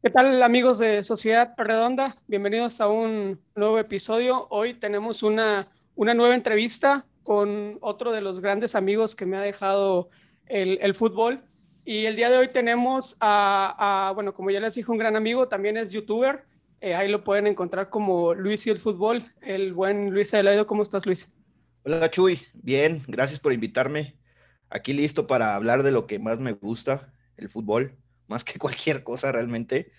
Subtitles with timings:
[0.00, 2.14] ¿Qué tal amigos de Sociedad Redonda?
[2.28, 4.46] Bienvenidos a un nuevo episodio.
[4.48, 9.40] Hoy tenemos una, una nueva entrevista con otro de los grandes amigos que me ha
[9.40, 10.08] dejado
[10.46, 11.42] el, el fútbol.
[11.84, 15.16] Y el día de hoy tenemos a, a, bueno, como ya les dije, un gran
[15.16, 16.44] amigo, también es youtuber.
[16.80, 19.24] Eh, ahí lo pueden encontrar como Luis y el fútbol.
[19.40, 21.28] El buen Luis Adelaide, ¿cómo estás Luis?
[21.82, 24.14] Hola Chuy, bien, gracias por invitarme.
[24.70, 27.98] Aquí listo para hablar de lo que más me gusta, el fútbol
[28.28, 29.90] más que cualquier cosa realmente.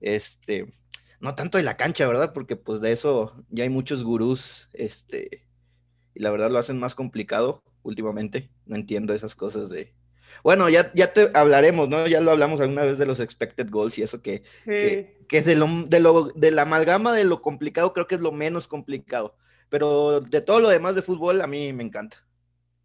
[0.00, 0.72] Este,
[1.20, 2.32] no tanto de la cancha, ¿verdad?
[2.32, 5.44] Porque pues de eso ya hay muchos gurús, este,
[6.14, 8.50] y la verdad lo hacen más complicado últimamente.
[8.66, 9.94] No entiendo esas cosas de...
[10.44, 12.06] Bueno, ya, ya te hablaremos, ¿no?
[12.06, 15.56] Ya lo hablamos alguna vez de los expected goals y eso que, que, es de,
[15.56, 19.36] lo, de, lo, de la amalgama de lo complicado, creo que es lo menos complicado.
[19.70, 22.27] Pero de todo lo demás de fútbol, a mí me encanta.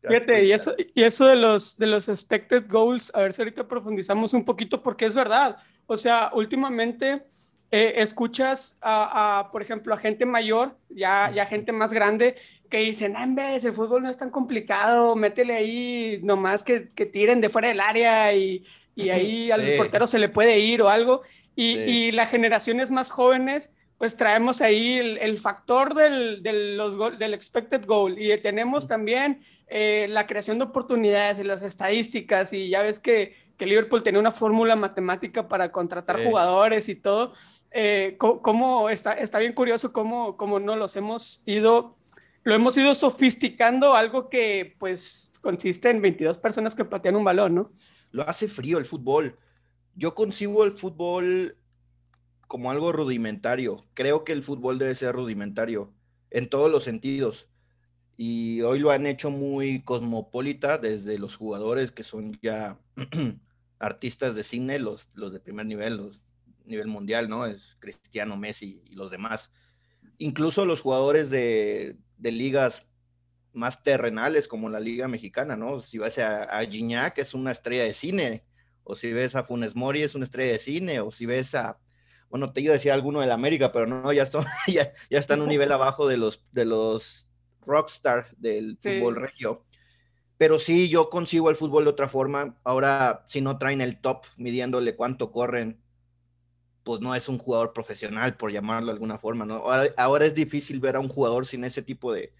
[0.07, 3.67] Fíjate, y eso, y eso de los, de los expected goals, a ver si ahorita
[3.67, 5.57] profundizamos un poquito porque es verdad.
[5.85, 7.23] O sea, últimamente
[7.71, 12.35] eh, escuchas a, por ejemplo, a gente mayor, ya, ya gente más grande,
[12.69, 16.89] que dicen, ah, en vez, el fútbol no es tan complicado, métele ahí nomás que,
[16.89, 18.65] que tiren de fuera del área y,
[18.95, 21.21] y ahí al portero se le puede ir o algo.
[21.55, 27.33] Y, y las generaciones más jóvenes pues traemos ahí el, factor del, del, los, del,
[27.33, 32.81] expected goal y tenemos también eh, la creación de oportunidades y las estadísticas y ya
[32.81, 37.31] ves que, que Liverpool tiene una fórmula matemática para contratar jugadores y todo.
[37.71, 41.95] Eh, cómo, está, está bien curioso cómo, cómo no los hemos ido,
[42.43, 47.55] lo hemos ido sofisticando, algo que pues consiste en 22 personas que patean un balón,
[47.55, 47.71] ¿no?
[48.11, 49.37] Lo hace frío el fútbol.
[49.95, 51.55] Yo concibo el fútbol
[52.53, 53.83] como algo rudimentario.
[53.95, 55.91] Creo que el fútbol debe ser rudimentario
[56.29, 57.47] en todos los sentidos.
[58.15, 62.77] Y hoy lo han hecho muy cosmopolita desde los jugadores que son ya
[63.79, 66.21] artistas de cine, los, los de primer nivel, los
[66.63, 67.47] nivel mundial, ¿no?
[67.47, 69.49] Es Cristiano, Messi y los demás.
[70.19, 72.87] Incluso los jugadores de, de ligas
[73.51, 75.79] más terrenales como la Liga Mexicana, ¿no?
[75.79, 78.43] Si vas a, a Gignac es una estrella de cine,
[78.83, 81.79] o si ves a Funes Mori es una estrella de cine, o si ves a,
[82.33, 85.41] bueno, te iba a decir alguno del América, pero no, ya, está ya, ya están
[85.41, 87.29] un nivel abajo de los, de los
[87.63, 89.63] rockstar del fútbol regio.
[90.39, 92.57] Pero sí, yo consigo el fútbol de otra forma.
[92.63, 95.79] Ahora, si no traen el top midiéndole cuánto corren,
[96.81, 99.65] pues no es un jugador profesional, por llamarlo de alguna forma, ¿no?
[99.95, 102.33] Ahora, es difícil ver a un jugador sin ese tipo de,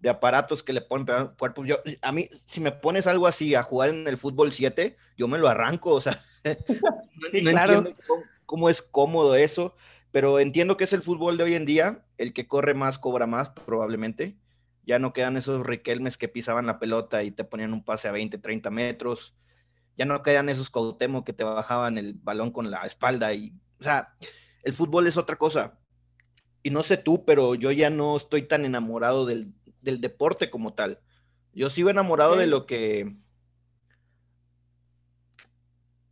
[0.00, 1.64] de aparatos que le ponen cuerpo.
[1.64, 5.28] Yo, a mí, si me pones algo así a jugar en el fútbol 7, yo
[5.28, 7.72] me lo arranco, o sea, no, claro.
[7.72, 8.22] entiendo cómo
[8.68, 9.74] es cómodo eso,
[10.10, 13.26] pero entiendo que es el fútbol de hoy en día, el que corre más cobra
[13.26, 14.36] más probablemente.
[14.84, 18.12] Ya no quedan esos Riquelmes que pisaban la pelota y te ponían un pase a
[18.12, 19.34] 20, 30 metros.
[19.96, 23.32] Ya no quedan esos Cautemo que te bajaban el balón con la espalda.
[23.34, 24.14] Y, o sea,
[24.62, 25.78] el fútbol es otra cosa.
[26.62, 30.74] Y no sé tú, pero yo ya no estoy tan enamorado del, del deporte como
[30.74, 30.98] tal.
[31.52, 32.40] Yo sigo enamorado sí.
[32.40, 33.16] de lo que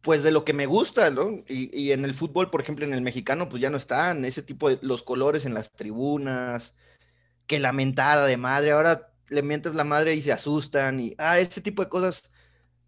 [0.08, 1.44] pues de lo que me gusta, ¿no?
[1.48, 4.70] Y, en el fútbol, por ejemplo, en el mexicano, pues ya no están ese tipo
[4.70, 6.74] de los colores en las tribunas,
[7.46, 11.38] que la mentada de madre, ahora le mientes la madre y se asustan y, ah,
[11.38, 12.22] ese tipo de cosas.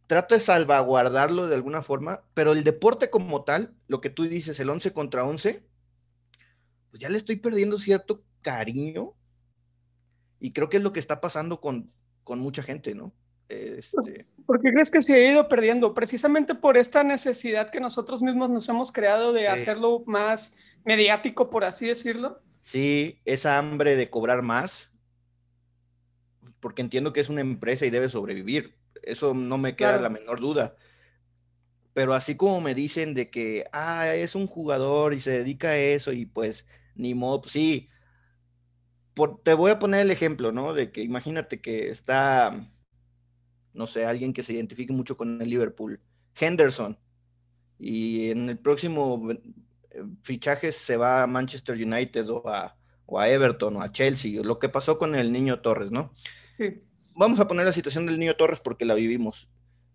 [0.07, 4.59] Trato de salvaguardarlo de alguna forma, pero el deporte como tal, lo que tú dices,
[4.59, 5.63] el 11 contra 11,
[6.89, 9.13] pues ya le estoy perdiendo cierto cariño
[10.39, 11.93] y creo que es lo que está pasando con,
[12.25, 13.13] con mucha gente, ¿no?
[13.51, 14.27] Este...
[14.47, 15.93] ¿Por qué crees que se ha ido perdiendo?
[15.93, 19.47] Precisamente por esta necesidad que nosotros mismos nos hemos creado de sí.
[19.47, 22.41] hacerlo más mediático, por así decirlo.
[22.63, 24.91] Sí, esa hambre de cobrar más,
[26.61, 30.03] porque entiendo que es una empresa y debe sobrevivir, eso no me queda claro.
[30.05, 30.77] la menor duda.
[31.93, 35.77] Pero así como me dicen de que, ah, es un jugador y se dedica a
[35.77, 37.89] eso y pues ni modo, sí.
[39.15, 40.73] Por, te voy a poner el ejemplo, ¿no?
[40.73, 42.71] De que imagínate que está
[43.73, 46.01] no sé, alguien que se identifique mucho con el Liverpool,
[46.39, 46.99] Henderson,
[47.79, 49.41] y en el próximo eh,
[50.23, 54.59] fichaje se va a Manchester United o a, o a Everton o a Chelsea, lo
[54.59, 56.13] que pasó con el niño Torres, ¿no?
[56.57, 56.83] Sí.
[57.15, 59.49] Vamos a poner la situación del niño Torres porque la vivimos.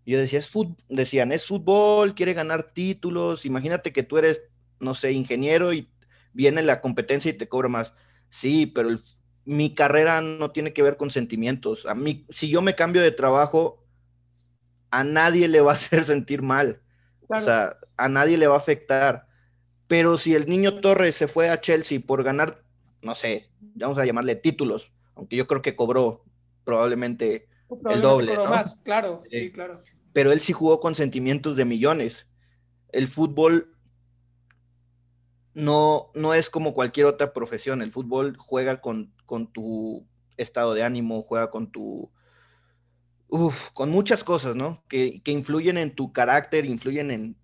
[0.06, 0.52] Yo decía, es
[0.90, 4.42] decían, es fútbol, quiere ganar títulos, imagínate que tú eres,
[4.80, 5.90] no sé, ingeniero y
[6.34, 7.94] viene la competencia y te cobra más.
[8.30, 9.00] Sí, pero el
[9.46, 11.86] mi carrera no tiene que ver con sentimientos.
[11.86, 13.84] A mí, si yo me cambio de trabajo,
[14.90, 16.82] a nadie le va a hacer sentir mal.
[17.28, 17.42] Claro.
[17.42, 19.28] O sea, a nadie le va a afectar.
[19.88, 22.64] Pero si el niño Torres se fue a Chelsea por ganar,
[23.02, 26.24] no sé, vamos a llamarle títulos, aunque yo creo que cobró
[26.64, 28.36] probablemente, probablemente el doble.
[28.36, 28.46] ¿no?
[28.46, 29.84] más, claro, sí, sí, claro.
[30.12, 32.26] Pero él sí jugó con sentimientos de millones.
[32.92, 33.76] El fútbol
[35.54, 37.82] no, no es como cualquier otra profesión.
[37.82, 40.08] El fútbol juega con, con tu
[40.38, 42.12] estado de ánimo, juega con tu...
[43.74, 44.84] con muchas cosas, ¿no?
[44.90, 47.38] Que, que, influyen en tu carácter, influyen en...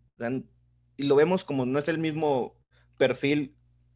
[0.97, 2.55] Y lo vemos como no es el mismo
[2.97, 3.55] perfil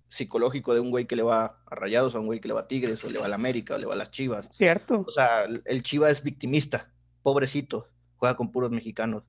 [0.09, 2.61] psicológico de un güey que le va a Rayados, a un güey que le va
[2.61, 4.47] a Tigres, o le va a la América, o le va a las Chivas.
[4.51, 5.03] Cierto.
[5.05, 6.91] O sea, el Chiva es victimista,
[7.21, 9.23] pobrecito, juega con puros mexicanos.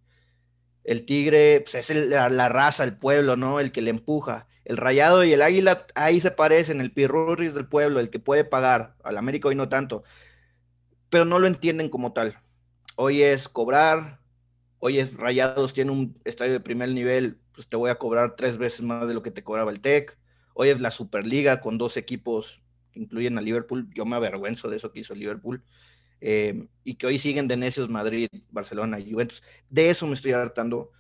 [0.87, 3.59] El Tigre pues, es la, raza, el pueblo, ¿no?
[3.59, 4.47] El que le empuja.
[4.65, 8.45] El Rayado y el Águila ahí se parecen, el Pirurris del pueblo, el que puede
[8.45, 8.95] pagar.
[9.03, 10.05] Al América hoy no tanto.
[11.11, 12.39] Pero no lo entienden como tal.
[12.95, 14.21] Hoy es cobrar,
[14.79, 18.57] hoy es Rayados, tiene un estadio de primer nivel, pues te voy a cobrar tres
[18.57, 20.17] veces más de lo que te cobraba el TEC
[20.55, 22.63] Hoy es la Superliga con dos equipos
[22.93, 23.91] que incluyen a Liverpool.
[23.93, 25.63] Yo me avergüenzo de eso que hizo Liverpool.
[26.21, 29.43] Eh, y que hoy siguen de necios Madrid, Barcelona Juventus.
[29.69, 30.93] De eso me estoy hartando.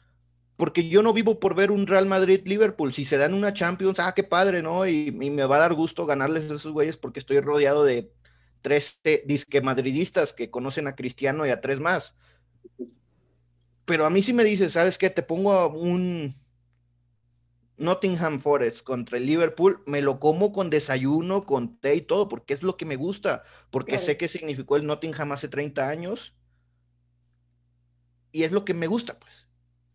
[0.56, 2.92] Porque yo no vivo por ver un Real Madrid-Liverpool.
[2.92, 4.86] Si se dan una Champions, ah, qué padre, ¿no?
[4.86, 8.10] Y, me va a dar gusto ganarles a esos güeyes porque estoy rodeado de
[8.62, 12.14] tres disque madridistas que conocen a Cristiano y a tres más.
[13.84, 15.10] Pero a mí sí me dices, ¿sabes qué?
[15.10, 16.34] Te pongo un,
[17.78, 22.55] Nottingham Forest contra el Liverpool, me lo como con desayuno, con té y todo, porque
[22.55, 26.34] es lo que me gusta, porque sé qué significó el Nottingham hace 30 años
[28.32, 29.46] y es lo que me gusta, pues.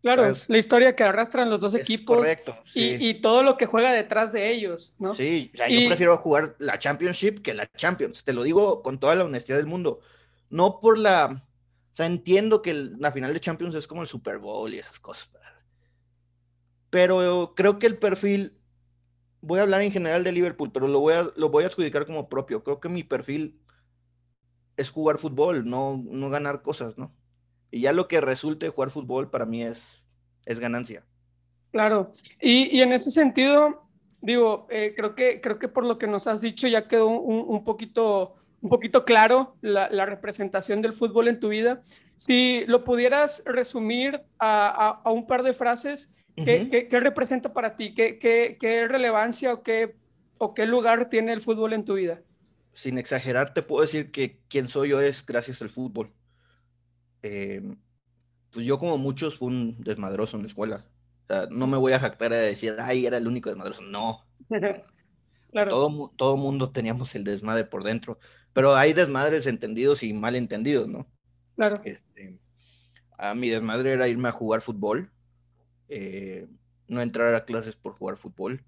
[0.02, 4.34] Claro, la historia que arrastran los dos equipos correcto, y, todo lo que juega detrás
[4.34, 5.14] de ellos, ¿no?
[5.14, 9.00] Sí, o sea, yo prefiero jugar la Championship que la Champions, te lo digo con
[9.00, 10.00] toda la honestidad del mundo.
[10.50, 11.46] No por la,
[11.92, 15.00] o sea, entiendo que la final de Champions es como el Super Bowl y esas
[15.00, 15.30] cosas,
[16.92, 18.54] pero creo que el perfil,
[19.42, 22.06] voy a hablar en general de Liverpool, pero lo voy a, lo voy a adjudicar
[22.06, 22.64] como propio.
[22.64, 23.60] Creo que mi perfil
[24.78, 27.16] es jugar fútbol, no, no ganar cosas, ¿no?
[27.72, 30.04] Y ya lo que resulte jugar fútbol para mí es,
[30.46, 31.06] es ganancia.
[31.72, 32.12] Claro,
[32.42, 33.88] y, y en ese sentido,
[34.20, 37.46] digo, eh, creo, que, creo que por lo que nos has dicho ya quedó un,
[37.48, 41.82] un poquito, un poquito claro la, la, representación del fútbol en tu vida.
[42.18, 47.94] Si lo pudieras resumir a, a un par de frases, ¿Qué, representa para ti?
[47.94, 49.96] ¿Qué, qué, relevancia o qué,
[50.38, 52.22] o qué lugar tiene el fútbol en tu vida?
[52.74, 56.12] Sin exagerar, te puedo decir que quien soy yo es gracias al fútbol.
[57.22, 57.78] Em,
[58.52, 60.86] pues yo como muchos fui un desmadroso en la escuela.
[61.50, 63.82] no me voy a jactar a decir, ay, era el único desmadroso.
[63.82, 64.26] No.
[65.52, 65.72] claro.
[65.72, 68.20] Todo, todo mundo teníamos el desmadre por dentro.
[68.54, 71.08] Pero hay desmadres entendidos y mal entendidos, ¿no?
[71.56, 71.82] Claro.
[71.86, 72.40] Este,
[73.18, 75.12] a mi desmadre era irme a jugar fútbol
[75.94, 76.48] eh,
[76.88, 78.64] no entrar a clases por jugar fútbol,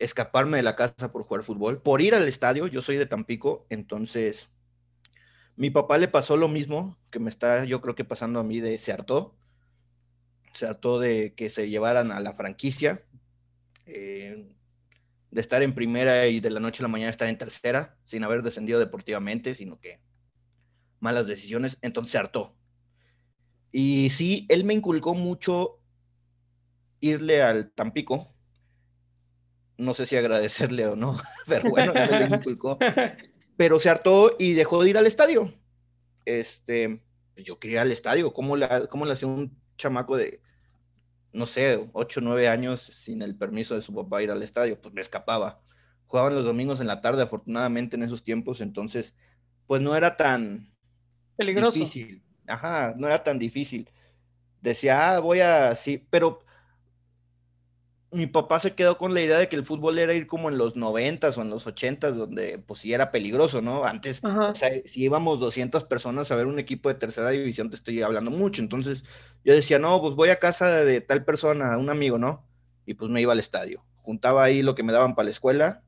[0.00, 3.64] escaparme de la casa por jugar fútbol, por ir al estadio, yo soy de Tampico,
[3.70, 4.48] entonces
[5.54, 8.58] mi papá le pasó lo mismo que me está yo creo que pasando a mí
[8.58, 9.36] de se hartó,
[10.52, 13.04] se hartó de que se llevaran a la franquicia,
[13.86, 14.48] eh,
[15.30, 18.24] de estar en primera y de la noche a la mañana estar en tercera, sin
[18.24, 20.00] haber descendido deportivamente, sino que
[20.98, 22.56] malas decisiones, entonces se hartó.
[23.70, 25.79] Y sí, él me inculcó mucho
[27.00, 28.34] irle al Tampico.
[29.76, 31.92] No sé si agradecerle o no, pero bueno,
[33.56, 35.52] Pero se hartó y dejó de ir al estadio.
[36.24, 37.02] Este,
[37.34, 38.32] pues yo quería ir al estadio.
[38.32, 40.40] ¿Cómo le, cómo le hacía un chamaco de,
[41.32, 44.80] no sé, 8 o 9 años sin el permiso de su papá ir al estadio?
[44.80, 45.60] Pues me escapaba.
[46.06, 49.14] Jugaban los domingos en la tarde, afortunadamente en esos tiempos, entonces,
[49.66, 50.72] pues no era tan
[51.36, 51.78] peligroso.
[51.78, 52.22] Difícil.
[52.46, 53.90] Ajá, no era tan difícil.
[54.60, 56.44] Decía, ah, voy a, sí, pero
[58.12, 60.58] mi papá se quedó con la idea de que el fútbol era ir como en
[60.58, 63.84] los noventas o en los ochentas, donde pues sí era peligroso, ¿no?
[63.84, 67.76] Antes, o sea, si íbamos 200 personas a ver un equipo de tercera división, te
[67.76, 68.62] estoy hablando mucho.
[68.62, 69.04] Entonces
[69.44, 72.44] yo decía, no, pues voy a casa de, tal persona, un amigo, ¿no?
[72.84, 73.84] Y pues me iba al estadio.
[73.96, 75.82] Juntaba ahí lo que me daban para la escuela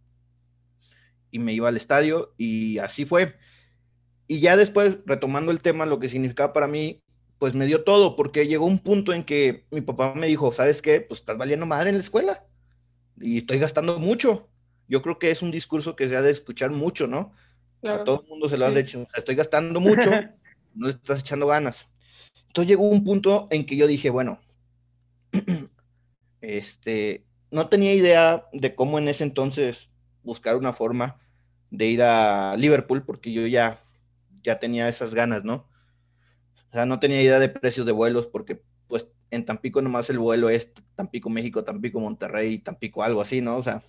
[1.33, 3.37] y me iba al estadio y así fue.
[4.29, 7.02] Y ya después, retomando el tema, lo que significaba para mí
[7.43, 10.81] pues me dio todo, porque llegó un punto en que mi papá me dijo, ¿sabes
[10.81, 11.01] qué?
[11.01, 12.45] Pues estás valiendo madre en la escuela
[13.21, 14.49] y estoy gastando mucho.
[14.87, 17.33] Yo creo que es un discurso que se ha de escuchar mucho, ¿no?
[17.83, 20.09] A todo el mundo se lo ha dicho, estoy gastando mucho,
[20.77, 21.89] no le estás echando ganas.
[22.47, 24.39] Entonces llegó un punto en que yo dije, bueno,
[26.41, 29.91] este, no tenía idea de cómo en ese entonces
[30.23, 31.19] buscar una forma
[31.71, 33.83] de ir a Liverpool, porque yo ya,
[34.45, 35.72] ya tenía esas ganas, ¿no?
[36.73, 40.19] O sea, no tenía idea de precios de vuelos porque pues en Tampico nomás el
[40.19, 43.59] vuelo es Tampico, México, Tampico, Monterrey, Tampico, algo así, ¿no?
[43.59, 43.83] O sea,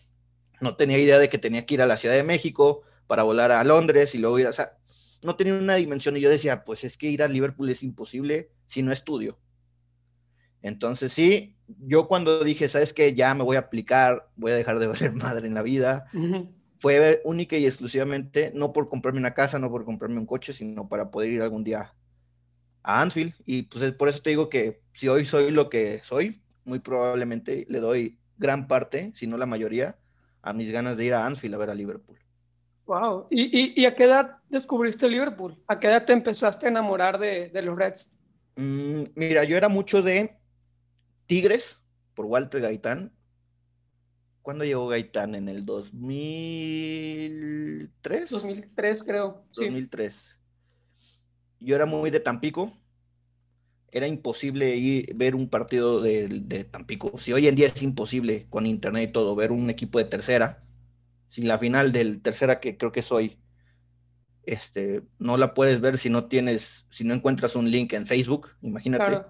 [0.60, 3.54] no tenía idea de que tenía que ir a la Ciudad de México para volar
[3.54, 4.78] a Londres y luego ir, a, o sea,
[5.24, 8.50] no tenía una dimensión y yo decía, pues es que ir a Liverpool es imposible
[8.66, 9.40] si no estudio.
[10.62, 13.14] Entonces sí, yo cuando dije, ¿sabes qué?
[13.14, 16.08] Ya me voy a aplicar, voy a dejar de ser madre en la vida,
[16.80, 20.90] fue única y exclusivamente no por comprarme una casa, no por comprarme un coche, sino
[20.90, 21.94] para poder ir algún día
[22.84, 23.34] a Anfield.
[23.46, 27.66] Y pues por eso te digo que si hoy soy lo que soy, muy probablemente
[27.70, 29.98] le doy gran parte, si no la mayoría,
[30.42, 32.18] a mis ganas de ir a Anfield a ver a Liverpool.
[32.86, 33.28] Wow.
[33.30, 35.58] ¿Y, y, a qué edad descubriste Liverpool?
[35.68, 38.14] ¿A qué edad te empezaste a enamorar de, de los Reds?
[38.58, 40.38] Mm, mira, yo era mucho de
[41.26, 41.78] Tigres
[42.14, 43.14] por Walter Gaitán.
[44.42, 45.36] ¿Cuándo llegó Gaitán?
[45.36, 48.30] ¿En el 2003?
[48.30, 49.46] 2003, creo.
[49.54, 50.33] 2003.
[51.64, 52.74] Yo era muy de Tampico.
[53.92, 57.18] Era imposible ir ver un partido de, de, Tampico.
[57.20, 60.64] Si hoy en día es imposible con internet y todo, ver un equipo de tercera,
[61.30, 63.38] sin la final del tercera que creo que es hoy,
[64.46, 68.50] este, no la puedes ver si no tienes, si no encuentras un link en Facebook,
[68.62, 69.22] imagínate.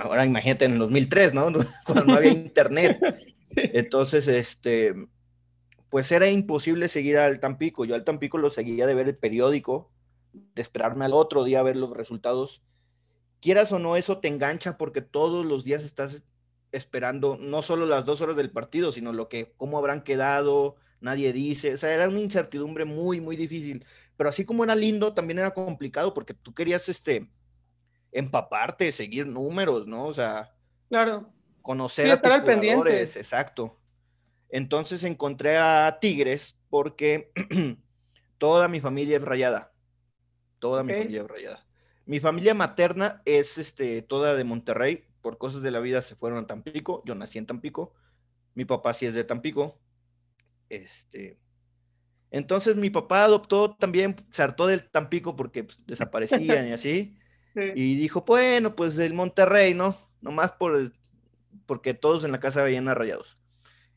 [0.00, 1.48] Ahora imagínate en el 2003, ¿no?
[1.86, 3.00] Cuando no había internet.
[3.56, 4.94] Entonces, este,
[5.90, 7.84] pues era imposible seguir al Tampico.
[7.84, 9.90] Yo al Tampico lo seguía de ver el periódico,
[10.54, 12.62] de esperarme al otro día a ver los resultados.
[13.40, 16.22] Quieras o no, eso te engancha porque todos los días estás
[16.72, 21.32] esperando no solo las dos horas del partido, sino lo que, cómo habrán quedado, nadie
[21.32, 21.74] dice.
[21.74, 23.84] O sea, era una incertidumbre muy, muy difícil.
[24.16, 27.28] Pero así como era lindo, también era complicado porque tú querías, este,
[28.12, 30.06] empaparte, seguir números, ¿no?
[30.06, 30.54] O sea,
[30.88, 31.30] claro.
[31.62, 33.78] conocer a tus jugadores, exacto.
[34.48, 37.30] Entonces encontré a Tigres porque
[38.38, 39.72] toda mi familia es rayada.
[40.58, 41.66] Toda mi familia rayada.
[42.04, 45.04] Mi familia materna es este, toda de Monterrey.
[45.20, 47.02] Por cosas de la vida se fueron a Tampico.
[47.04, 47.94] Yo nací en Tampico.
[48.54, 49.78] Mi papá sí es de Tampico.
[50.68, 51.38] Este.
[52.30, 57.16] Entonces mi papá adoptó también, se hartó del Tampico porque pues, desaparecían y así.
[57.74, 59.96] Y dijo, bueno, pues el Monterrey, ¿no?
[60.20, 60.92] Nomás por
[61.64, 63.38] porque todos en la casa veían a Rayados.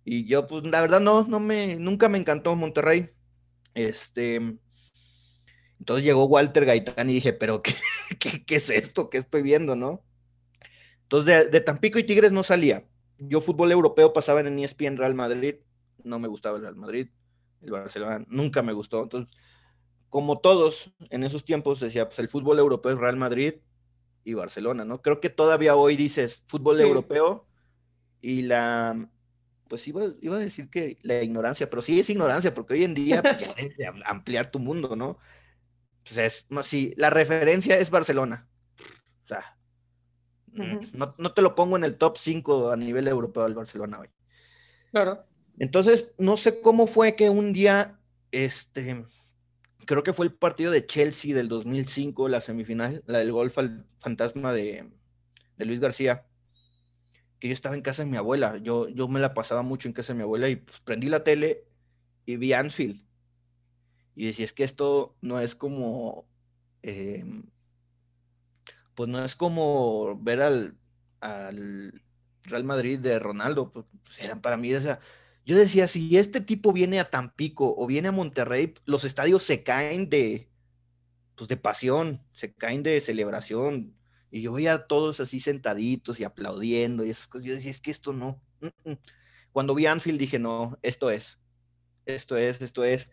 [0.05, 3.09] Y yo, pues, la verdad, no, no me, nunca me encantó Monterrey.
[3.73, 4.57] Este,
[5.89, 7.63] entonces llegó Walter Gaitán y dije, pero
[8.19, 9.09] ¿qué, qué, es esto?
[9.09, 10.03] ¿Qué estoy viendo, no?
[11.01, 12.85] Entonces, de, Tampico y Tigres no salía.
[13.17, 15.55] Yo fútbol europeo pasaba en ESPN Real Madrid,
[16.03, 17.07] no me gustaba el Real Madrid,
[17.63, 19.01] el Barcelona nunca me gustó.
[19.01, 19.35] Entonces,
[20.09, 23.55] como todos en esos tiempos, decía, pues el fútbol europeo es Real Madrid
[24.23, 25.01] y Barcelona, ¿no?
[25.01, 27.47] Creo que todavía hoy dices fútbol europeo
[28.21, 29.09] y la,
[29.67, 32.93] pues iba, iba, a decir que la ignorancia, pero sí es ignorancia, porque hoy en
[32.93, 35.17] día pues, ya debes de ampliar tu mundo, ¿no?
[36.09, 38.47] Entonces, no, sí, la referencia es Barcelona.
[39.25, 39.55] O sea,
[40.51, 44.09] no, no, te lo pongo en el top 5 a nivel europeo del Barcelona hoy.
[44.91, 45.23] Claro.
[45.59, 47.99] Entonces, no sé cómo fue que un día,
[48.31, 49.05] este,
[49.85, 53.85] creo que fue el partido de Chelsea del 2005, la semifinal, la del golf al
[53.99, 54.89] fantasma de,
[55.57, 56.25] Luis García,
[57.39, 59.93] que yo estaba en casa de mi abuela, yo, yo me la pasaba mucho en
[59.93, 61.65] casa de mi abuela y pues, prendí la tele
[62.25, 63.08] y vi Anfield.
[64.19, 66.27] Y decía, es que esto no es como,
[66.81, 67.43] em,
[68.93, 70.75] pues no es como ver al,
[71.21, 72.03] al
[72.43, 74.71] Real Madrid de Ronaldo, pues, pues para mí
[75.45, 79.63] yo decía, si este tipo viene a Tampico o viene a Monterrey, los estadios se
[79.63, 80.49] caen de,
[81.35, 83.95] pues de pasión, se caen de celebración.
[84.31, 87.45] Y yo veía a todos así sentaditos y aplaudiendo y esas cosas.
[87.45, 88.41] Yo decía, es que esto no.
[89.53, 91.39] Cuando vi Anfield dije, no, esto es,
[92.05, 93.09] esto es, esto es.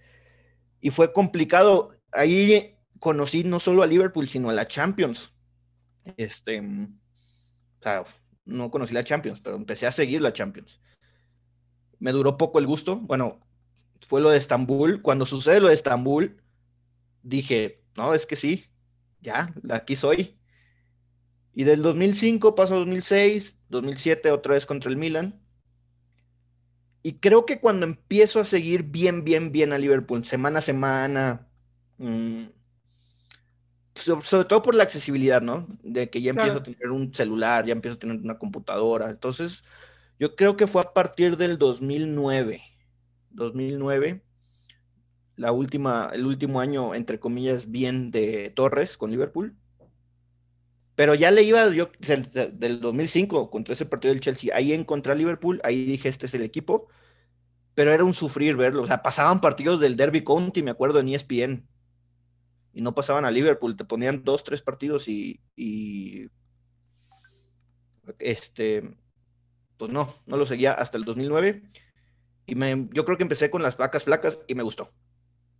[0.80, 1.96] Y fue complicado.
[2.12, 5.32] Ahí conocí no solo a Liverpool, sino a la Champions.
[6.16, 8.04] Este, o sea,
[8.44, 10.80] no conocí la Champions, pero empecé a seguir la Champions
[11.98, 12.96] me duró poco el gusto.
[12.96, 13.40] Bueno,
[14.08, 15.02] fue lo de Estambul.
[15.02, 16.42] Cuando sucede lo de Estambul,
[17.22, 18.64] dije, no, es que sí,
[19.20, 20.38] ya, aquí soy.
[21.54, 25.40] Y del 2005 paso a 2006, 2007 otra vez contra el Milan.
[27.06, 31.46] Y creo que cuando empiezo a seguir bien, bien, bien a Liverpool, semana a semana,
[31.98, 32.46] mm,
[33.94, 35.68] sobre todo por la accesibilidad, ¿no?
[35.84, 39.08] De que ya empiezo a tener un celular, ya empiezo a tener una computadora.
[39.08, 39.62] Entonces,
[40.18, 42.60] yo creo que fue a partir del 2009.
[43.30, 44.24] 2009,
[45.36, 49.54] la última, el último año, entre comillas, bien de Torres con Liverpool.
[50.96, 54.50] Pero ya le iba yo del 2005 contra ese partido del Chelsea.
[54.56, 56.88] Ahí encontré a Liverpool, ahí dije, este es el equipo.
[57.74, 58.82] Pero era un sufrir verlo.
[58.82, 61.68] O sea, pasaban partidos del Derby County, me acuerdo, en ESPN.
[62.72, 66.28] Y no pasaban a Liverpool, te ponían dos, tres partidos y, y
[68.18, 68.96] este,
[69.76, 71.62] pues no, no lo seguía hasta el 2009.
[72.46, 74.90] Y me, yo creo que empecé con las vacas flacas y me gustó.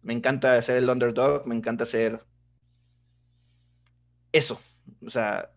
[0.01, 2.25] Me encanta ser el underdog, me encanta ser
[4.33, 4.61] eso.
[5.05, 5.51] O sea,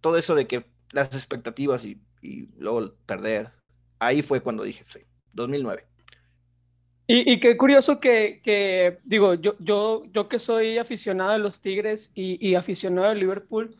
[0.00, 3.50] todo eso de que las expectativas y, y luego perder.
[3.98, 5.00] Ahí fue cuando dije, sí,
[5.32, 5.84] 2009.
[7.06, 12.54] Y, qué curioso que, digo, yo, yo, yo que soy aficionado a los Tigres y,
[12.54, 13.76] aficionado a Liverpool,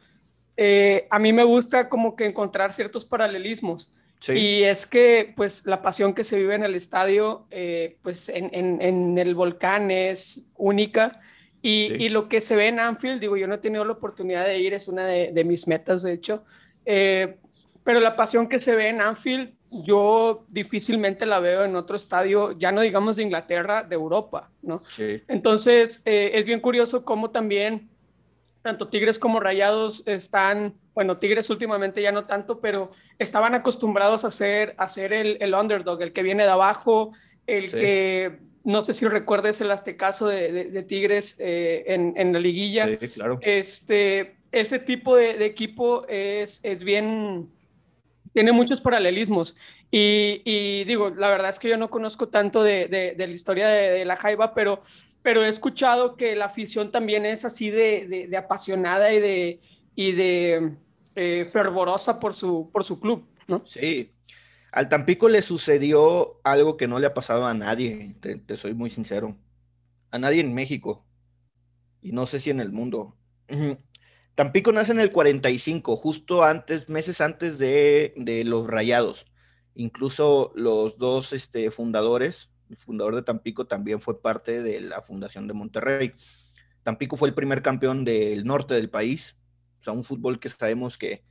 [0.59, 3.97] eh, a mí me gusta como que encontrar ciertos paralelismos.
[4.29, 8.51] Y es que, pues, la pasión que se vive en el estadio, eh, pues, en,
[8.53, 11.21] en, el volcán es única.
[11.67, 14.45] Y, y, lo que se ve en Anfield, digo, yo no he tenido la oportunidad
[14.45, 16.45] de ir, es una de, de mis metas, de hecho.
[16.85, 17.39] Eh,
[17.83, 22.53] pero la pasión que se ve en Anfield, yo difícilmente la veo en otro estadio,
[22.53, 24.83] ya no digamos de Inglaterra, de Europa, ¿no?
[24.95, 25.23] Sí.
[25.27, 27.89] Entonces, eh, es bien curioso cómo también
[28.61, 34.31] tanto Tigres como Rayados están, bueno, Tigres últimamente ya no tanto, pero estaban acostumbrados a
[34.31, 37.13] ser, a ser el, el underdog, el que viene de abajo,
[37.47, 42.41] el que, no sé si recuerdes el aztecaso de, de, Tigres eh, en, en, la
[42.41, 42.89] liguilla.
[42.99, 43.39] Sí, claro.
[43.43, 47.51] Este, ese tipo de, de equipo es, es bien,
[48.33, 49.57] tiene muchos paralelismos.
[49.91, 54.05] Y, y, digo, la verdad es que yo no conozco tanto de, la historia de,
[54.05, 54.83] la Jaiba, pero
[55.25, 59.61] pero he escuchado que la afición también es así de, de, apasionada y de,
[59.97, 60.73] y de
[61.15, 63.65] eh, fervorosa por su, por su club, ¿no?
[63.67, 64.11] Sí.
[64.75, 68.91] Al Tampico le sucedió algo que no le ha pasado a nadie, te, soy muy
[68.91, 69.37] sincero.
[70.11, 71.07] A nadie en México.
[72.03, 73.17] Y no sé si en el mundo.
[74.35, 79.27] Tampico nace en el 45, justo antes, meses antes de, de los Rayados.
[79.77, 85.47] Incluso los dos este, fundadores, el fundador de Tampico, también fue parte de la fundación
[85.47, 86.15] de Monterrey.
[86.83, 89.37] Tampico fue el primer campeón del norte del país,
[89.83, 91.23] o sea, un fútbol que sabemos que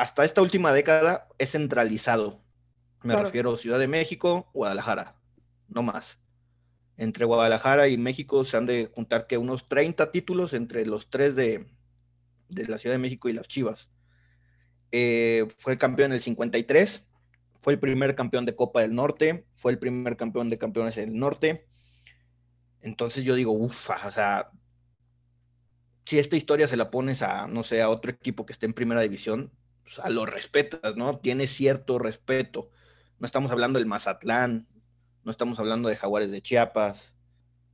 [0.00, 2.40] hasta esta última década es centralizado.
[3.02, 5.14] Me refiero a Ciudad de México, Guadalajara,
[5.68, 6.18] no más.
[6.96, 11.36] Entre Guadalajara y México se han de juntar que unos 30 títulos entre los tres
[11.36, 11.66] de,
[12.48, 13.90] de la Ciudad de México y las Chivas.
[14.90, 17.06] Eh, fue campeón en el 53,
[17.60, 21.14] fue el primer campeón de Copa del Norte, fue el primer campeón de campeones del
[21.14, 21.66] norte.
[22.80, 24.50] Entonces yo digo, ufa, o sea,
[26.06, 28.72] si esta historia se la pones a, no sé, a otro equipo que esté en
[28.72, 29.52] primera división,
[29.90, 31.18] o pues, sea, lo respetas, ¿no?
[31.18, 32.70] Tiene cierto respeto.
[33.18, 34.68] No estamos hablando del Mazatlán,
[35.24, 37.12] no estamos hablando de Jaguares de Chiapas,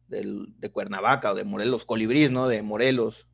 [0.08, 2.48] de Cuernavaca o de Morelos, Colibrís, ¿no?
[2.48, 3.28] De Morelos.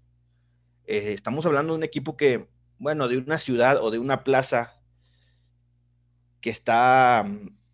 [0.86, 4.80] Eh, estamos hablando de un equipo que, bueno, de una ciudad o de una plaza
[6.40, 7.24] que está,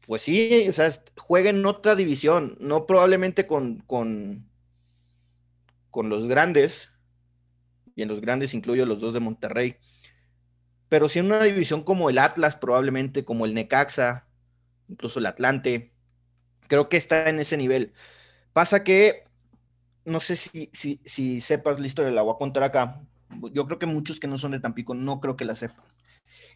[0.06, 4.50] pues sí, o sea, juega en otra división, no probablemente con, con,
[5.90, 6.90] con los grandes,
[7.96, 9.78] y en los grandes incluyo los dos de Monterrey,
[10.88, 14.26] pero sí en una división como el Atlas, probablemente como el Necaxa,
[14.88, 15.92] incluso el Atlante,
[16.66, 17.92] creo que está en ese nivel.
[18.52, 19.24] Pasa que,
[20.04, 23.02] no sé si, si, si sepas la historia, la voy a contar acá.
[23.52, 25.84] Yo creo que muchos que no son de Tampico no creo que la sepan.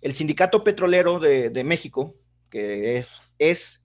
[0.01, 2.17] El sindicato petrolero de, México,
[2.51, 3.83] que es, es,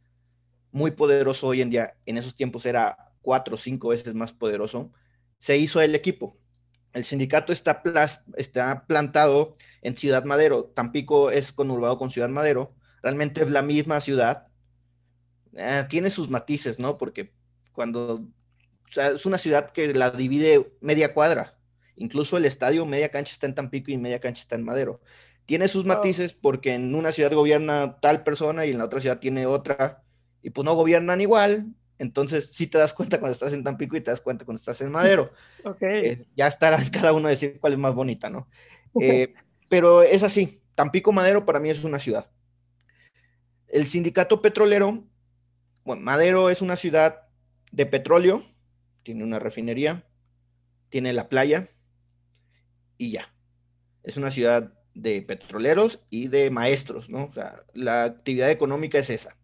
[0.72, 4.92] muy poderoso hoy en día, en esos tiempos era cuatro o cinco veces más poderoso,
[5.40, 6.38] se hizo el equipo.
[6.94, 7.82] El sindicato está,
[8.36, 10.66] está plantado en Ciudad Madero.
[10.66, 12.76] Tampico es conurbado con Ciudad Madero.
[13.02, 14.48] Realmente es la misma ciudad.
[15.56, 16.98] Eh, tiene sus matices, ¿no?
[16.98, 17.34] Porque
[17.72, 18.16] cuando
[18.90, 21.56] o sea, es una ciudad que la divide media cuadra.
[21.96, 25.02] Incluso el estadio media cancha está en Tampico y media cancha está en Madero.
[25.46, 29.20] Tiene sus matices porque en una ciudad gobierna tal persona y en la otra ciudad
[29.20, 30.04] tiene otra,
[30.44, 31.68] y pues no gobiernan igual.
[32.00, 34.82] Entonces, sí te das cuenta cuando estás en Tampico y te das cuenta cuando estás
[34.82, 35.32] en Madero.
[35.82, 38.48] Eh, ya estará cada uno a decir cuál es más bonita, ¿no?
[39.02, 39.34] Eh,
[39.70, 40.62] pero es así.
[40.76, 42.30] Tampico Madero para mí es una ciudad.
[43.68, 45.04] El sindicato petrolero,
[45.84, 47.24] bueno, Madero es una ciudad
[47.72, 48.46] de petróleo,
[49.04, 50.08] tiene una refinería,
[50.90, 51.70] tiene la playa
[52.98, 53.34] y ya.
[54.04, 57.26] Es una ciudad de petroleros y de maestros, ¿no?
[57.26, 59.38] O sea, la actividad económica es esa.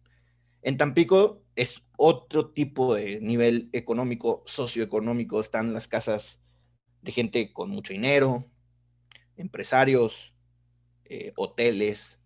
[0.62, 6.40] En Tampico es otro tipo de nivel económico, socioeconómico, están las casas
[7.02, 8.50] de gente con mucho dinero,
[9.36, 10.34] empresarios,
[11.04, 12.18] eh, hoteles,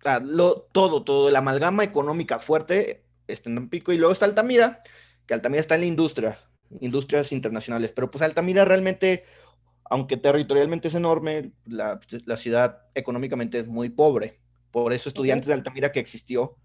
[0.00, 4.24] o sea, lo, todo, todo, la amalgama económica fuerte está en Tampico y luego está
[4.24, 4.82] Altamira,
[5.26, 6.38] que Altamira está en la industria,
[6.80, 9.24] industrias internacionales, pero pues Altamira realmente
[9.90, 12.00] aunque territorialmente es enorme, la,
[12.36, 14.40] ciudad económicamente es muy pobre.
[14.70, 16.56] Por eso estudiantes de Altamira que existió,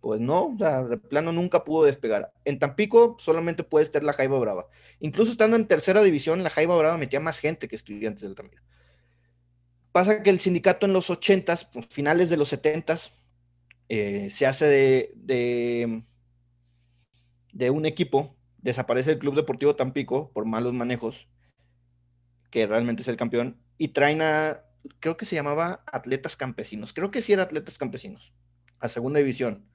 [0.00, 2.32] pues no, o sea, de plano nunca pudo despegar.
[2.44, 4.68] En Tampico solamente puede estar la Jaiba Brava.
[5.00, 8.62] Incluso estando en tercera división, la Jaiba Brava metía más gente que estudiantes de Altamira.
[9.92, 12.98] Pasa que el sindicato en los 80 pues, finales de los 70
[13.88, 16.02] eh, se hace de, de,
[17.52, 21.28] de un equipo, desaparece el Club Deportivo Tampico por malos manejos
[22.50, 24.62] que realmente es el campeón, y traen a
[25.00, 28.32] creo que se llamaba Atletas Campesinos, creo que sí era Atletas Campesinos,
[28.78, 29.66] a segunda división,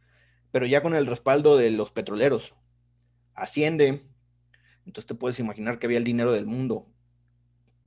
[0.51, 2.53] pero ya con el respaldo de los petroleros.
[3.33, 4.03] Asciende,
[4.85, 6.85] entonces te puedes imaginar que había el dinero del mundo.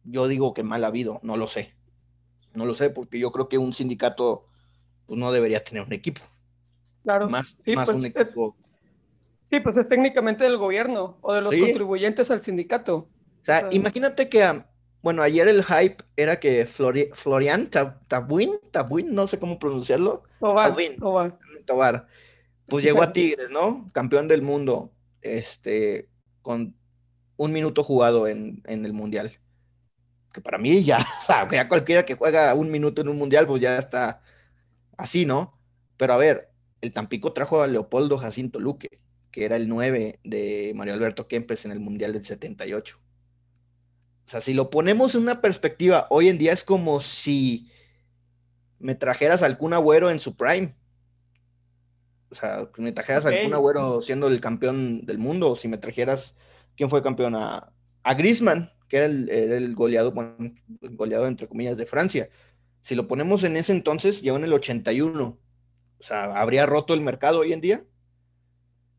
[0.04, 1.74] Yo digo que mal habido, no lo sé.
[2.54, 4.46] No lo sé, porque yo creo que un sindicato
[5.06, 6.20] pues, no debería tener un equipo.
[7.02, 7.28] Claro.
[7.28, 8.56] Más, sí, más pues, un equipo.
[9.50, 12.96] sí, pues es técnicamente del gobierno o de los contribuyentes al sindicato.
[12.96, 14.62] O sea, imagínate que,
[15.02, 17.68] bueno, ayer el hype era que Florian
[18.08, 20.22] Tabuin, Tabuin, no sé cómo pronunciarlo.
[20.40, 20.74] Tobar,
[21.66, 22.06] Tobar.
[22.66, 23.86] Pues llegó a Tigres, ¿no?
[23.92, 26.08] Campeón del mundo, este,
[26.42, 26.74] con
[27.36, 29.38] un minuto jugado en, en el Mundial.
[30.32, 31.06] Que para mí ya,
[31.52, 34.22] ya cualquiera que juega un minuto en un Mundial, pues ya está
[34.96, 35.58] así, ¿no?
[35.96, 36.50] Pero a ver,
[36.80, 39.00] el Tampico trajo a Leopoldo Jacinto Luque,
[39.30, 42.98] que era el 9 de Mario Alberto Kempes en el Mundial del 78.
[44.26, 47.70] O sea, si lo ponemos en una perspectiva, hoy en día es como si
[48.78, 50.74] me trajeras al Kun Agüero en su prime.
[52.34, 55.78] O sea, me trajeras al Kun Agüero siendo el campeón del mundo, o si me
[55.78, 56.34] trajeras,
[56.76, 57.36] ¿quién fue campeón?
[57.36, 60.34] A, a Griezmann, que era el, goleado, bueno,
[60.80, 62.28] goleado entre comillas de Francia.
[62.82, 65.38] Si lo ponemos en ese entonces, ya en el 81,
[65.96, 67.84] o sea, ¿habría roto el mercado hoy en día?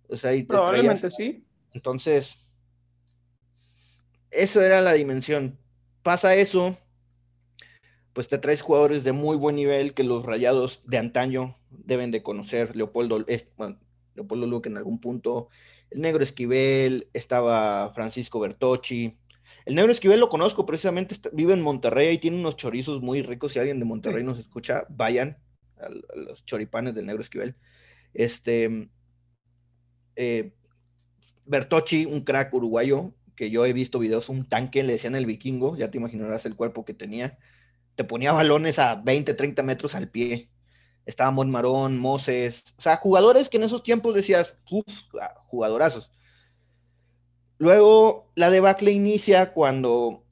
[0.08, 1.46] O sea, Probablemente sí.
[1.74, 2.38] Entonces,
[4.32, 5.60] eso era la dimensión.
[6.04, 6.78] Pasa eso,
[8.16, 12.24] pues te traes jugadores de muy buen nivel que los rayados de antaño deben de
[12.24, 12.74] conocer.
[12.74, 13.26] Leopoldo,
[14.16, 15.50] Leopoldo Luque en algún punto,
[15.92, 19.18] el negro Esquivel, estaba Francisco Bertocci.
[19.66, 23.52] El negro Esquivel lo conozco, precisamente vive en Monterrey y tiene unos chorizos muy ricos.
[23.52, 25.38] Si alguien de Monterrey nos escucha, vayan
[25.78, 27.56] a, los choripanes del negro Esquivel.
[28.14, 28.88] Este,
[30.16, 30.54] eh,
[31.46, 35.76] Bertocci, un crack uruguayo, que yo he visto videos, un tanque, le decían el vikingo,
[35.76, 37.38] ya te imaginarás el cuerpo que tenía,
[37.96, 40.50] te ponía balones a 20, 30 metros al pie.
[41.06, 44.86] Estaba Monmarón, Moses, o sea, jugadores que en esos tiempos decías, uff,
[45.22, 46.12] ah, jugadorazos.
[47.58, 50.26] Luego la debacle inicia cuando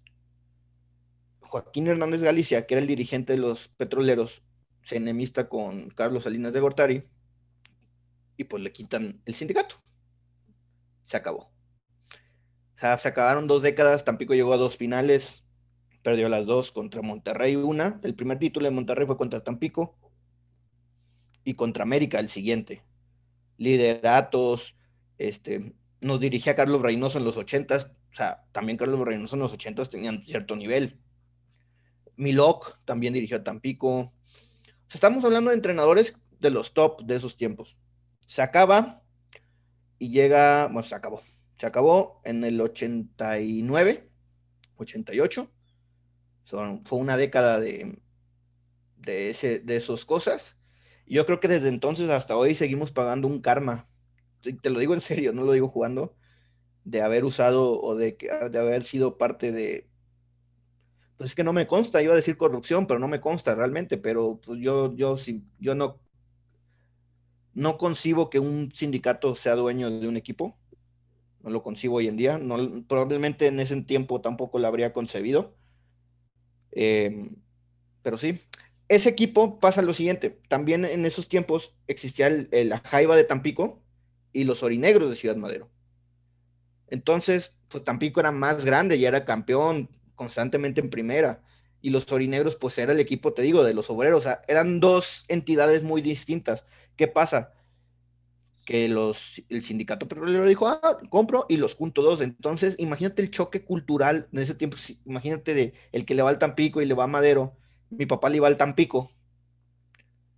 [1.41, 4.41] Joaquín Hernández Galicia, que era el dirigente de los petroleros,
[4.83, 7.03] se enemista con Carlos Salinas de Gortari
[8.37, 9.75] y pues le quitan el sindicato.
[11.05, 11.53] Se acabó
[12.99, 15.42] se acabaron dos décadas, Tampico llegó a dos finales,
[16.03, 19.95] perdió las dos contra Monterrey una, el primer título de Monterrey fue contra Tampico
[21.43, 22.83] y contra América el siguiente.
[23.57, 24.75] Lideratos,
[25.17, 29.53] este, nos dirigía Carlos Reynoso en los ochentas, o sea, también Carlos Reynoso en los
[29.53, 30.99] ochentas tenían cierto nivel.
[32.15, 34.13] Milok también dirigió a Tampico.
[34.93, 37.75] estamos hablando de entrenadores de los top de esos tiempos.
[38.27, 39.01] Se acaba
[39.97, 41.21] y llega, bueno, se acabó
[41.63, 44.09] se acabó en el 89,
[44.75, 45.49] 88.
[46.45, 47.99] Fue una década de,
[48.97, 50.55] de, ese, de esas cosas.
[51.05, 53.87] Yo creo que desde entonces hasta hoy seguimos pagando un karma.
[54.41, 56.15] Te lo digo en serio, no lo digo jugando,
[56.83, 58.17] de haber usado o de,
[58.51, 59.87] de haber sido parte de,
[61.17, 63.97] pues es que no me consta, iba a decir corrupción, pero no me consta realmente,
[63.97, 65.15] pero pues yo, yo,
[65.59, 66.01] yo no,
[67.53, 70.57] no concibo que un sindicato sea dueño de un equipo
[71.43, 75.53] no lo concibo hoy en día, no, probablemente en ese tiempo tampoco lo habría concebido.
[76.75, 77.35] Em,
[78.01, 78.39] pero sí,
[78.89, 83.81] ese equipo pasa lo siguiente, también en esos tiempos existía la Jaiba de Tampico
[84.33, 85.69] y los Orinegros de Ciudad Madero.
[86.87, 91.41] Entonces, pues Tampico era más grande y era campeón constantemente en primera.
[91.81, 94.19] Y los Orinegros, pues era el equipo, te digo, de los obreros.
[94.19, 96.65] O sea, eran dos entidades muy distintas.
[96.95, 97.51] ¿Qué pasa?
[98.65, 102.21] Que los, el sindicato petrolero dijo, ah, compro y los junto dos.
[102.21, 106.39] Entonces, imagínate el choque cultural en ese tiempo, imagínate de el que le va al
[106.39, 107.55] Tampico y le va a Madero,
[107.89, 109.11] mi papá le va al Tampico,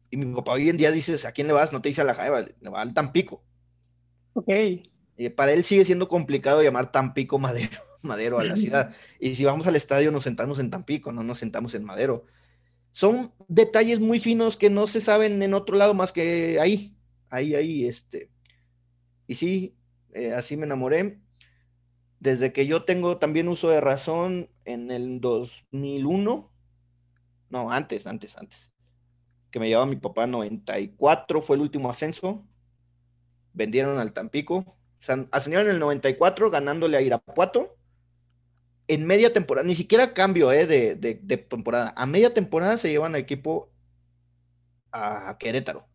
[0.09, 1.73] y mi papá hoy en día dice, ¿a quién le vas?
[1.73, 3.43] No te dice a la Jaiba, le va al Tampico.
[4.33, 4.49] Ok.
[5.17, 8.93] Y para él sigue siendo complicado llamar Tampico Madero, Madero a la ciudad.
[9.19, 12.25] Y si vamos al estadio nos sentamos en Tampico, no nos sentamos en Madero.
[12.91, 16.94] Son detalles muy finos que no se saben en otro lado más que ahí
[17.35, 18.29] ahí, ahí, este.
[19.27, 19.75] Y sí,
[20.13, 21.19] eh, así me enamoré.
[22.19, 26.51] Desde que yo tengo también uso de razón en el 2001,
[27.49, 28.71] no, antes, antes, antes,
[29.51, 32.45] que me llevaba mi papá 94, fue el último ascenso,
[33.53, 37.77] vendieron al Tampico, o sea, ascendieron en el 94 ganándole a Irapuato,
[38.87, 43.15] en media temporada, ni siquiera cambio eh, de, de, temporada, a media temporada se llevan
[43.15, 43.71] al equipo
[44.91, 45.87] a Querétaro.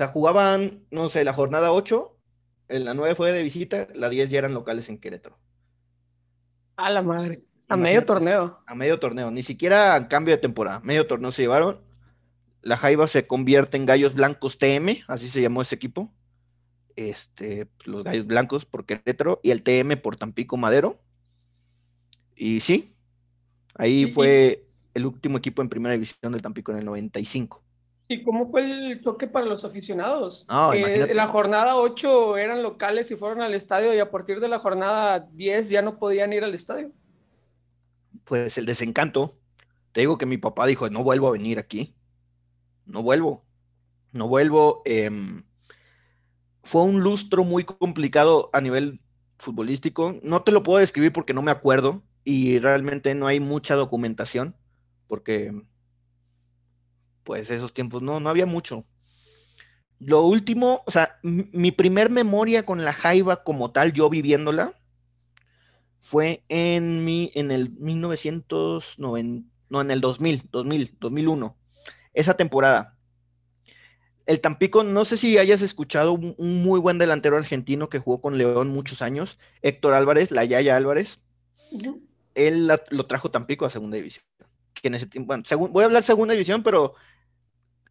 [0.00, 2.16] O sea, jugaban, no sé, la jornada 8,
[2.68, 5.36] en la 9 fue de visita, la 10 ya eran locales en Querétaro.
[6.76, 7.40] A la madre.
[7.68, 8.62] A medio torneo.
[8.66, 10.80] A medio torneo, ni siquiera a cambio de temporada.
[10.84, 11.82] Medio torneo se llevaron.
[12.62, 16.10] La Jaiba se convierte en Gallos Blancos TM, así se llamó ese equipo.
[16.96, 20.98] Este, los Gallos Blancos por Querétaro y el TM por Tampico Madero.
[22.34, 22.94] Y sí,
[23.74, 27.62] ahí fue el último equipo en primera división del Tampico en el 95.
[28.10, 30.44] ¿Y cómo fue el choque para los aficionados?
[30.74, 34.58] En la jornada 8 eran locales y fueron al estadio y a partir de la
[34.58, 36.90] jornada 10 ya no podían ir al estadio.
[38.24, 39.38] Pues el desencanto.
[39.92, 41.94] Te digo que mi papá dijo, no vuelvo a venir aquí.
[42.84, 43.44] No vuelvo.
[44.10, 44.82] No vuelvo.
[44.86, 45.44] Em,
[46.64, 49.00] fue un lustro muy complicado a nivel
[49.38, 50.16] futbolístico.
[50.24, 54.56] No te lo puedo describir porque no me acuerdo y realmente no hay mucha documentación
[55.06, 55.52] porque
[57.24, 58.84] pues esos tiempos no, no había mucho.
[59.98, 64.74] Lo último, o sea, mi primer memoria con la Jaiba como tal, yo viviéndola,
[66.00, 71.56] fue en mi, en el 1990, no, en el 2000, 2000, 2001,
[72.14, 72.96] esa temporada.
[74.26, 78.38] El Tampico, no sé si hayas escuchado un, muy buen delantero argentino que jugó con
[78.38, 81.20] León muchos años, Héctor Álvarez, la Yaya Álvarez.
[82.34, 84.24] Él lo trajo Tampico a segunda división.
[84.72, 86.94] Que en ese tiempo, bueno, voy a hablar segunda división, pero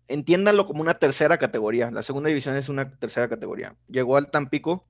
[0.09, 1.91] entiéndanlo como una tercera categoría.
[1.91, 3.75] La segunda división es una tercera categoría.
[3.87, 4.87] Llegó al Tampico,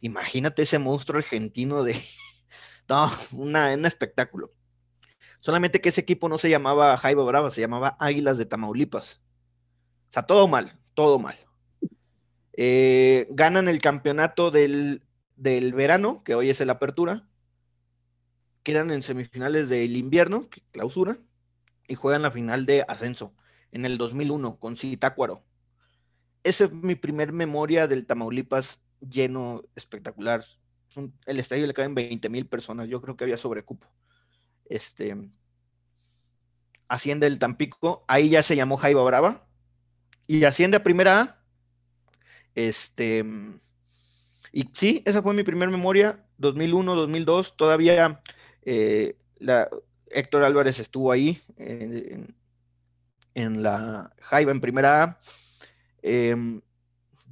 [0.00, 2.00] imagínate ese monstruo argentino de...
[2.88, 4.52] no, una, un espectáculo.
[5.40, 9.20] Solamente que ese equipo no se llamaba Jaiba Brava, se llamaba Águilas de Tamaulipas.
[10.08, 11.36] O sea, todo mal, todo mal.
[12.52, 15.02] Eh, ganan el campeonato del,
[15.36, 17.26] del verano, que hoy es el apertura.
[18.62, 21.18] Quedan en semifinales del invierno, clausura,
[21.88, 23.34] y juegan la final de ascenso
[23.72, 25.42] en el 2001 con Citácuaro.
[26.42, 30.44] Esa es mi primer memoria del Tamaulipas lleno, espectacular.
[31.26, 33.86] El estadio le caben 20 mil personas, yo creo que había sobrecupo.
[34.64, 35.16] Este,
[36.88, 39.46] asciende el Tampico, ahí ya se llamó Jaiba Brava,
[40.26, 41.44] y asciende a primera A.
[42.54, 43.24] Este,
[44.52, 48.20] y sí, esa fue mi primera memoria, 2001, 2002, todavía
[48.62, 49.68] eh, la,
[50.10, 52.34] Héctor Álvarez estuvo ahí en,
[53.40, 55.18] en la Jaiba en primera A.
[56.02, 56.60] Em,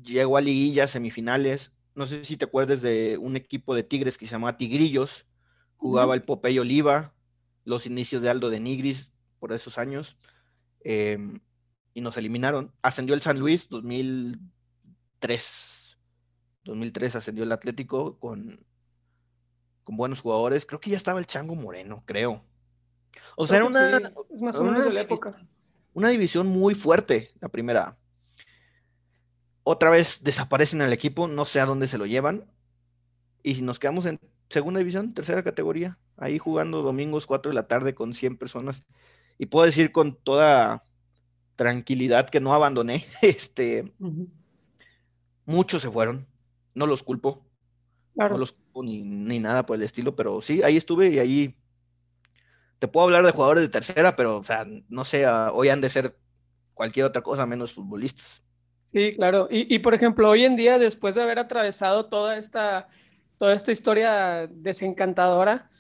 [0.03, 1.73] llegó a liguillas, semifinales.
[1.95, 5.27] No sé si te acuerdas de un equipo de Tigres que se llamaba Tigrillos.
[5.77, 7.15] Jugaba el Popeye Oliva,
[7.65, 10.17] los inicios de Aldo de Nigris por esos años.
[10.81, 11.41] Em,
[11.95, 12.73] y nos eliminaron.
[12.83, 15.99] Ascendió el San Luis 2003.
[16.65, 18.65] 2003 ascendió el Atlético con,
[19.85, 20.67] con buenos jugadores.
[20.67, 22.45] Creo que ya estaba el Chango Moreno, creo.
[23.37, 24.13] O sea, era una.
[24.31, 25.37] es más o menos de la época
[25.93, 27.97] una división muy fuerte, la primera.
[29.63, 32.51] Otra vez desaparecen el equipo, no sé a dónde se lo llevan.
[33.43, 34.21] Y si nos quedamos en
[34.51, 38.83] segunda división, tercera categoría, ahí jugando domingos 4 de la tarde con 100 personas.
[39.39, 40.83] Y puedo decir con toda
[41.57, 43.07] tranquilidad que no abandoné.
[43.23, 43.93] Este,
[45.45, 46.27] Muchos se fueron,
[46.75, 47.45] no los culpo.
[48.15, 51.57] No los culpo ni, ni, nada por el estilo, pero sí, ahí estuve y ahí
[52.79, 55.81] te puedo hablar de jugadores de tercera, pero, o sea, no sé, ah, hoy han
[55.81, 56.17] de ser
[56.75, 58.43] cualquier otra cosa menos futbolistas.
[58.85, 59.49] Sí, claro.
[59.51, 62.89] Y, por ejemplo, hoy en día, después de haber atravesado toda esta,
[63.37, 65.71] toda esta historia desencantadora,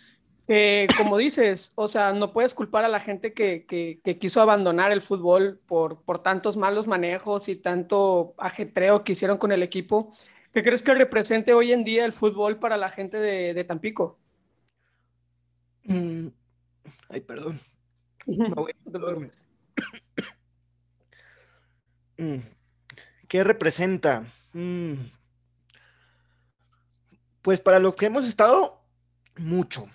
[0.46, 4.92] eh, como dices, o sea, no puedes culpar a la gente que, que, quiso abandonar
[4.92, 10.12] el fútbol por, por tantos malos manejos y tanto ajetreo que hicieron con el equipo.
[10.52, 14.18] ¿Qué crees que represente hoy en día el fútbol para la gente de, de Tampico?
[15.84, 16.28] Mm,
[17.08, 17.60] Ay, perdón.
[22.20, 22.38] Mm.
[23.28, 24.24] ¿Qué representa?
[24.52, 24.94] Mm.
[27.42, 28.82] Pues para los que hemos estado,
[29.36, 29.86] mucho.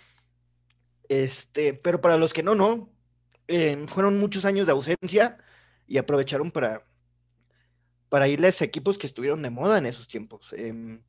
[1.09, 2.89] Este, pero para los que no, no.
[3.49, 5.37] Eh, fueron muchos años de ausencia
[5.85, 6.87] y aprovecharon para,
[8.09, 10.53] para irles a equipos que estuvieron de moda en esos tiempos.
[10.53, 11.01] Em,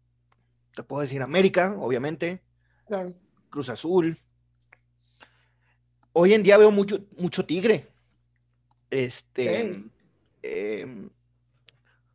[0.75, 2.42] te puedo decir América, obviamente.
[3.51, 4.18] Cruz Azul,
[6.14, 7.87] hoy en día veo mucho, mucho tigre.
[8.90, 9.85] Este.
[10.42, 11.11] Em,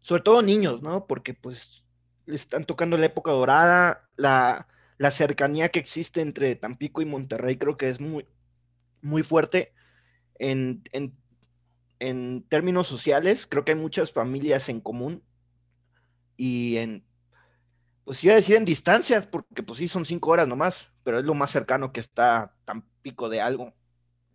[0.02, 1.06] sobre todo niños, ¿no?
[1.06, 1.84] Porque pues
[2.26, 4.66] están tocando la época dorada, la,
[5.12, 8.26] cercanía que existe entre Tampico y Monterrey creo que es muy,
[9.02, 9.74] muy fuerte
[10.36, 10.84] en,
[12.00, 15.24] en términos sociales, creo que hay muchas familias en común
[16.38, 17.04] y en,
[18.06, 21.26] pues iba a decir en distancias, porque pues sí son cinco horas nomás, pero es
[21.26, 23.74] lo más cercano que está Tampico de algo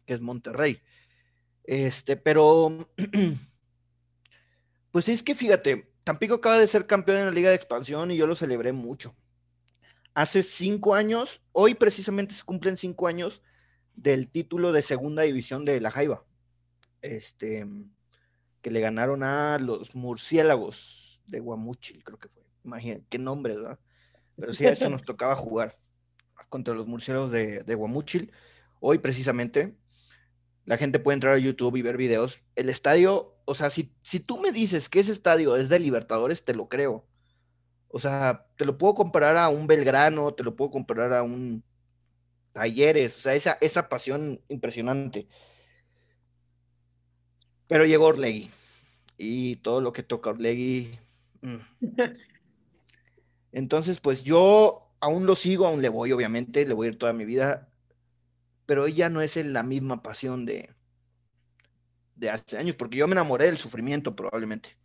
[0.07, 0.81] que es Monterrey.
[1.65, 2.89] Este, pero,
[4.91, 8.17] pues es que fíjate, Tampico acaba de ser campeón en la Liga de Expansión y
[8.17, 9.17] yo lo celebré mucho.
[10.13, 13.43] Hace cinco años, hoy precisamente se cumplen cinco años
[13.95, 16.25] del título de segunda división de la Jaiba.
[17.01, 17.67] Este,
[18.61, 22.43] que le ganaron a los murciélagos de Guamuchil, creo que fue.
[22.65, 23.79] Imagínate, qué nombre, ¿verdad?
[24.37, 25.79] Pero sí, a eso nos tocaba jugar
[26.51, 28.31] contra los murciélagos de, de Guamuchil.
[28.79, 29.75] Hoy precisamente
[30.67, 32.41] la gente puede entrar a YouTube y ver videos.
[32.57, 36.45] El estadio, o sea, si, si tú me dices que ese estadio es de Libertadores,
[36.45, 37.05] te lo creo.
[37.89, 41.63] O sea, te lo puedo comparar a un Belgrano, te lo puedo comparar a un
[42.53, 45.27] Talleres, o sea, esa, esa pasión impresionante.
[47.67, 48.51] Pero llegó Orlegui
[49.19, 50.99] y todo lo que toca Orlegui.
[51.43, 51.57] Mm.
[53.53, 57.13] Entonces, pues yo aún lo sigo, aún le voy, obviamente, le voy a ir toda
[57.13, 57.69] mi vida
[58.67, 60.71] pero ya no es la misma pasión de,
[62.17, 64.77] de hace años, porque yo me enamoré del sufrimiento probablemente.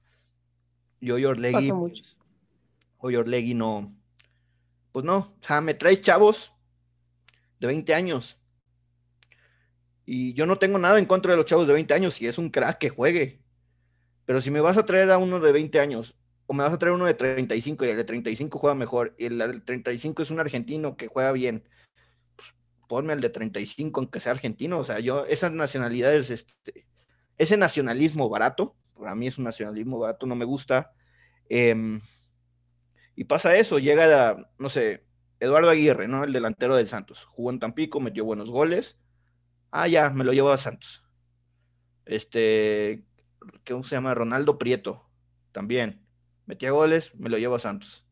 [1.01, 1.71] Yo Orlegui,
[2.97, 3.95] hoy Orlegui no,
[4.91, 6.53] pues no, o sea, me traes chavos
[7.59, 8.37] de 20 años.
[10.05, 12.37] Y yo no tengo nada en contra de los chavos de 20 años, si es
[12.37, 13.39] un crack que juegue.
[14.25, 16.15] Pero si me vas a traer a uno de 20 años,
[16.47, 19.25] o me vas a traer uno de 35 y el de 35 juega mejor, y
[19.25, 21.63] el de 35 es un argentino que juega bien,
[22.89, 24.79] ponme al de 35, aunque sea argentino.
[24.79, 26.87] O sea, yo, esas nacionalidades, este,
[27.37, 30.91] ese nacionalismo barato, para mí es un nacionalismo barato, no me gusta.
[31.47, 32.01] Em,
[33.15, 35.05] y pasa eso, llega, no sé,
[35.39, 36.23] Eduardo Aguirre, ¿no?
[36.23, 37.25] El delantero del Santos.
[37.25, 38.97] Jugó en Tampico, metió buenos goles.
[39.71, 41.03] Ah, ya, me lo llevo a Santos.
[42.05, 43.05] Este,
[43.67, 44.15] ¿cómo se llama?
[44.15, 45.07] Ronaldo Prieto,
[45.51, 46.05] también.
[46.47, 48.03] Metía goles, me lo llevo a Santos.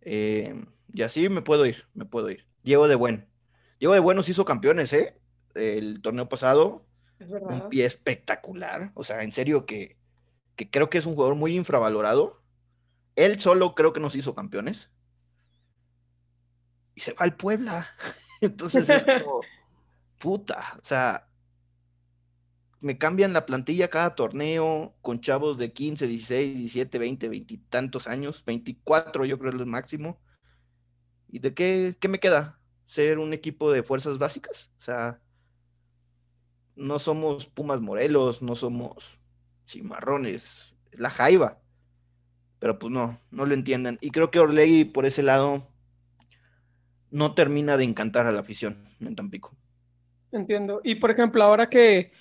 [0.00, 2.46] Em, y así me puedo ir, me puedo ir.
[2.62, 3.28] Diego de Buen,
[3.78, 5.18] Diego de Buenos hizo campeones, ¿eh?
[5.54, 6.86] El torneo pasado.
[7.18, 7.50] Es verdad.
[7.50, 8.90] Un pie espectacular.
[8.94, 9.96] O sea, en serio que,
[10.70, 12.42] creo que es un jugador muy infravalorado.
[13.14, 14.90] Él solo creo que nos hizo campeones.
[16.94, 17.88] Y se va al Puebla.
[18.40, 19.40] Entonces es como,
[20.18, 21.26] puta, o sea,
[22.80, 27.58] me cambian la plantilla cada torneo con chavos de 15, 16, 17, 20, 20 y
[27.58, 30.20] tantos años, 24 yo creo es el máximo.
[31.28, 32.58] ¿Y de qué, qué me queda?
[32.86, 34.70] Ser un equipo de fuerzas básicas.
[34.78, 35.20] O sea,
[36.74, 39.18] no somos Pumas Morelos, no somos
[39.68, 41.58] Cimarrones, es la Jaiba.
[42.58, 43.98] Pero pues no, no lo entienden.
[44.00, 45.68] Y creo que Orlegui por ese lado
[47.10, 49.54] no termina de encantar a la afición en Tampico.
[50.32, 50.80] Entiendo.
[50.82, 52.12] Y por ejemplo, ahora que,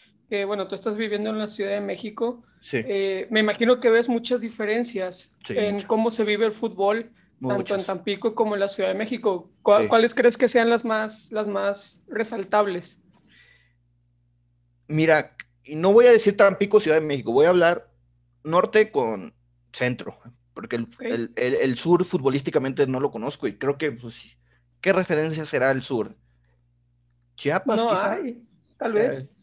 [0.45, 4.41] bueno, tú estás viviendo en la Ciudad de México, eh, me imagino que ves muchas
[4.41, 7.11] diferencias en cómo se vive el fútbol
[7.47, 9.51] tanto en Tampico como en la Ciudad de México.
[9.61, 13.03] ¿Cuáles crees que sean las más, las más resaltables?
[14.87, 15.35] Mira,
[15.67, 17.89] no voy a decir Tampico, Ciudad de México, voy a hablar
[18.43, 19.33] norte con
[19.73, 20.17] centro,
[20.53, 20.85] porque
[21.35, 24.37] el, sur futbolísticamente no lo conozco y creo que, pues,
[24.81, 26.15] ¿qué referencia será el sur?
[27.35, 27.93] Chiapas, no
[28.77, 29.34] tal vez.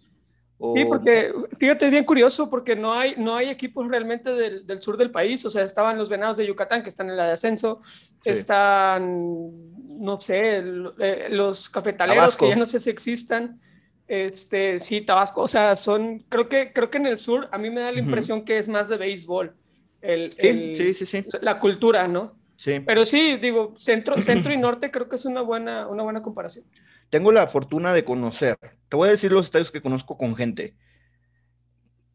[0.74, 4.80] Sí, porque fíjate, es bien curioso porque no hay, no hay equipos realmente del, del,
[4.80, 5.44] sur del país.
[5.44, 7.80] O sea, estaban los Venados de Yucatán que están en la de ascenso,
[8.24, 9.50] están,
[9.98, 10.62] no sé,
[11.00, 13.60] eh, los cafetaleros que ya no sé si existan.
[14.06, 17.70] Este, sí, Tabasco, o sea, son, creo que, creo que en el sur a mí
[17.70, 19.54] me da la impresión que es más de béisbol,
[20.00, 20.32] el,
[20.76, 22.36] sí, sí, sí, la, cultura, ¿no?
[22.56, 22.80] Sí.
[22.80, 26.66] Pero sí, digo, centro, centro y norte creo que es una buena, una buena comparación
[27.12, 28.56] tengo la fortuna de conocer,
[28.88, 30.74] te voy a decir los estadios que conozco con gente.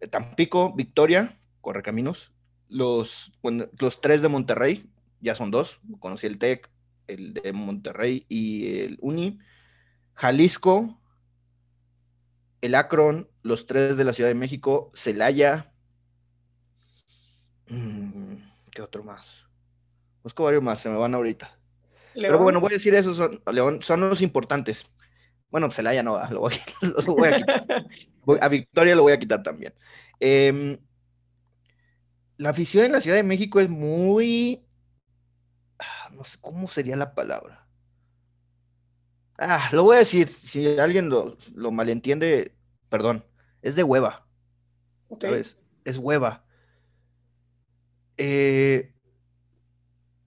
[0.09, 2.33] Tampico, Victoria, Correcaminos,
[2.67, 3.31] los,
[3.77, 4.89] los tres de Monterrey,
[5.21, 6.71] ya son dos, conocí el TEC,
[7.05, 9.37] el de Monterrey y el Uni,
[10.15, 10.99] Jalisco,
[12.61, 15.71] el Akron, los tres de la Ciudad de México, Celaya,
[17.69, 18.33] mm,
[18.71, 19.27] ¿qué otro más?
[20.23, 21.55] Busco varios más, se me van ahorita.
[22.19, 24.85] Pero bueno, voy a decir eso, son, León, son los importantes.
[25.49, 27.65] Bueno, Celaya no va, lo voy, a quitar.
[28.41, 29.73] a Victoria lo voy a quitar también.
[30.19, 30.79] Em,
[32.37, 34.65] la afición en la Ciudad de México es muy.
[35.79, 37.67] Ah, no sé cómo sería la palabra.
[39.37, 40.29] Ah, lo voy a decir.
[40.29, 41.37] Si alguien lo,
[41.71, 42.55] malentiende,
[42.89, 43.23] perdón.
[43.61, 44.27] Es de hueva.
[45.85, 46.43] Es hueva.
[48.17, 48.91] Eh,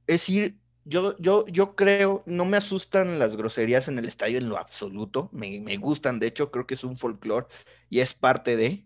[0.07, 0.59] es ir
[0.91, 5.30] yo, yo, yo creo, no me asustan las groserías en el estadio en lo absoluto,
[5.32, 7.47] me, me gustan, de hecho creo que es un folclore
[7.88, 8.84] y es parte de,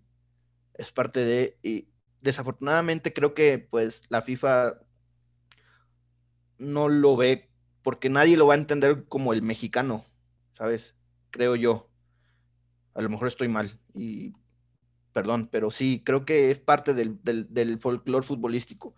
[0.74, 1.88] es parte de, y
[2.20, 4.74] desafortunadamente creo que pues la FIFA
[6.58, 7.48] no lo ve
[7.82, 10.04] porque nadie lo va a entender como el mexicano,
[10.58, 10.94] ¿sabes?
[11.30, 11.88] Creo yo.
[12.92, 14.34] A lo mejor estoy mal y
[15.14, 18.94] perdón, pero sí, creo que es parte del, del, del folclore futbolístico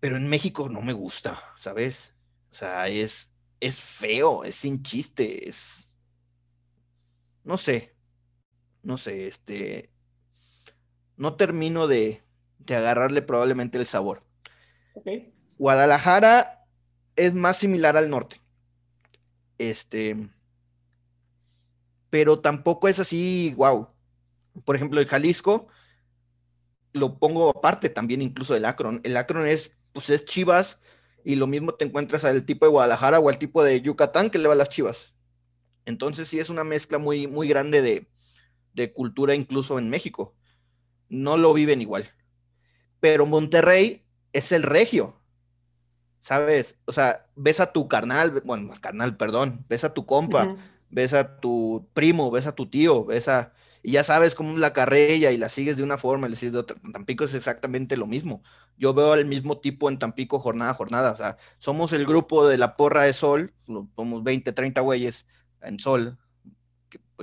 [0.00, 2.14] pero en México no me gusta, ¿sabes?
[2.50, 3.30] O sea, es,
[3.60, 5.88] es feo, es sin chiste, es,
[7.44, 7.94] no sé,
[8.82, 9.90] no sé, este,
[11.16, 12.22] no termino de,
[12.58, 14.22] de agarrarle probablemente el sabor.
[15.58, 16.64] Guadalajara
[17.16, 18.40] es más similar al norte.
[19.58, 20.28] Este,
[22.10, 23.88] pero tampoco es así, wow.
[24.64, 25.68] Por ejemplo, el Jalisco
[26.92, 29.00] lo pongo aparte también incluso del Akron.
[29.04, 30.78] El Akron es, pues es Chivas
[31.24, 34.36] y lo mismo te encuentras al tipo de Guadalajara o al tipo de Yucatán que
[34.36, 35.14] le va a las Chivas.
[35.86, 38.06] Entonces sí es una mezcla muy, muy grande de,
[38.74, 40.34] de cultura incluso en México.
[41.08, 42.10] No lo viven igual.
[43.00, 45.18] Pero Monterrey es el regio.
[46.20, 46.78] ¿Sabes?
[46.84, 50.58] O sea, ves a tu carnal, bueno, carnal, perdón, ves a tu compa,
[50.90, 53.54] ves a tu primo, ves a tu tío, ves a
[53.86, 56.54] y ya sabes cómo la carrella y la sigues de una forma y le sigues
[56.54, 56.76] de otra.
[56.92, 58.42] Tampico es exactamente lo mismo.
[58.76, 61.12] Yo veo al mismo tipo en Tampico jornada a jornada.
[61.12, 65.24] O sea, somos el grupo de la porra de Sol, somos 20, 30 güeyes
[65.62, 66.18] en Sol,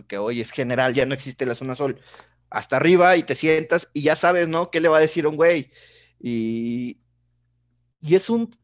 [0.07, 1.99] que, hoy es general, ya no existe la zona Sol.
[2.49, 4.71] Hasta arriba y te sientas y ya sabes, ¿no?
[4.71, 5.69] ¿Qué le va a decir un güey?
[6.17, 7.01] Y,
[7.99, 8.55] y es un,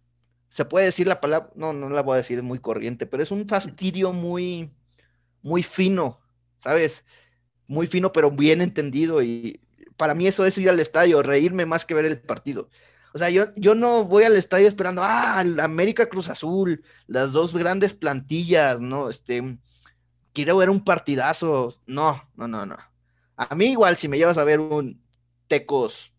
[0.47, 3.23] se puede decir la palabra, no, no la voy a decir, es muy corriente, pero
[3.23, 4.71] es un fastidio muy,
[5.41, 6.21] muy fino,
[6.59, 7.03] ¿sabes?
[7.69, 9.23] Muy fino, pero bien entendido.
[9.23, 9.61] Y
[9.95, 12.69] para mí eso es ir al estadio, reírme más que ver el partido.
[13.13, 17.55] O sea, yo, yo no voy al estadio esperando, ah, América Cruz Azul, las dos
[17.55, 19.09] grandes plantillas, ¿no?
[19.09, 19.57] Este,
[20.33, 21.79] quiero ver un partidazo.
[21.85, 22.77] No, no, no, no.
[23.37, 25.01] A mí igual, si me llevas a ver un
[25.47, 26.13] Tecos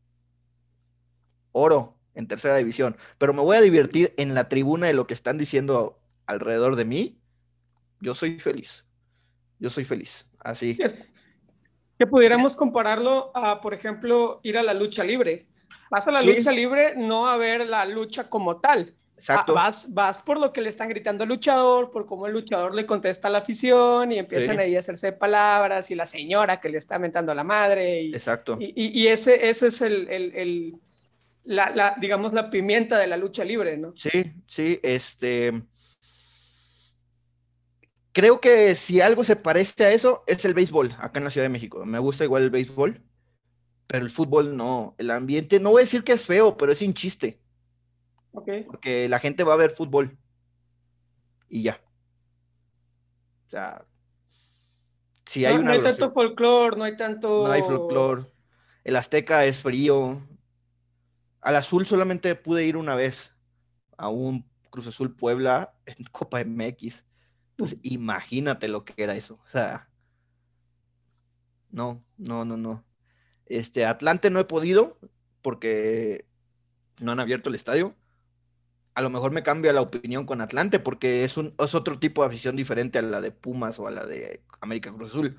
[1.52, 5.14] Oro en tercera división, pero me voy a divertir en la tribuna de lo que
[5.14, 7.20] están diciendo alrededor de mí,
[8.00, 8.84] yo soy feliz.
[9.58, 10.26] Yo soy feliz.
[10.38, 10.78] Así.
[12.00, 15.44] Que pudiéramos compararlo a, por ejemplo, ir a la lucha libre.
[15.90, 18.94] Vas a la lucha libre no a ver la lucha como tal.
[19.18, 19.52] Exacto.
[19.52, 22.86] vas, vas por lo que le están gritando al luchador, por cómo el luchador le
[22.86, 26.78] contesta a la afición y empiezan ahí a hacerse palabras y la señora que le
[26.78, 28.00] está mentando a la madre.
[28.00, 28.56] Y, Exacto.
[28.58, 30.74] Y, y, ese, ese es el, el, el
[31.44, 33.92] la, la, digamos, la pimienta de la lucha libre, ¿no?
[33.94, 35.64] Sí, sí, este
[38.12, 41.44] creo que si algo se parece a eso es el béisbol acá en la Ciudad
[41.44, 41.84] de México.
[41.84, 43.02] Me gusta igual el béisbol,
[43.86, 44.94] pero el fútbol no.
[44.98, 47.40] El ambiente, no voy a decir que es feo, pero es sin chiste.
[48.32, 50.16] Porque la gente va a ver fútbol
[51.48, 51.80] y ya.
[53.46, 53.84] O sea,
[55.26, 57.46] si hay no, no hay tanto folclore, no hay tanto.
[57.46, 58.26] No hay folclore.
[58.84, 60.22] El Azteca es frío.
[61.40, 63.34] Al Azul solamente pude ir una vez
[63.96, 67.04] a un Cruz Azul Puebla en Copa MX
[67.60, 69.38] pues imagínate lo que era eso.
[69.46, 69.90] O sea,
[71.70, 72.86] no, no, no, no.
[73.44, 74.98] Este, Atlante no he podido
[75.42, 76.24] porque
[77.00, 77.94] no han abierto el estadio.
[78.94, 82.22] A lo mejor me cambia la opinión con Atlante porque es, un, es otro tipo
[82.22, 85.38] de afición diferente a la de Pumas o a la de América Cruz Azul.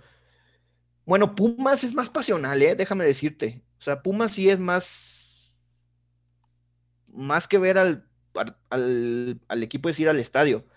[1.06, 2.76] Bueno, Pumas es más pasional, ¿eh?
[2.76, 3.64] déjame decirte.
[3.80, 5.52] O sea, Pumas sí es más.
[7.08, 8.08] Más que ver al,
[8.70, 10.68] al, al equipo es ir al estadio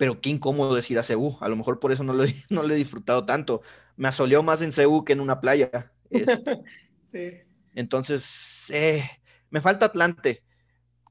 [0.00, 1.36] pero qué incómodo es ir a Ceú.
[1.40, 3.60] A lo mejor por eso no lo, no he disfrutado tanto.
[3.96, 5.92] Me asoleó más en Ceú que en una playa.
[6.08, 6.62] Este.
[7.02, 7.32] sí.
[7.74, 9.04] Entonces, eh,
[9.50, 10.42] me falta Atlante,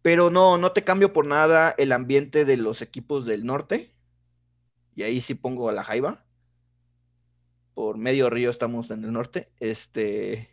[0.02, 3.94] pero no, no te cambio por nada el ambiente de los equipos del norte.
[4.96, 6.26] Y ahí sí pongo a la Jaiba.
[7.76, 9.52] Por medio río estamos en el norte.
[9.60, 10.50] Este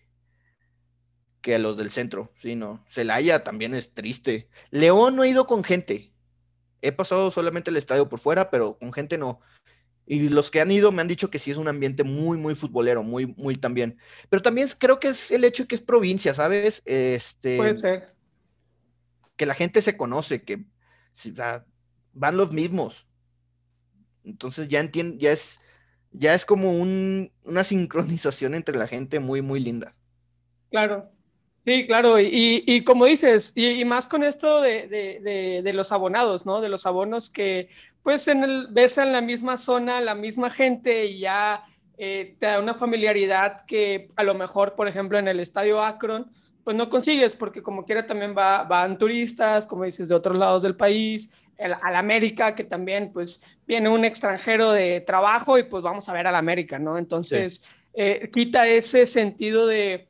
[1.41, 2.85] que a los del centro, sí, no.
[2.91, 4.51] Celaya también es triste.
[4.71, 6.13] León no ha ido con gente.
[6.83, 9.41] He pasado solamente el estadio por fuera, pero con gente no.
[10.07, 12.55] Y los que han ido me han dicho que sí es un ambiente muy, muy
[12.55, 13.99] futbolero, muy, muy también.
[14.29, 16.81] Pero también creo que es el hecho de que es provincia, ¿sabes?
[16.85, 18.15] Este, Puede ser.
[19.37, 20.65] Que la gente se conoce, que
[22.13, 23.07] van los mismos.
[24.23, 25.61] Entonces ya entiendo, ya es,
[26.13, 29.95] ya es como una sincronización entre la gente muy, muy linda.
[30.71, 31.11] Claro.
[31.67, 36.61] Sí, claro, y, como dices, y, más con esto de, los abonados, ¿no?
[36.61, 37.71] De los abonos que
[38.05, 41.65] pues en el, ves en la misma zona, la misma gente y ya
[41.99, 46.31] eh, te da una familiaridad que a lo mejor, por ejemplo, en el estadio Akron,
[46.63, 50.63] pues no consigues, porque como quiera también va, van turistas, como dices, de otros lados
[50.63, 56.09] del país, al América, que también pues viene un extranjero de trabajo y pues vamos
[56.09, 56.97] a ver al América, ¿no?
[56.97, 60.07] Entonces, eh, quita ese sentido de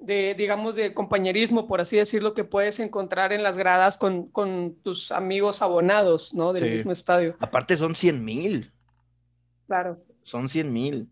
[0.00, 4.30] de, digamos, de compañerismo, por así decirlo, que puedes encontrar en las gradas con,
[4.82, 6.52] tus amigos abonados, ¿no?
[6.52, 7.36] Del mismo estadio.
[7.38, 8.72] Aparte son 100 mil.
[9.66, 10.02] Claro.
[10.24, 11.10] Son 100 mil.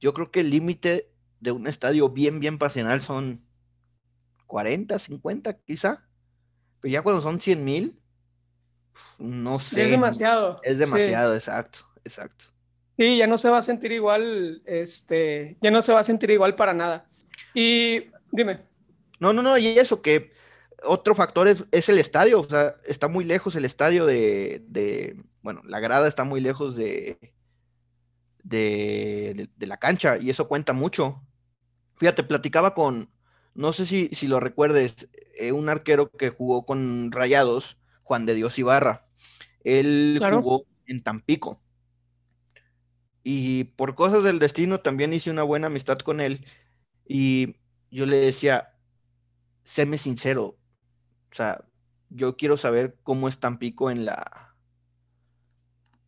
[0.00, 1.10] Yo creo que el límite
[1.40, 3.42] de un estadio bien, bien pasional son
[4.46, 6.04] 40, 50 quizá.
[6.80, 7.98] Pero ya cuando son 100 mil,
[9.18, 9.84] no sé.
[9.84, 10.60] Es demasiado.
[10.62, 12.44] Es demasiado, exacto, exacto.
[12.96, 16.30] Sí, ya no se va a sentir igual, este, ya no se va a sentir
[16.30, 17.06] igual para nada.
[17.54, 18.60] Y dime.
[19.18, 20.32] No, no, no, y eso que
[20.84, 25.80] otro factor es, el estadio, o sea, está muy lejos el estadio de, bueno, la
[25.80, 27.18] grada está muy lejos de,
[28.42, 31.22] de, la cancha y eso cuenta mucho.
[31.96, 33.10] Fíjate, platicaba con,
[33.54, 35.08] no sé si, si lo recuerdes,
[35.38, 39.06] eh, un arquero que jugó con Rayados, Juan de Dios Ibarra.
[39.64, 41.60] Él jugó en Tampico.
[43.24, 46.46] Y por cosas del destino también hice una buena amistad con él.
[47.08, 47.56] Y
[47.90, 48.74] yo le decía,
[49.64, 50.58] séme sincero.
[51.32, 51.64] O sea,
[52.10, 54.54] yo quiero saber cómo es Tampico en la.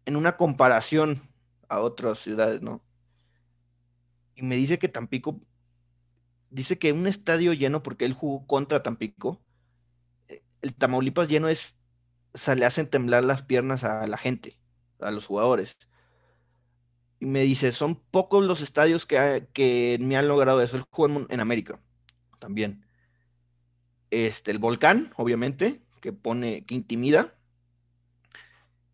[0.07, 1.23] en una comparación
[1.69, 2.83] a otras ciudades, ¿no?
[4.35, 5.41] Y me dice que Tampico.
[6.51, 9.41] Dice que un estadio lleno, porque él jugó contra Tampico.
[10.29, 11.77] Eh, el Tamaulipas lleno es.
[12.33, 14.59] O sea, le hacen temblar las piernas a la gente,
[15.01, 15.77] a los jugadores
[17.21, 20.77] y me dice, son pocos los estadios que, que me han logrado eso.
[20.77, 21.81] El juego en, América
[22.39, 22.85] también.
[24.11, 27.35] Este, el volcán, obviamente, que pone, que intimida.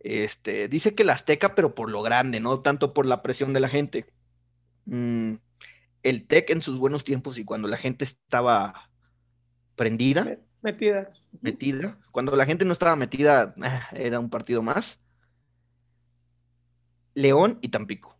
[0.00, 3.60] Este, dice que el Azteca, pero por lo grande, no tanto por la presión de
[3.60, 4.06] la gente.
[4.86, 5.34] Mm,
[6.02, 8.90] el TEC en sus buenos tiempos y cuando la gente estaba
[9.76, 10.38] prendida.
[10.62, 11.10] Metida.
[11.42, 11.98] Metida.
[12.10, 14.98] Cuando la gente no estaba metida, ah, era un partido más.
[17.14, 18.13] León y Tampico.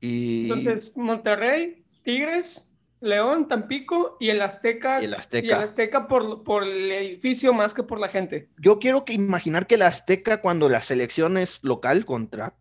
[0.00, 5.00] Entonces, Monterrey, Tigres, León, Tampico y el Azteca.
[5.00, 5.46] Y el Azteca.
[5.46, 8.48] Y el Azteca por, por el edificio más que por la gente.
[8.58, 12.54] Yo quiero que imaginar que el Azteca, cuando la selección es local contra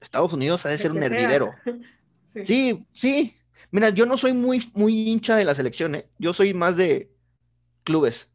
[0.00, 1.52] Estados Unidos, ha de ser un hervidero.
[2.44, 2.86] Sí.
[2.92, 3.36] sí.
[3.72, 6.08] Mira, yo no soy muy, muy hincha de la selección, ¿eh?
[6.16, 7.10] Yo soy más de
[7.82, 8.28] clubes.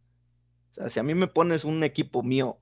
[0.72, 2.60] O sea, si a mí me pones un equipo mío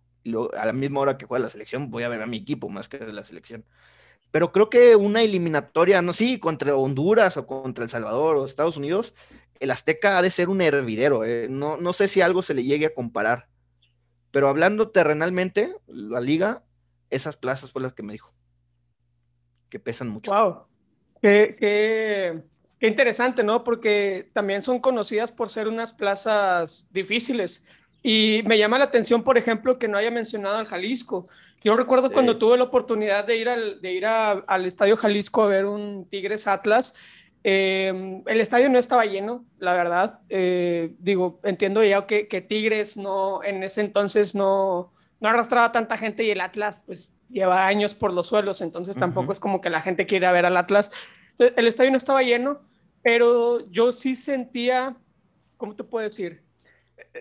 [0.55, 2.88] a la misma hora que juega la selección, voy a ver a mi equipo más
[2.88, 3.66] que de la selección.
[4.34, 8.77] Pero creo que una eliminatoria, no sí, contra Honduras o contra El Salvador o Estados
[8.77, 9.13] Unidos,
[9.59, 11.23] el Azteca ha de ser un hervidero.
[11.23, 11.45] ¿eh?
[11.51, 13.45] No, no sé si algo se le llegue a comparar.
[14.31, 16.63] Pero hablando terrenalmente, la liga,
[17.11, 18.34] esas plazas fueron las que me dijo.
[19.69, 20.31] Que pesan mucho.
[20.31, 20.63] Wow.
[21.21, 22.41] Qué, qué,
[22.79, 23.63] qué interesante, ¿no?
[23.63, 27.67] Porque también son conocidas por ser unas plazas difíciles.
[28.01, 31.27] Y me llama la atención, por ejemplo, que no haya mencionado al Jalisco.
[31.64, 35.47] Yo recuerdo cuando tuve la oportunidad de ir al, de ir al Estadio Jalisco a
[35.47, 36.93] ver un Tigres Atlas.
[37.45, 40.20] Em, el estadio no estaba lleno, la verdad.
[40.30, 45.97] Eh, digo, entiendo ya que, que, Tigres no, en ese entonces no, no arrastraba tanta
[45.97, 49.70] gente y el Atlas pues lleva años por los suelos, entonces tampoco es como que
[49.70, 50.91] la gente quiera ver al Atlas.
[51.38, 52.61] el estadio no estaba lleno,
[53.01, 54.95] pero yo sí sentía,
[55.57, 56.42] ¿cómo te puedo decir?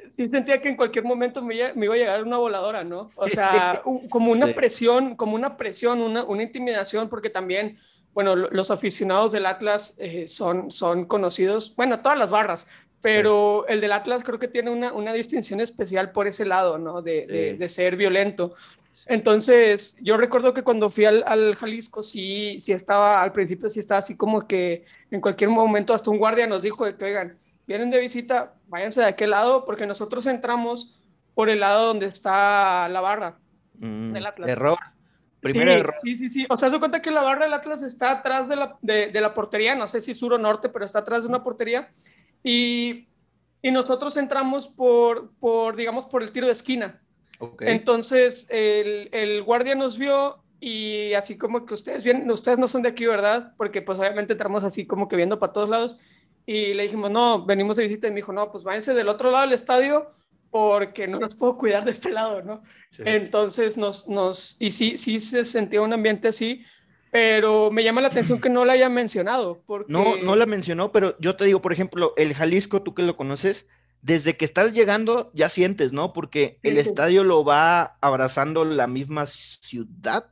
[0.09, 3.11] Sí sentía que en cualquier momento me, iba a llegar una voladora, ¿no?
[3.14, 7.78] O sea, como una presión, como una presión, una, una, intimidación, porque también,
[8.14, 12.68] bueno, los aficionados del Atlas eh, son, son conocidos, bueno, todas las barras,
[13.01, 17.03] pero el del Atlas creo que tiene una, una distinción especial por ese lado, ¿no?
[17.03, 18.55] De, de, ser violento.
[19.07, 23.80] Entonces, yo recuerdo que cuando fui al, al, Jalisco, sí, sí estaba, al principio sí
[23.80, 27.36] estaba así como que en cualquier momento hasta un guardia nos dijo de que, oigan,
[27.72, 31.00] vienen de visita, váyanse de aquel lado, porque nosotros entramos
[31.34, 33.38] por el lado donde está la barra
[33.78, 34.50] mm, del Atlas.
[34.50, 34.78] Error.
[35.40, 35.94] Primero sí, error.
[36.02, 36.46] Sí, sí, sí.
[36.48, 39.20] O sea, se cuenta que la barra del Atlas está atrás de la, de, de
[39.20, 41.88] la portería, no sé si sur o norte, pero está atrás de una portería.
[42.44, 43.08] Y,
[43.62, 47.00] y nosotros entramos por, por, digamos, por el tiro de esquina.
[47.38, 47.72] Okay.
[47.72, 52.82] Entonces, el, el, guardia nos vio y así como que ustedes, bien, ustedes no son
[52.82, 53.52] de aquí, ¿verdad?
[53.56, 55.98] Porque pues obviamente entramos así como que viendo para todos lados.
[56.47, 58.09] Y le dijimos, no, venimos de visita.
[58.09, 60.12] Y me dijo, no, pues váyanse del otro lado del estadio
[60.53, 62.62] porque no nos puedo cuidar de este lado, ¿no?
[62.99, 66.62] Entonces nos, nos, y sí, sí se sentía un ambiente así,
[67.11, 69.62] pero me llama la atención que no la haya mencionado.
[69.64, 69.90] Porque...
[69.90, 73.16] No, no la mencionó, pero yo te digo, por ejemplo, el Jalisco, tú que lo
[73.16, 73.66] conoces,
[74.03, 76.12] desde que estás llegando ya sientes, ¿no?
[76.12, 80.26] Porque el estadio lo va abrazando la misma ciudad,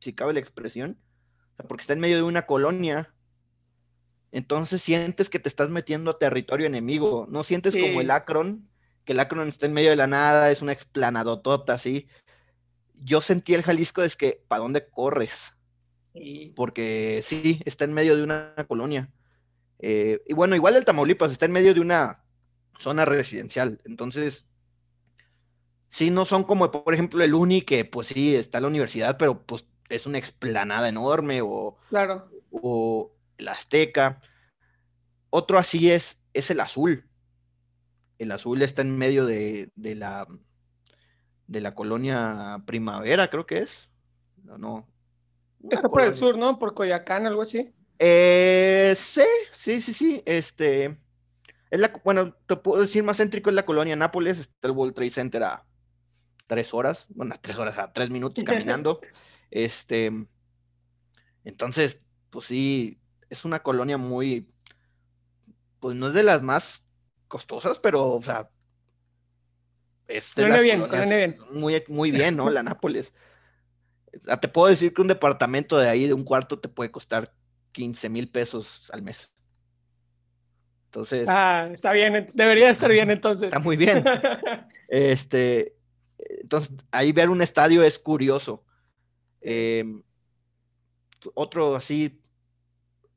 [0.00, 0.98] si cabe la expresión,
[1.68, 3.13] porque está en medio de una colonia
[4.34, 8.68] entonces sientes que te estás metiendo a territorio enemigo, no sientes como el Akron,
[9.04, 12.08] que el Akron está en medio de la nada, es una explanadotota así.
[12.94, 15.54] Yo sentí el Jalisco es que, ¿para dónde corres?
[16.02, 16.52] Sí.
[16.56, 19.08] Porque sí, está en medio de una colonia.
[19.78, 22.24] Eh, y bueno, igual el Tamaulipas está en medio de una
[22.80, 23.80] zona residencial.
[23.84, 24.48] Entonces,
[25.90, 29.44] sí, no son como, por ejemplo, el Uni, que pues sí, está la universidad, pero
[29.44, 32.28] pues es una explanada enorme, o, claro.
[32.50, 33.14] o
[33.44, 34.20] el Azteca.
[35.30, 37.08] Otro así es, es el azul.
[38.18, 40.26] El azul está en medio de, la,
[41.46, 43.88] de la colonia Primavera, creo que es.
[44.42, 44.86] No,
[45.70, 46.58] Está por el sur, ¿no?
[46.58, 47.74] Por Coyacán, algo así.
[47.98, 49.24] Eh, sí,
[49.56, 50.22] sí, sí, sí.
[50.26, 50.98] Este,
[51.70, 54.94] es la, bueno, te puedo decir más céntrico es la colonia Nápoles, está el World
[54.94, 55.64] Trade Center a
[56.46, 59.00] tres horas, bueno, a tres horas, a tres minutos caminando.
[59.50, 60.12] este,
[61.44, 61.98] entonces,
[62.30, 62.98] pues sí,
[63.34, 64.46] es una colonia muy,
[65.80, 66.84] pues no es de las más
[67.26, 68.48] costosas, pero, o sea,
[70.06, 71.36] es de las bien, bien.
[71.50, 72.48] Muy, muy bien, ¿no?
[72.48, 73.12] La Nápoles.
[74.40, 77.32] Te puedo decir que un departamento de ahí, de un cuarto, te puede costar
[77.72, 79.28] 15 mil pesos al mes.
[80.86, 81.24] Entonces.
[81.28, 83.48] Ah, está bien, debería estar bien entonces.
[83.48, 84.04] Está muy bien.
[84.88, 85.74] este,
[86.18, 88.64] entonces, ahí ver un estadio es curioso.
[89.40, 90.04] Em,
[91.34, 92.20] otro así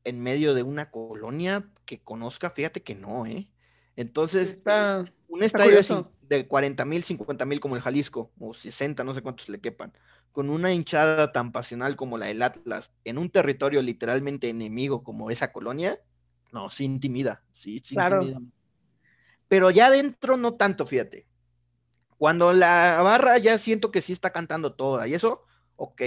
[0.08, 3.50] en medio de una colonia que conozca, fíjate que no, ¿eh?
[3.98, 9.14] Entonces, está, un estadio de 40 mil, 50 mil como el Jalisco, o 60, no
[9.14, 9.92] sé cuántos le quepan,
[10.32, 15.30] con una hinchada tan pasional como la del Atlas, en un territorio literalmente enemigo como
[15.30, 16.00] esa colonia,
[16.54, 18.40] no, sí intimida, sí, sí intimida.
[19.50, 21.28] Pero ya adentro no tanto, fíjate.
[22.18, 25.44] Cuando la barra ya siento que sí está cantando toda y eso,
[25.76, 26.02] ok.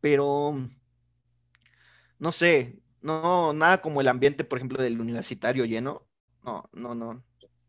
[0.00, 0.68] Pero,
[2.18, 6.06] no sé, no, nada como el ambiente, por ejemplo, del universitario lleno.
[6.42, 7.22] No, no, no.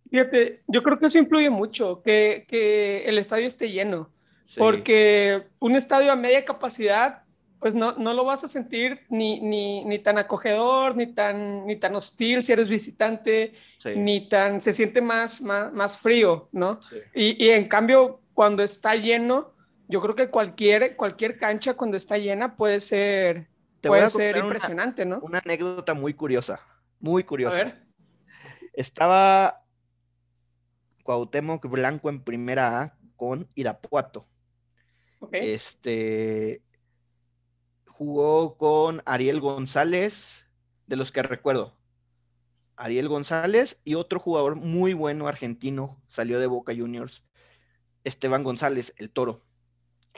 [0.10, 4.12] Fíjate, yo creo que eso influye mucho, que, que el estadio esté lleno.
[4.58, 7.24] Porque un estadio a media capacidad,
[7.60, 11.76] pues no, no lo vas a sentir ni, ni, ni, tan acogedor, ni tan, ni
[11.76, 13.54] tan hostil si eres visitante,
[13.96, 16.80] ni tan, se siente más, más, más frío, ¿no?
[17.14, 19.54] Y, y, en cambio, cuando está lleno,
[19.88, 23.48] yo creo que cualquier, cualquier cancha cuando está llena puede ser,
[23.90, 25.20] puede ser impresionante, ¿no?
[25.20, 26.60] Una anécdota muy curiosa,
[27.00, 27.56] muy curiosa.
[27.56, 27.86] A ver.
[28.74, 29.64] Estaba
[31.04, 34.28] Cuauhtémoc Blanco en primera A con Irapuato.
[35.32, 36.62] Este
[37.88, 40.46] jugó con Ariel González,
[40.86, 41.78] de los que recuerdo.
[42.76, 47.24] Ariel González y otro jugador muy bueno argentino salió de Boca Juniors,
[48.04, 49.46] Esteban González, el toro.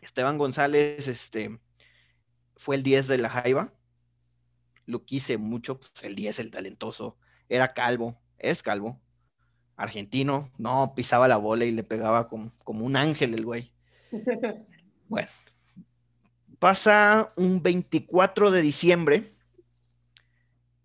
[0.02, 1.60] Esteban González, este,
[2.58, 3.74] fue el 10 de la Jaiba.
[4.86, 7.18] Lo quise mucho, pues el 10, el talentoso.
[7.50, 9.00] Era calvo, es calvo.
[9.76, 13.72] Argentino, no, pisaba la bola y le pegaba como, como un ángel el güey.
[15.10, 15.30] Bueno,
[16.60, 19.34] pasa un 24 de diciembre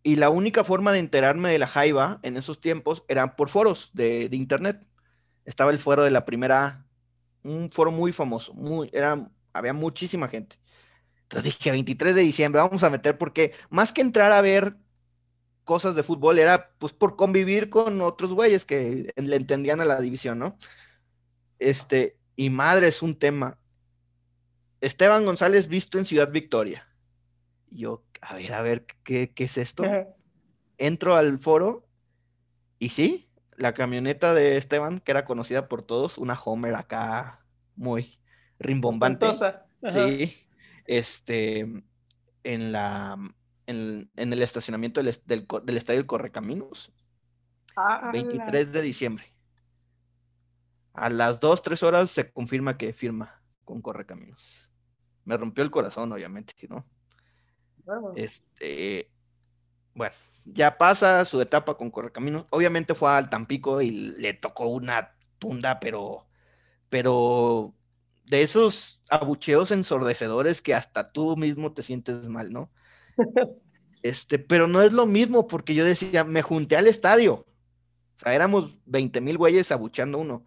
[0.02, 3.90] y la única forma de enterarme de la Jaiba en esos tiempos era por foros
[3.92, 4.84] de, internet.
[5.44, 6.84] Estaba el foro de la primera,
[7.42, 10.56] un foro muy famoso, muy, era, había muchísima gente.
[11.32, 14.76] Entonces dije, 23 de diciembre, vamos a meter, porque más que entrar a ver
[15.64, 19.98] cosas de fútbol, era pues por convivir con otros güeyes que le entendían a la
[19.98, 20.58] división, ¿no?
[21.58, 23.56] Este, y madre es un tema.
[24.82, 26.86] Esteban González visto en Ciudad Victoria.
[27.70, 29.84] Yo, a ver, a ver, ¿qué, es esto?
[30.76, 31.86] Entro al foro
[32.78, 37.40] y sí, la camioneta de Esteban, que era conocida por todos, una Homer acá
[37.74, 38.18] muy
[38.58, 39.28] rimbombante.
[39.90, 40.42] Sí,
[40.86, 41.60] este,
[42.44, 43.16] en la,
[43.66, 46.92] en, el estacionamiento del, del, Estadio Correcaminos.
[48.12, 49.24] 23 ah, de diciembre.
[50.92, 54.62] A las 2, 3 horas se confirma que firma con Correcaminos
[55.24, 56.84] me rompió el corazón, obviamente, ¿no?
[58.14, 59.10] Este,
[59.94, 60.14] bueno,
[60.44, 62.46] ya pasa su etapa con Correcaminos.
[62.50, 66.26] Obviamente fue al Tampico y le tocó una tunda, pero,
[66.88, 67.74] pero
[68.24, 72.70] de esos abucheos ensordecedores que hasta tú mismo te sientes mal, ¿no?
[74.02, 77.46] Este, pero no es lo mismo porque yo decía, me junté al estadio.
[78.16, 80.44] O sea, éramos 20 mil güeyes abucheando uno.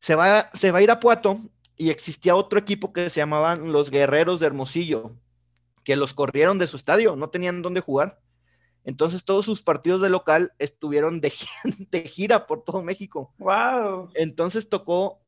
[0.00, 1.38] Se va, se va a ir a Puato
[1.76, 5.12] y existía otro equipo que se llamaban los Guerreros de Hermosillo,
[5.84, 8.20] que los corrieron de su estadio, no tenían dónde jugar.
[8.84, 11.32] Entonces todos sus partidos de local estuvieron de,
[11.90, 13.32] de gira por todo México.
[13.38, 14.10] Wow.
[14.14, 15.20] Entonces tocó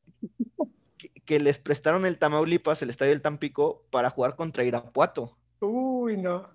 [1.27, 5.37] que, les prestaron el Tamaulipas, el estadio del Tampico, para jugar contra Irapuato.
[5.59, 6.49] Uy, no.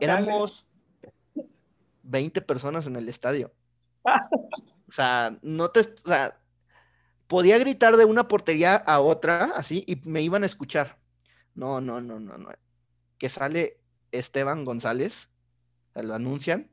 [0.00, 0.66] Éramos
[2.02, 3.52] 20 personas en el estadio.
[4.04, 6.38] o sea, no te, o sea,
[7.26, 10.98] podía gritar de una portería a otra, así, y me iban a escuchar.
[11.54, 12.50] No, no, no, no, no.
[13.18, 13.80] Que sale
[14.12, 15.28] Esteban González,
[15.94, 16.70] lo anuncian.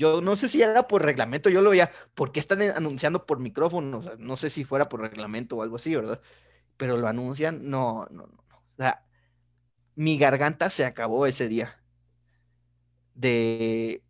[0.00, 3.38] Yo no sé si era por reglamento, yo lo veía, ¿por qué están anunciando por
[3.40, 4.02] micrófono?
[4.18, 6.20] no sé si fuera por reglamento o algo así, ¿verdad?
[6.76, 8.44] Pero lo anuncian, no, no, no.
[8.50, 9.04] O sea,
[9.96, 11.82] mi garganta se acabó ese día.
[13.14, 14.02] De,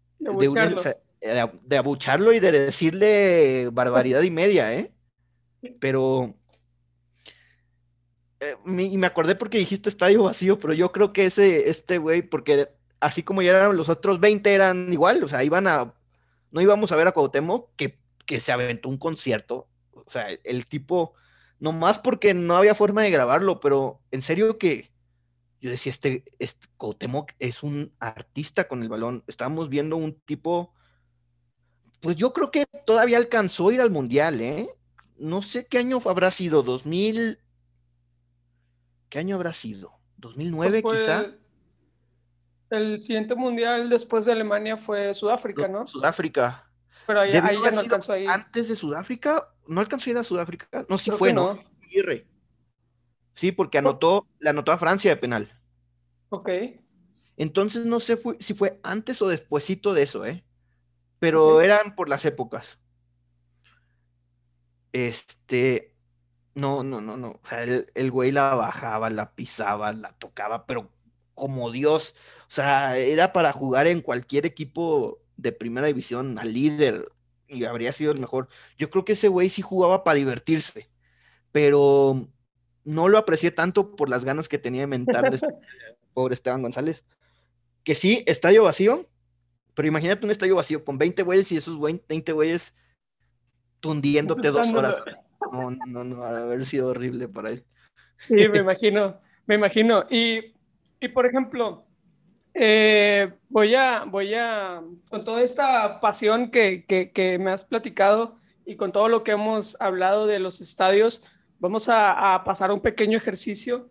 [1.21, 4.93] de, de abucharlo y de decirle barbaridad y media, ¿eh?
[5.81, 6.37] Pero
[8.41, 12.23] eh, y me acordé porque dijiste estadio vacío, pero yo creo que ese, este güey,
[12.23, 12.71] porque
[13.01, 15.95] así como ya eran los otros 20 eran igual, o sea, iban a,
[16.51, 20.67] no íbamos a ver a Cuauhtémoc que, que se aventó un concierto, o sea, el
[20.67, 21.15] tipo,
[21.59, 24.91] nomás porque no había forma de grabarlo, pero en serio que
[25.61, 30.73] yo decía, este, este Cuauhtémoc es un artista con el balón, estábamos viendo un tipo,
[32.01, 34.69] pues yo creo que todavía alcanzó a ir al Mundial, ¿eh?
[35.19, 37.39] No sé qué año habrá sido, 2000,
[39.11, 39.93] ¿qué año habrá sido?
[40.19, 41.40] ¿2009 pues quizá?
[42.71, 45.87] El siguiente mundial después de Alemania fue Sudáfrica, ¿no?
[45.87, 46.71] Sudáfrica.
[47.07, 48.27] Pero ahí, ya no alcanzó ahí.
[48.27, 50.69] Antes de Sudáfrica, ¿no alcanzó a ir a Sudáfrica?
[50.89, 51.63] No, sí fue, ¿no?
[53.35, 55.61] Sí, porque anotó, le anotó a Francia de penal.
[56.29, 56.49] Ok.
[57.37, 60.45] Entonces no sé si fue antes o despuesito de eso, ¿eh?
[61.19, 62.79] Pero eran por las épocas.
[64.93, 65.97] Este,
[66.55, 67.31] no, no, no, no.
[67.31, 70.91] O sea, el, el, güey la bajaba, la pisaba, la tocaba, pero
[71.41, 72.15] como Dios.
[72.49, 77.11] O sea, era para jugar en cualquier equipo de primera división, al líder,
[77.49, 78.49] y habría sido el mejor.
[78.77, 80.91] Yo creo que ese güey sí jugaba para divertirse,
[81.51, 82.29] pero
[82.85, 85.41] no lo aprecié tanto por las ganas que tenía de mentar de
[86.13, 87.05] pobre Esteban González.
[87.85, 89.09] Que sí, estadio vacío,
[89.75, 92.75] pero imagínate un estadio vacío con 20 güeyes y esos 20 güeyes
[93.81, 94.97] tundiéndote dos horas.
[95.51, 97.65] No, no, no, a haber sido horrible para él.
[98.29, 100.05] Sí, me imagino, me imagino.
[100.11, 100.53] Y,
[101.01, 101.85] y por ejemplo,
[102.55, 108.37] eh, voy, a, voy a, con toda esta pasión que, que, me has platicado
[108.67, 111.27] y con todo lo que hemos hablado de los estadios,
[111.59, 113.89] vamos a, a pasar un pequeño ejercicio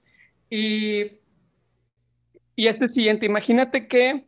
[0.50, 1.20] y,
[2.56, 3.26] y es el siguiente.
[3.26, 4.28] Imagínate que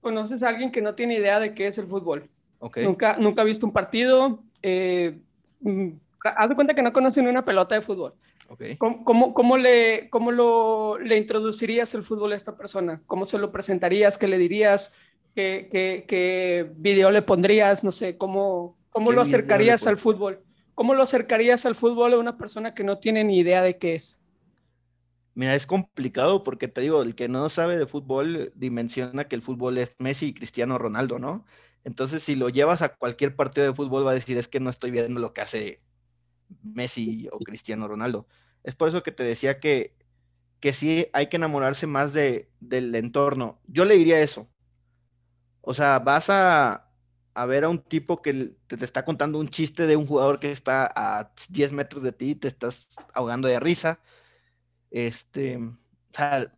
[0.00, 2.28] conoces a alguien que no tiene idea de qué es el fútbol.
[2.76, 4.42] Nunca, nunca ha visto un partido.
[4.62, 5.18] Eh,
[5.60, 5.90] mm,
[6.24, 8.14] haz de cuenta que no conoce ni una pelota de fútbol.
[8.78, 13.00] ¿Cómo, cómo, le, cómo lo, le introducirías el fútbol a esta persona?
[13.06, 14.18] ¿Cómo se lo presentarías?
[14.18, 14.94] ¿Qué le dirías?
[15.34, 17.84] ¿Qué, qué, qué video le pondrías?
[17.84, 20.40] No sé, ¿cómo, cómo lo acercarías al fútbol?
[20.74, 23.94] ¿Cómo lo acercarías al fútbol a una persona que no tiene ni idea de qué
[23.94, 24.22] es?
[25.34, 29.42] Mira, es complicado porque te digo, el que no sabe de fútbol dimensiona que el
[29.42, 31.44] fútbol es Messi y Cristiano Ronaldo, ¿no?
[31.84, 34.70] Entonces, si lo llevas a cualquier partido de fútbol, va a decir, es que no
[34.70, 35.80] estoy viendo lo que hace
[36.62, 38.26] Messi o Cristiano Ronaldo.
[38.64, 39.94] Es por eso que te decía que,
[40.60, 43.60] que sí hay que enamorarse más de, del entorno.
[43.66, 44.48] Yo le diría eso.
[45.62, 46.86] O sea, vas a,
[47.46, 50.90] ver a un tipo que te, está contando un chiste de un jugador que está
[50.94, 54.00] a 10 metros de ti y te estás ahogando de risa.
[54.90, 55.76] Este, o
[56.14, 56.52] sea,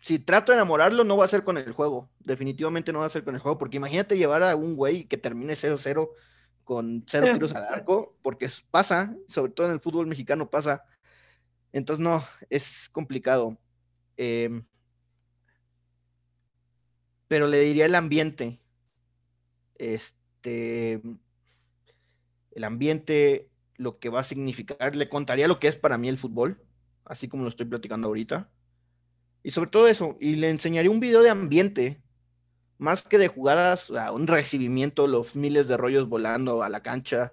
[0.00, 2.08] si trato de enamorarlo, no va a ser con el juego.
[2.20, 5.18] Definitivamente no va a ser con el juego, porque imagínate llevar a un güey que
[5.18, 6.10] termine 0-0
[6.68, 10.84] con cero tiros al arco, porque pasa, sobre todo en el fútbol mexicano pasa.
[11.72, 13.56] Entonces, no, es complicado.
[14.18, 14.66] Em,
[17.26, 18.60] pero le diría el ambiente.
[19.76, 21.00] Este,
[22.50, 23.48] el ambiente,
[23.78, 26.62] lo que va a significar, le contaría lo que es para mí el fútbol,
[27.06, 28.50] así como lo estoy platicando ahorita.
[29.42, 32.02] Y sobre todo eso, y le enseñaría un video de ambiente,
[32.78, 37.32] más que de jugadas, a un recibimiento, los miles de rollos volando a la cancha,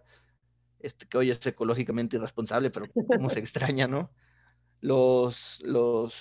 [0.79, 4.11] este, que hoy es ecológicamente irresponsable, pero cómo se extraña, ¿no?
[4.81, 6.13] Los, los,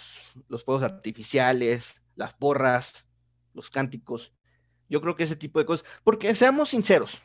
[0.49, 3.05] los fuegos artificiales, las porras,
[3.55, 4.33] los cánticos.
[4.89, 7.23] Yo creo que ese tipo de cosas, porque seamos sinceros,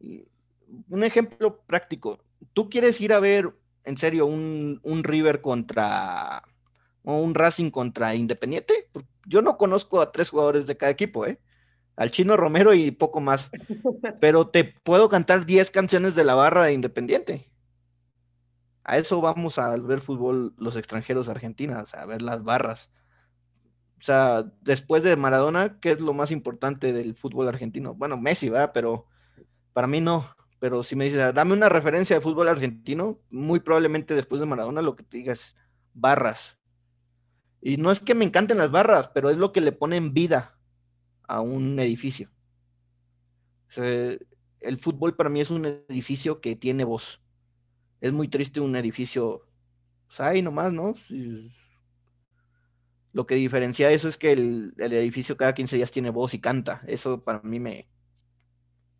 [0.00, 2.20] un ejemplo práctico,
[2.52, 3.52] tú quieres ir a ver
[3.84, 6.42] en serio un, un River contra
[7.04, 8.90] o un Racing contra Independiente,
[9.28, 11.38] yo no conozco a tres jugadores de cada equipo, ¿eh?
[11.96, 13.50] Al Chino Romero y poco más.
[14.20, 17.50] Pero te puedo cantar 10 canciones de la barra de Independiente.
[18.84, 22.88] A eso vamos a ver fútbol los extranjeros argentinos, a ver las barras.
[24.00, 27.94] O sea, después de Maradona, ¿qué es lo más importante del fútbol argentino?
[27.94, 29.06] Bueno, Messi, va, pero
[29.72, 30.26] para mí no.
[30.60, 34.82] Pero si me dices, dame una referencia de fútbol argentino, muy probablemente después de Maradona
[34.82, 35.54] lo que te digas
[35.94, 36.57] barras.
[37.60, 40.58] Y no es que me encanten las barras, pero es lo que le ponen vida
[41.26, 42.30] a un edificio.
[43.76, 47.20] el fútbol para mí es un edificio que tiene voz.
[48.00, 49.46] Es muy triste un edificio,
[50.06, 50.94] pues ahí nomás, ¿no?
[53.12, 56.82] Lo que diferencia eso es que el, edificio cada 15 días tiene voz y canta.
[56.86, 57.88] Eso para mí me,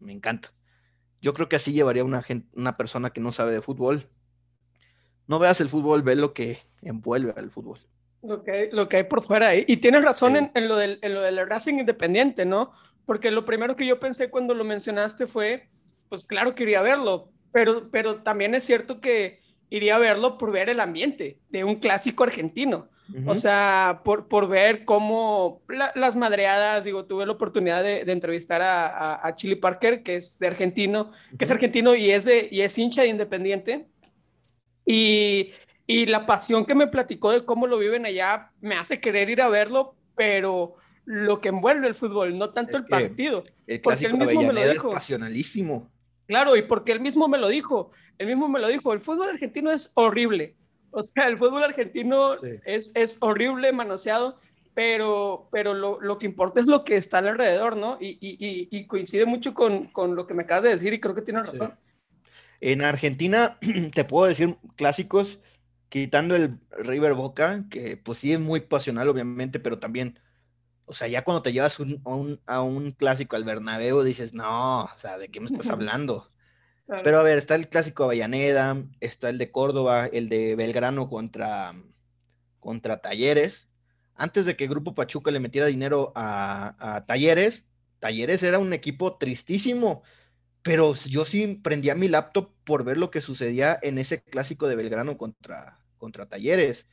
[0.00, 0.52] me encanta.
[1.20, 4.08] Yo creo que así llevaría una, una persona que no sabe de fútbol.
[5.26, 7.80] No veas el fútbol, ve lo que envuelve al fútbol.
[8.22, 9.54] Lo que, hay, lo que hay por fuera.
[9.54, 12.72] Y, y tienes razón en, en, lo del, en lo del Racing Independiente, ¿no?
[13.06, 15.68] Porque lo primero que yo pensé cuando lo mencionaste fue,
[16.08, 19.40] pues claro, quería verlo, pero, pero también es cierto que,
[19.70, 22.88] iría a verlo por ver el ambiente de un clásico argentino.
[23.24, 25.62] O sea, por, por ver cómo
[25.94, 30.46] las madreadas, digo, tuve la oportunidad de, entrevistar a, a, Chili Parker, que es de
[30.46, 33.86] argentino, que es argentino y es, de, y es hincha de Independiente.
[34.84, 35.52] Y,
[35.90, 39.40] y la pasión que me platicó de cómo lo viven allá me hace querer ir
[39.40, 40.74] a verlo, pero
[41.06, 43.42] lo que envuelve el fútbol, no tanto el partido.
[43.66, 44.88] El porque él mismo me lo dijo.
[44.90, 45.90] es pasionalísimo.
[46.26, 47.90] Claro, y porque él mismo me lo dijo.
[48.18, 48.92] Él mismo me lo dijo.
[48.92, 50.56] El fútbol argentino es horrible.
[50.90, 52.34] O sea, el fútbol argentino
[52.66, 54.36] es, es horrible, manoseado,
[54.74, 57.96] pero, pero lo, lo, que importa es lo que está alrededor, ¿no?
[57.98, 61.14] Y, y, y coincide mucho con, con, lo que me acabas de decir y creo
[61.14, 61.72] que tienes razón.
[62.60, 63.58] En Argentina,
[63.94, 65.38] te puedo decir clásicos,
[65.88, 70.18] quitando el River Boca, que pues sí es muy pasional, obviamente, pero también,
[70.84, 71.78] o sea, ya cuando te llevas
[72.46, 76.24] a, un, clásico al Bernabéu, dices, no, o sea, ¿de qué me estás hablando?
[76.86, 81.74] Pero a ver, está el clásico Avellaneda, está el de Córdoba, el de Belgrano contra,
[82.60, 83.68] contra Talleres.
[84.14, 87.66] Antes de que el Grupo Pachuca le metiera dinero a, a Talleres,
[87.98, 90.02] Talleres era un equipo tristísimo
[90.62, 94.76] pero yo sí prendía mi laptop por ver lo que sucedía en ese clásico de
[94.76, 96.88] Belgrano contra, contra Talleres.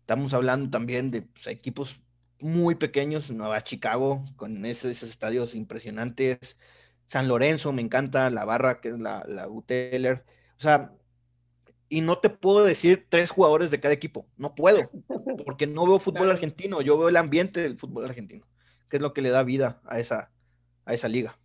[0.00, 2.00] Estamos hablando también de pues, equipos
[2.40, 6.56] muy pequeños, Nueva Chicago, con esos, estadios impresionantes.
[7.06, 10.24] San Lorenzo, me encanta, la barra, que es la, la Uteller.
[10.58, 10.92] O sea,
[11.92, 14.90] y no te puedo decir tres jugadores de cada equipo, no puedo,
[15.44, 18.46] porque no veo fútbol argentino, yo veo el ambiente del fútbol argentino,
[18.88, 20.30] que es lo que le da vida a esa,
[20.86, 21.38] a esa liga.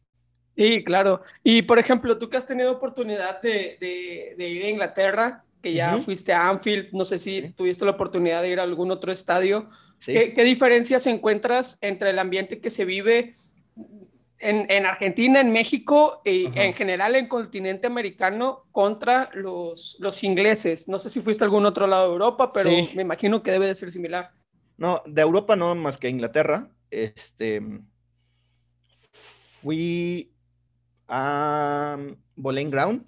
[0.58, 1.22] Sí, claro.
[1.44, 6.34] Y por ejemplo, tú que has tenido oportunidad de, ir a Inglaterra, que ya fuiste
[6.34, 9.70] a Anfield, no sé si tuviste la oportunidad de ir a algún otro estadio,
[10.06, 13.34] ¿Qué, diferencias encuentras entre el ambiente que se vive
[14.40, 20.88] en, Argentina, en México y en general en continente americano contra los, los ingleses?
[20.88, 23.68] No sé si fuiste a algún otro lado de Europa, pero me imagino que debe
[23.68, 24.32] de ser similar.
[24.78, 26.70] No, de Europa no más que Inglaterra.
[26.92, 27.62] Este,
[29.62, 30.32] fui
[31.08, 31.98] a
[32.36, 33.06] Boleyn Ground.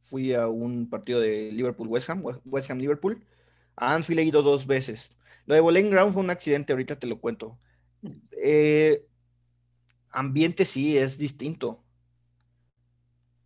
[0.00, 3.22] Fui a un partido de Liverpool-West Ham, West Ham-Liverpool.
[3.76, 5.10] A Anfield he ido dos veces.
[5.46, 7.58] Lo de Boleyn Ground fue un accidente, ahorita te lo cuento.
[8.42, 9.06] Eh,
[10.10, 11.84] ambiente sí es distinto,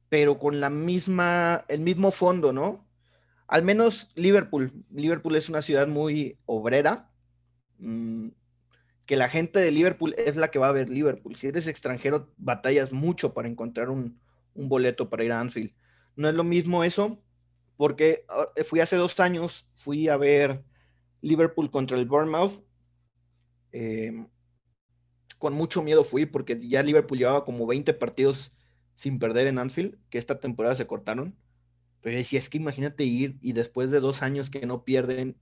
[0.08, 2.86] pero con la misma, el mismo fondo, ¿no?
[3.46, 4.72] Al menos Liverpool.
[4.90, 7.10] Liverpool es una ciudad muy obrera.
[7.78, 8.28] Mm,
[9.07, 11.36] que la gente de Liverpool es la que va a ver Liverpool.
[11.36, 14.20] Si eres extranjero, batallas mucho para encontrar un,
[14.55, 15.72] boleto para ir a Anfield.
[16.14, 17.22] No es lo mismo eso,
[17.76, 20.62] porque ah, fui hace dos años, fui a ver
[21.20, 22.64] Liverpool contra el Bournemouth.
[23.72, 24.28] Em,
[25.38, 28.53] con mucho miedo fui, porque ya Liverpool llevaba como 20 partidos
[28.94, 31.36] sin perder en Anfield, que esta temporada se cortaron.
[32.03, 35.36] Pero decía, es que imagínate ir y después de dos años que no pierden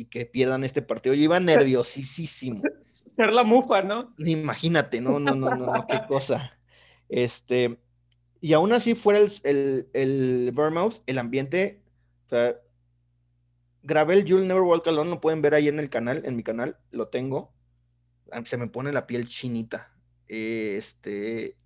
[0.00, 1.14] y que pierdan este partido.
[1.14, 2.56] Yo iba nerviosísimo.
[2.80, 4.14] Ser la mufa, ¿no?
[4.16, 6.58] Imagínate, no, no, no, no, qué cosa.
[7.10, 7.78] Este,
[8.40, 10.54] y aún así fuera el, el, el
[11.06, 11.82] el ambiente,
[12.24, 12.56] o sea,
[13.82, 16.42] grabé el You'll Never Walk Alone, lo pueden ver ahí en el canal, en mi
[16.42, 17.52] canal, lo tengo.
[18.32, 19.92] Ah, se me pone la piel chinita.
[20.28, 21.58] Este,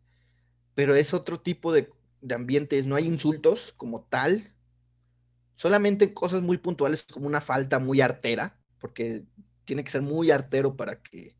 [0.74, 1.88] pero es otro tipo de,
[2.20, 4.53] de ambientes, no hay insultos como tal,
[5.54, 9.24] solamente cosas muy puntuales como una falta muy artera, porque
[9.64, 11.34] tiene que ser muy artero para que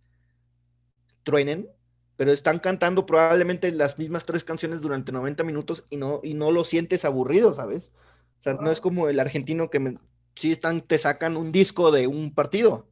[1.23, 1.69] truenen,
[2.17, 6.51] pero están cantando probablemente las mismas tres canciones durante 90 minutos y no, y no
[6.53, 7.91] lo sientes aburrido, ¿sabes?
[8.41, 9.99] O sea, no es como el argentino que me,
[10.37, 12.89] sí están, te sacan un disco de un partido,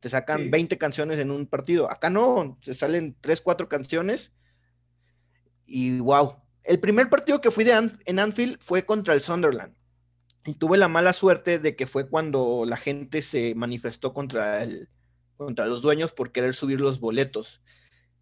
[0.00, 1.90] te sacan 20 canciones en un partido.
[1.90, 4.32] Acá no, se salen tres, cuatro canciones
[5.66, 6.36] y wow.
[6.64, 9.74] El primer partido que fui de en Anfield fue contra el Sunderland.
[10.46, 14.88] Y tuve la mala suerte de que fue cuando la gente se manifestó contra, el,
[15.36, 17.60] contra los dueños por querer subir los boletos.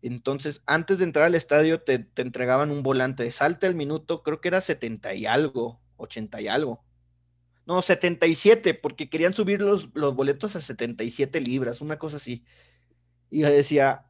[0.01, 4.41] Entonces, antes de entrar al estadio, te, entregaban un volante de salte al minuto, creo
[4.41, 6.83] que era 70 y algo, 80 y algo.
[7.67, 12.45] No, 77, porque querían subir los, los boletos a 77 libras, una cosa así.
[13.31, 14.07] Y yo decía,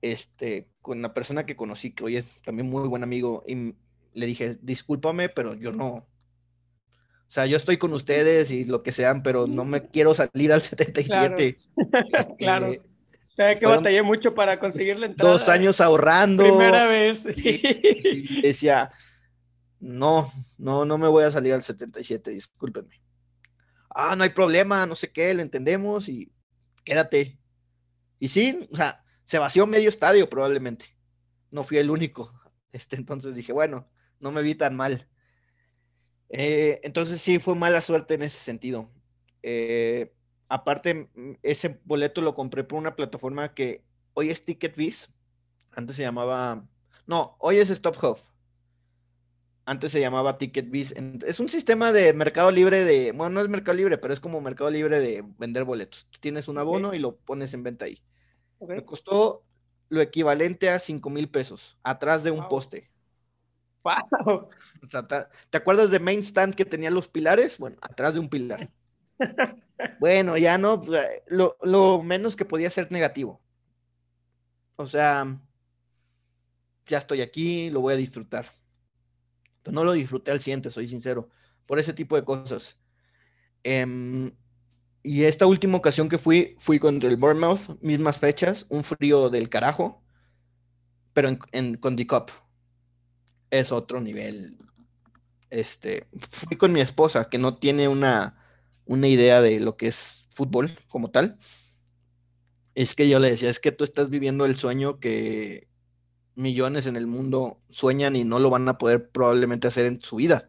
[0.00, 3.74] este, con la persona que conocí, que hoy es también muy buen amigo, y
[4.14, 6.06] le dije, discúlpame, pero yo no,
[7.32, 10.52] o sea, yo estoy con ustedes y lo que sean, pero no me quiero salir
[10.52, 11.56] al 77.
[12.36, 12.36] Claro.
[12.38, 13.58] claro.
[13.58, 15.32] que batallé mucho para conseguir la entrada.
[15.32, 16.44] Dos años ahorrando.
[16.44, 17.22] Primera vez.
[17.34, 18.90] Sí, decía,
[19.80, 23.00] no, no, no me voy a salir al 77, discúlpenme.
[23.88, 26.30] Ah, no hay problema, no sé qué, lo entendemos y
[26.84, 27.38] quédate.
[28.18, 30.84] Y sí, o sea, se vació medio estadio probablemente.
[31.50, 32.30] No fui el único.
[32.72, 33.88] Este, entonces dije, bueno,
[34.20, 35.08] no me vi tan mal.
[36.32, 38.88] Eh, entonces sí, fue mala suerte en ese sentido.
[39.42, 40.12] Eh,
[40.48, 45.10] aparte, mm, ese boleto lo compré por una plataforma que hoy es TicketBiz.
[45.72, 46.64] Antes se llamaba...
[47.06, 48.18] No, hoy es StopHub.
[49.66, 50.94] Antes se llamaba TicketBiz.
[51.26, 53.12] Es un sistema de mercado libre de...
[53.12, 56.08] Bueno, no es mercado libre, pero es como mercado libre de vender boletos.
[56.20, 58.02] tienes un abono y lo pones en venta ahí.
[58.58, 59.44] Me costó
[59.88, 62.91] lo equivalente a 5 mil pesos, atrás de un poste.
[63.82, 64.48] ¡Wow!
[65.50, 67.58] ¿te, acuerdas de Main Stand que tenía los pilares?
[67.58, 68.70] Bueno, atrás de un pilar.
[70.00, 73.40] bueno, ya no, pues, lo, lo menos que podía ser negativo.
[74.76, 75.38] O sea,
[76.86, 78.46] ya estoy aquí, lo voy a disfrutar.
[79.62, 81.28] Pero no lo disfruté al siguiente, soy sincero,
[81.66, 82.76] por ese tipo de cosas.
[83.62, 84.32] Em,
[85.02, 89.48] y esta última ocasión que fui, fui contra el Bournemouth, mismas fechas, un frío del
[89.48, 90.02] carajo,
[91.12, 92.30] pero en, con The Cup.
[93.52, 94.56] Es otro nivel.
[95.50, 98.42] Este, fui con mi esposa, que no tiene una,
[98.86, 101.38] una idea de lo que es fútbol como tal.
[102.74, 105.68] Es que yo le decía, es que tú estás viviendo el sueño que
[106.34, 110.16] millones en el mundo sueñan y no lo van a poder probablemente hacer en su
[110.16, 110.48] vida.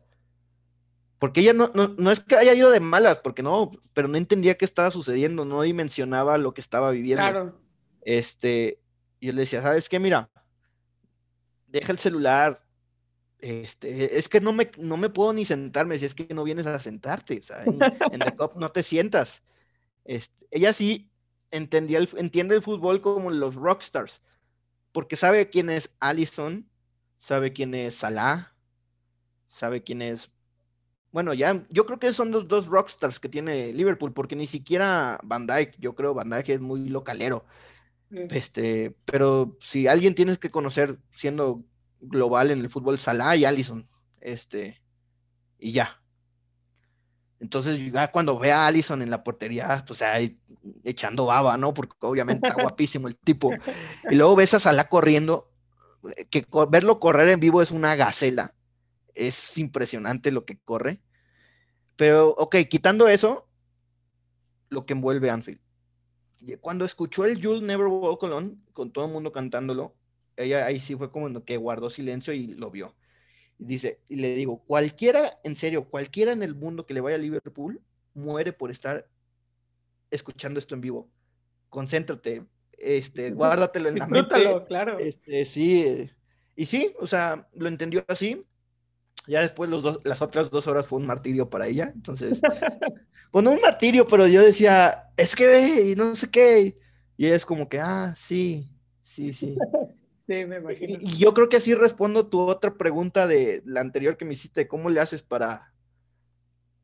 [1.19, 4.57] Porque ella no, no, es que haya ido de malas, porque no, pero no entendía
[4.57, 7.21] qué estaba sucediendo, no dimensionaba lo que estaba viviendo.
[7.21, 7.59] Claro.
[8.01, 8.79] Este,
[9.19, 9.99] y él decía, ¿sabes qué?
[9.99, 10.29] Mira,
[11.67, 12.62] deja el celular.
[13.43, 16.65] Este, es que no me, no me puedo ni sentarme si es que no vienes
[16.65, 17.39] a sentarte.
[17.39, 19.43] O sea, en, el COP no te sientas.
[20.05, 21.11] Este, ella sí
[21.51, 24.21] entendía el, entiende el fútbol como los rockstars,
[24.93, 26.69] porque sabe quién es Allison,
[27.19, 28.55] sabe quién es Salah,
[29.47, 30.31] sabe quién es
[31.11, 35.19] bueno, ya, yo creo que son los dos rockstars que tiene Liverpool, porque ni siquiera
[35.21, 37.45] Van Dyke, yo creo Van Dyke es muy localero.
[38.09, 41.63] Este, pero si alguien tienes que conocer siendo
[42.03, 43.87] global en el fútbol, Salah y Allison,
[44.21, 44.81] este,
[45.59, 45.99] y ya.
[47.39, 50.39] Entonces, ya cuando ve a Allison en la portería, pues ahí
[50.83, 51.73] echando baba, ¿no?
[51.73, 53.51] Porque obviamente está guapísimo el tipo.
[54.09, 55.51] Y luego ves a Salah corriendo,
[56.29, 58.53] que verlo correr en vivo es una gacela
[59.15, 61.01] es impresionante lo que corre.
[61.95, 63.47] Pero, ok, quitando eso,
[64.69, 65.59] lo que envuelve Anfield.
[66.59, 69.95] Cuando escuchó el Jules Never Walk Alone, con todo el mundo cantándolo,
[70.37, 72.95] ella ahí sí fue como que guardó silencio y lo vio.
[73.59, 77.15] Y dice, y le digo, cualquiera, en serio, cualquiera en el mundo que le vaya
[77.15, 77.81] a Liverpool,
[78.13, 79.07] muere por estar
[80.11, 81.09] escuchando esto en vivo.
[81.69, 82.45] Concéntrate,
[82.77, 84.35] este, guárdatelo en la mente.
[84.67, 84.99] claro.
[84.99, 86.09] Este, sí,
[86.55, 88.43] y sí, o sea, lo entendió así.
[89.25, 91.91] Ya después los dos, las otras dos horas fue un martirio para ella.
[91.95, 92.41] Entonces,
[93.31, 96.77] pues no un martirio, pero yo decía, es que, y no sé qué.
[97.15, 98.67] Y es como que, ah, sí,
[99.03, 99.55] sí, sí.
[100.25, 100.97] Sí, me imagino.
[101.01, 104.67] Y, yo creo que así respondo tu otra pregunta de la anterior que me hiciste,
[104.67, 105.73] ¿cómo le haces para,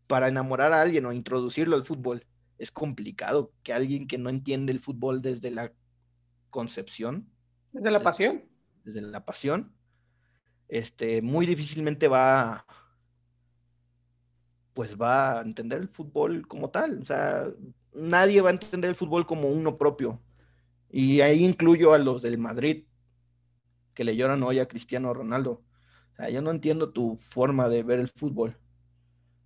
[0.08, 2.26] para enamorar a alguien o introducirlo al fútbol?
[2.58, 5.72] Es complicado que alguien que no entiende el fútbol desde la
[6.50, 7.30] concepción.
[7.72, 8.44] Desde la pasión.
[8.84, 9.74] Desde la pasión
[10.70, 12.66] este, muy difícilmente va,
[14.74, 17.00] pues va a entender el fútbol como tal.
[17.02, 17.48] O sea,
[17.94, 20.22] nadie va a entender el fútbol como uno propio.
[20.92, 22.86] Y ahí incluyo a los del Madrid,
[24.00, 25.62] que le lloran hoy a Cristiano Ronaldo.
[26.14, 28.58] O sea, yo no entiendo tu forma de ver el fútbol.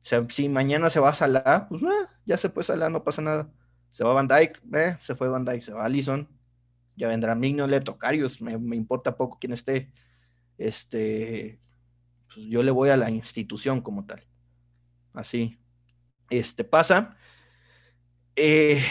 [0.04, 3.04] O sea, si mañana se va a Salah, pues ah, ya se puede Salah, no
[3.04, 3.52] pasa nada.
[3.90, 6.30] Se va Van Dyke, eh, se fue Van Dyke, se va Allison,
[6.96, 9.92] ya vendrá Mignolet Tocarius, me, me importa poco quién esté
[10.60, 11.60] este,
[12.28, 14.24] pues, yo le voy a la institución como tal.
[15.14, 15.58] Así,
[16.30, 17.18] este pasa.
[18.36, 18.84] Eh,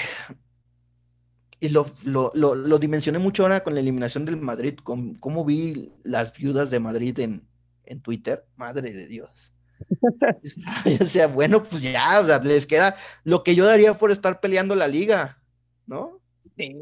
[1.62, 6.32] y lo, lo, dimensioné mucho ahora con la eliminación del Madrid, con cómo vi las
[6.32, 7.46] viudas de Madrid en,
[7.84, 8.44] en Twitter.
[8.56, 9.52] Madre de Dios.
[11.00, 14.88] o sea, bueno, pues ya, les queda lo que yo daría por estar peleando la
[14.88, 15.38] liga,
[15.86, 16.20] ¿no?
[16.56, 16.74] Sí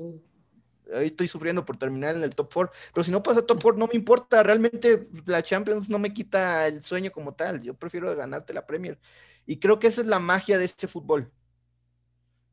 [0.93, 3.79] ahí estoy sufriendo por terminar en el top 4, pero si no pasa top 4
[3.79, 8.17] no me importa, realmente la Champions no me quita el sueño como tal, yo prefiero
[8.17, 8.99] ganarte la Premier.
[9.47, 11.31] Y creo que esa es la magia de este fútbol.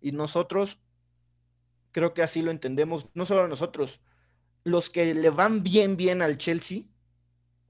[0.02, 0.78] Y nosotros,
[1.98, 4.00] creo que así lo entendemos, no solo nosotros,
[4.64, 6.84] los que le van bien, bien al Chelsea,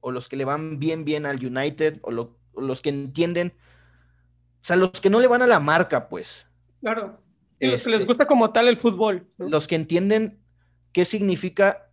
[0.01, 3.53] o los que le van bien, bien al United, o, los que entienden,
[4.61, 6.45] o sea, los que no le van a la marca, pues.
[6.81, 7.21] Claro.
[7.57, 9.25] Y los que les este, gusta como tal el fútbol.
[9.37, 10.41] Los que entienden
[10.91, 11.91] ¿Qué significa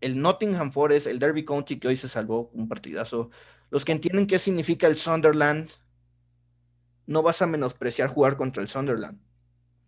[0.00, 3.30] el Nottingham Forest, el Derby County que hoy se salvó un partidazo?
[3.70, 5.70] Los que entienden qué significa el Sunderland,
[7.06, 9.20] no vas a menospreciar jugar contra el Sunderland.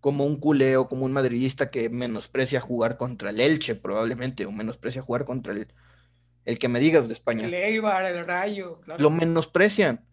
[0.02, 5.00] Como un culeo, como un madridista que menosprecia jugar contra el Elche, probablemente, o menosprecia
[5.00, 5.68] jugar contra el,
[6.44, 7.46] el que me digas de España.
[7.46, 9.00] El Eibar, el Rayo, claro.
[9.00, 10.04] Lo menosprecian.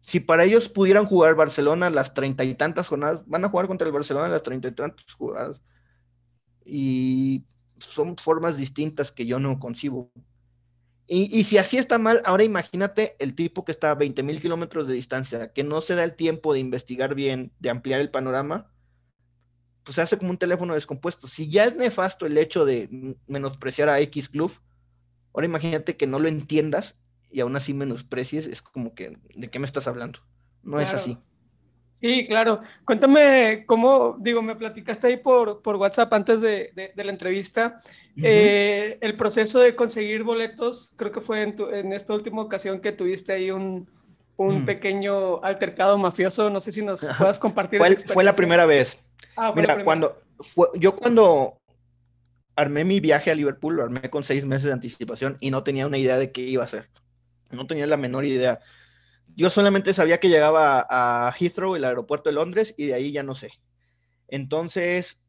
[0.00, 3.86] Si para ellos pudieran jugar Barcelona las treinta y tantas jornadas, van a jugar contra
[3.86, 5.60] el Barcelona las treinta y tantas jugadas.
[6.64, 7.44] Y
[7.76, 10.10] son formas distintas que yo no concibo.
[11.14, 14.86] Y, si así está mal, ahora imagínate el tipo que está a 20 mil kilómetros
[14.86, 18.72] de distancia, que no se da el tiempo de investigar bien, de ampliar el panorama,
[19.84, 21.28] pues se hace como un teléfono descompuesto.
[21.28, 24.52] Si ya es nefasto el hecho de menospreciar a X Club,
[25.34, 26.96] ahora imagínate que no lo entiendas
[27.30, 30.20] y aún así menosprecies, es como que, ¿de qué me estás hablando?
[30.62, 31.18] No es así.
[31.94, 32.62] Sí, claro.
[32.84, 37.80] Cuéntame cómo, digo, me platicaste ahí por, por WhatsApp antes de, la entrevista,
[38.16, 42.92] eh, el proceso de conseguir boletos, creo que fue en, en esta última ocasión que
[42.92, 43.88] tuviste ahí un,
[44.36, 44.66] un mm.
[44.66, 47.78] pequeño altercado mafioso, no sé si nos puedas compartir.
[47.78, 48.98] Fue, fue la primera vez.
[49.36, 50.22] Ah, Mira, cuando,
[50.74, 51.58] yo cuando
[52.56, 55.86] armé mi viaje a Liverpool, lo armé con seis meses de anticipación y no tenía
[55.86, 56.88] una idea de qué iba a hacer.
[57.50, 58.60] No tenía la menor idea.
[59.34, 63.22] Yo solamente sabía que llegaba a Heathrow, el aeropuerto de Londres, y de ahí ya
[63.22, 63.50] no sé.
[64.28, 65.20] Entonces,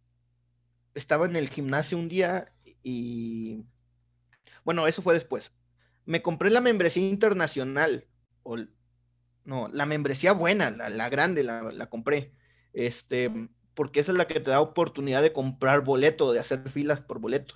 [0.93, 3.63] estaba en el gimnasio un día y...
[4.63, 5.53] Bueno, eso fue después.
[6.05, 8.07] Me compré la membresía internacional,
[8.43, 8.57] o
[9.45, 12.33] no, la membresía buena, la, grande, la, la, compré.
[12.73, 13.31] Este,
[13.73, 17.19] porque esa es la que te da oportunidad de comprar boleto, de hacer filas por
[17.19, 17.55] boleto.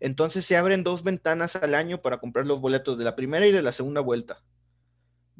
[0.00, 3.52] Entonces se abren dos ventanas al año para comprar los boletos de la primera y
[3.52, 4.42] de la segunda vuelta.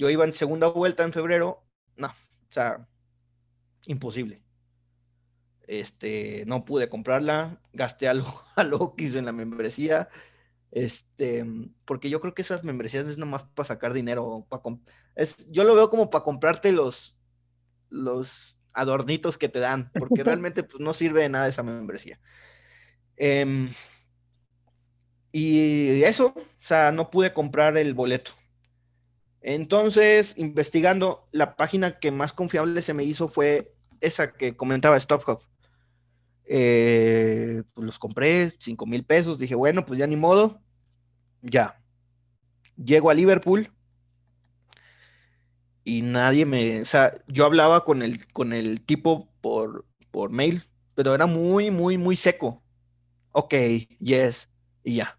[0.03, 1.63] Yo iba en segunda vuelta en febrero,
[1.97, 2.89] no, o sea,
[3.87, 4.43] imposible.
[5.69, 8.27] Este, no pude comprarla, gasté a, lo,
[8.57, 8.65] a
[8.99, 10.09] en la membresía,
[10.73, 11.47] este,
[11.85, 14.61] porque yo creo que esas membresías es nomás para sacar dinero, para
[15.15, 17.17] es, yo lo veo como para comprarte los,
[17.89, 22.19] los adornitos que te dan, porque realmente pues, no sirve de nada esa membresía.
[23.17, 23.73] Em,
[25.31, 28.33] y eso, o sea, no pude comprar el boleto.
[29.43, 35.41] Entonces, investigando, la página que más confiable se me hizo fue esa que comentaba StopHub.
[36.45, 39.39] Eh, pues los compré, 5 mil pesos.
[39.39, 40.61] Dije, bueno, pues ya ni modo.
[41.43, 41.81] Ya.
[42.77, 43.71] Llego a Liverpool
[45.85, 50.65] y nadie me, o sea, yo hablaba con el, con el tipo por, por mail,
[50.95, 52.63] pero era muy, muy, muy seco.
[53.33, 53.55] Ok,
[53.99, 54.49] yes,
[54.85, 55.19] y ya.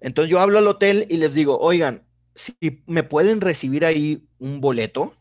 [0.00, 2.04] Entonces yo hablo al hotel y les digo, oigan,
[2.34, 5.14] si me pueden recibir ahí un boleto.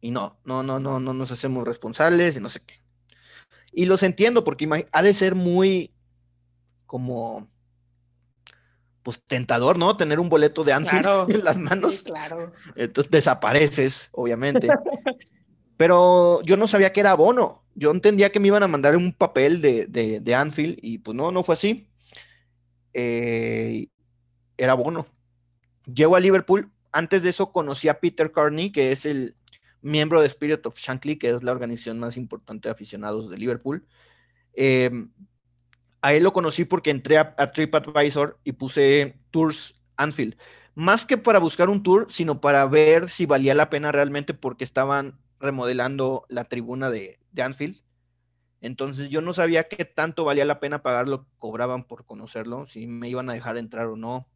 [0.00, 2.80] Y no, no, no, no, no nos hacemos responsables y no sé qué.
[3.72, 5.92] Y los entiendo porque ha de ser muy
[6.86, 7.48] como
[9.02, 9.96] pues tentador, ¿no?
[9.96, 12.02] Tener un boleto de Anfield en las manos.
[12.02, 12.52] claro.
[12.76, 14.68] Entonces desapareces, obviamente.
[15.76, 17.62] Pero yo no sabía que era abono.
[17.74, 21.30] Yo entendía que me iban a mandar un papel de, de, Anfield y pues no,
[21.30, 21.88] no fue así.
[22.92, 23.88] Eh,
[24.58, 25.06] era abono.
[25.86, 26.70] Llego a Liverpool.
[26.92, 29.36] Antes de eso conocí a Peter Carney, que es el
[29.82, 33.86] miembro de Spirit of Shankly, que es la organización más importante de aficionados de Liverpool.
[34.54, 34.90] Eh,
[36.02, 40.36] a él lo conocí porque entré a, TripAdvisor y puse Tours Anfield.
[40.74, 44.64] Más que para buscar un tour, sino para ver si valía la pena realmente porque
[44.64, 47.82] estaban remodelando la tribuna de, Anfield.
[48.60, 52.66] Entonces yo no sabía qué tanto valía la pena pagar lo que cobraban por conocerlo,
[52.66, 54.26] si me iban a dejar entrar o no.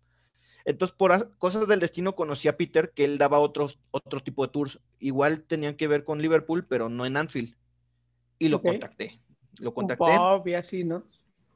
[0.64, 4.52] Entonces, por cosas del destino, conocí a Peter, que él daba otros, otro tipo de
[4.52, 4.80] tours.
[4.98, 7.54] Igual tenían que ver con Liverpool, pero no en Anfield.
[8.38, 9.20] Y lo contacté.
[9.58, 10.16] Lo contacté.
[10.16, 11.04] Bob y así, ¿no?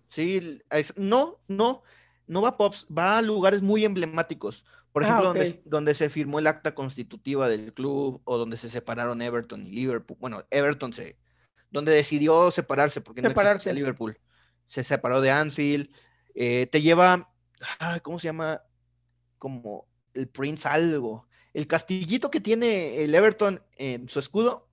[0.08, 0.60] Sí,
[0.96, 1.82] no, no,
[2.26, 4.64] no va a Pops, va a lugares muy emblemáticos.
[4.92, 9.22] Por ah, ejemplo, donde, se firmó el acta constitutiva del club o donde se separaron
[9.22, 10.16] Everton y Liverpool.
[10.20, 11.16] Bueno, Everton se,
[11.70, 14.18] donde decidió separarse porque no existía Liverpool.
[14.66, 15.90] Se separó de Anfield.
[16.34, 17.30] Eh, te lleva,
[18.02, 18.62] ¿cómo se llama?
[19.38, 21.26] Como el Prince algo.
[21.54, 24.68] El castillito que tiene el Everton en su escudo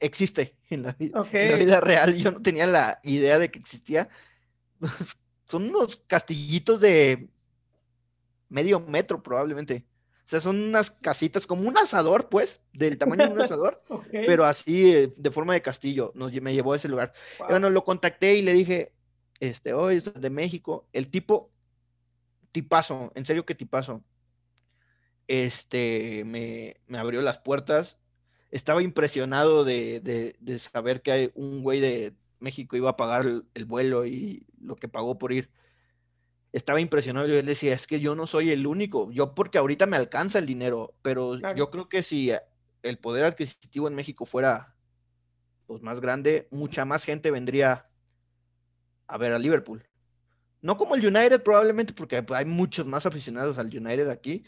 [0.00, 2.14] existe en la, vida real.
[2.16, 4.08] Yo no tenía la idea de que existía.
[5.46, 7.28] son unos castillitos de
[8.48, 9.84] medio metro probablemente.
[10.24, 14.44] O sea, son unas casitas como un asador, pues, del tamaño de un asador, pero
[14.44, 16.10] así eh, de forma de castillo.
[16.16, 17.12] Nos, me llevó a ese lugar.
[17.48, 18.92] bueno, lo contacté y le dije,
[19.38, 20.88] este, hoy oh, de México.
[20.92, 21.52] El tipo,
[22.56, 24.02] tipazo, en serio que tipazo.
[25.28, 27.98] Este, me, me abrió las puertas
[28.50, 30.34] estaba impresionado de,
[30.72, 34.88] saber que hay un güey de México iba a pagar el, vuelo y lo que
[34.88, 35.50] pagó por ir.
[36.52, 39.86] Estaba impresionado y él decía, es que yo no soy el único, yo porque ahorita
[39.86, 42.32] me alcanza el dinero, pero yo creo que si
[42.82, 44.74] el poder adquisitivo en México fuera
[45.66, 47.88] pues, más grande, mucha más gente vendría
[49.06, 49.84] a ver a Liverpool.
[50.62, 54.44] No como el United probablemente, porque hay muchos más aficionados al United aquí,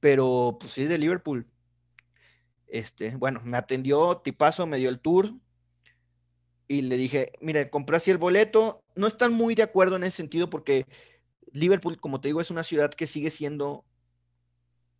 [0.00, 1.46] pero pues sí de Liverpool
[2.68, 5.34] Este, bueno, me atendió, tipazo, me dio el tour
[6.68, 8.84] y le dije, mire, compré así el boleto.
[8.94, 10.86] No están muy de acuerdo en ese sentido porque
[11.52, 13.84] Liverpool, como te digo, es una ciudad que sigue siendo,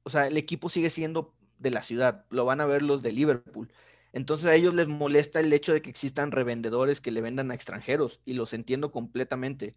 [0.03, 3.13] o sea, el equipo sigue siendo de la ciudad, lo van a ver los de
[3.13, 3.73] Liverpool.
[4.13, 7.55] Entonces a ellos les molesta el hecho de que existan revendedores que le vendan a
[7.55, 9.77] extranjeros y los entiendo completamente.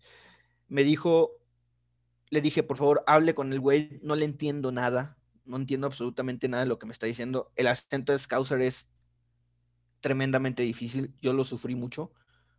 [0.68, 1.32] Me dijo,
[2.30, 6.48] le dije, por favor, hable con el güey, no le entiendo nada, no entiendo absolutamente
[6.48, 7.52] nada de lo que me está diciendo.
[7.56, 8.90] El acento de Scouser es
[10.02, 12.12] tremendamente difícil, yo lo sufrí mucho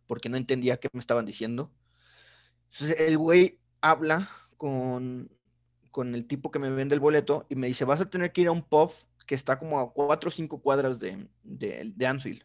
[0.07, 1.71] porque no entendía qué me estaban diciendo.
[2.71, 5.29] Entonces el güey habla con,
[5.91, 8.41] con el tipo que me vende el boleto y me dice, vas a tener que
[8.41, 8.91] ir a un pub
[9.25, 12.43] que está como a cuatro o cinco cuadras de, de, Anfield.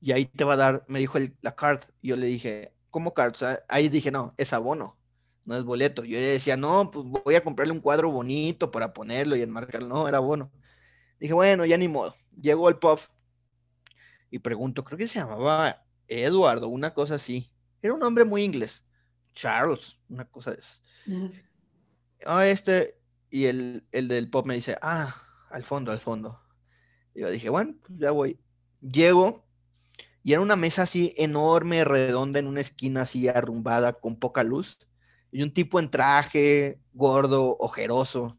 [0.00, 1.84] Y ahí te va a dar, me dijo la card.
[2.02, 3.34] Y yo le dije, ¿cómo card?
[3.68, 4.96] ahí dije, no, es abono,
[5.44, 6.02] no es boleto.
[6.02, 9.86] Yo decía, no, pues voy a comprarle un cuadro bonito para ponerlo y enmarcarlo.
[9.86, 10.50] No, era abono.
[11.20, 12.14] Dije, bueno, ya ni modo.
[12.40, 12.98] Llego al pub
[14.30, 17.52] y pregunto, creo que se llamaba Eduardo, una cosa así.
[17.82, 18.82] Era un hombre muy inglés.
[19.34, 20.80] Charles, una cosa de eso.
[22.24, 22.98] Ah, este,
[23.28, 26.40] y el, el del pop me dice, ah, al fondo, al fondo.
[27.14, 28.40] Y yo dije, bueno, pues ya voy.
[28.80, 29.45] Llego
[30.26, 34.76] y era una mesa así enorme, redonda, en una esquina así arrumbada, con poca luz.
[35.30, 38.36] Y un tipo en traje, gordo, ojeroso.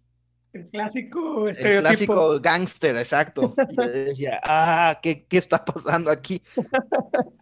[0.51, 3.55] El clásico El clásico gángster, exacto.
[3.69, 6.41] Y yo decía, ah, ¿qué, ¿qué, está pasando aquí?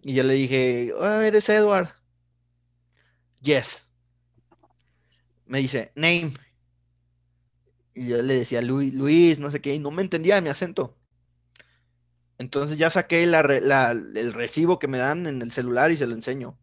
[0.00, 1.90] Y yo le dije, oh, ¿eres Edward?
[3.42, 3.86] Yes.
[5.44, 6.32] Me dice, name.
[7.92, 10.97] Y yo le decía, Luis, Luis, no sé qué, y no me entendía mi acento.
[12.38, 16.56] Entonces ya saqué el recibo que me dan en el celular y se lo enseño.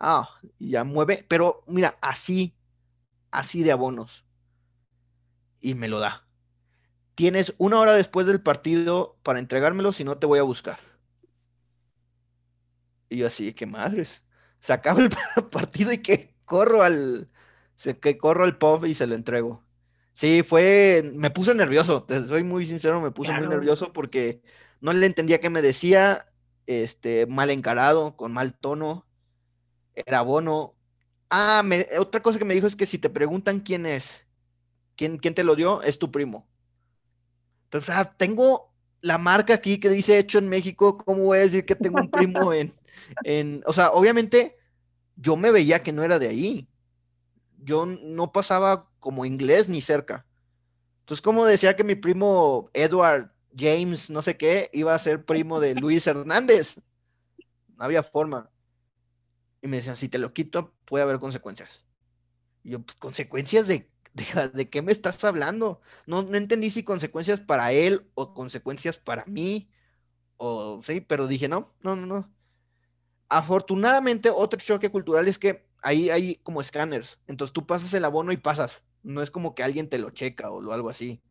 [0.00, 0.28] Ah,
[0.58, 2.56] ya mueve, pero mira, así,
[3.30, 4.24] así de abonos.
[5.60, 6.26] Y me lo da.
[7.14, 10.80] Tienes una hora después del partido para entregármelo, si no te voy a buscar.
[13.10, 14.24] Y yo así, qué madres.
[14.60, 15.10] Se acaba el
[15.52, 17.28] partido y que corro al,
[18.00, 19.62] que corro al pub y se lo entrego.
[20.14, 24.42] Sí, fue, me puse nervioso, te soy muy sincero, me puse muy nervioso porque
[24.82, 26.26] no le entendía qué me decía,
[26.66, 29.06] este, mal encarado, con mal tono,
[29.94, 30.74] era bono.
[31.30, 31.64] Ah,
[31.98, 34.26] otra cosa que me dijo es que si te preguntan quién es,
[34.96, 36.48] quién, quién te lo dio, es tu primo.
[37.64, 41.64] Entonces, ah, tengo la marca aquí que dice hecho en México, ¿cómo voy a decir
[41.64, 42.74] que tengo un primo en,
[43.24, 44.56] en, o sea, obviamente
[45.16, 46.68] yo me veía que no era de ahí.
[47.58, 50.26] Yo no pasaba como inglés ni cerca.
[51.00, 55.60] Entonces, como decía que mi primo Edward James, no sé qué, iba a ser primo
[55.60, 56.76] de Luis Hernández?
[57.76, 58.50] No había forma.
[59.60, 61.84] Y me decían, si te lo quito, puede haber consecuencias.
[62.62, 63.90] Y yo, pues, ¿consecuencias de,
[64.54, 65.80] de, qué me estás hablando?
[66.06, 69.70] No, no entendí si consecuencias para él o consecuencias para mí.
[70.36, 72.34] O sí, pero dije, no, no, no, no.
[73.28, 77.18] Afortunadamente, otro choque cultural es que ahí hay como escáneres.
[77.26, 78.82] Entonces tú pasas el abono y pasas.
[79.02, 81.22] No es como que alguien te lo checa o algo así.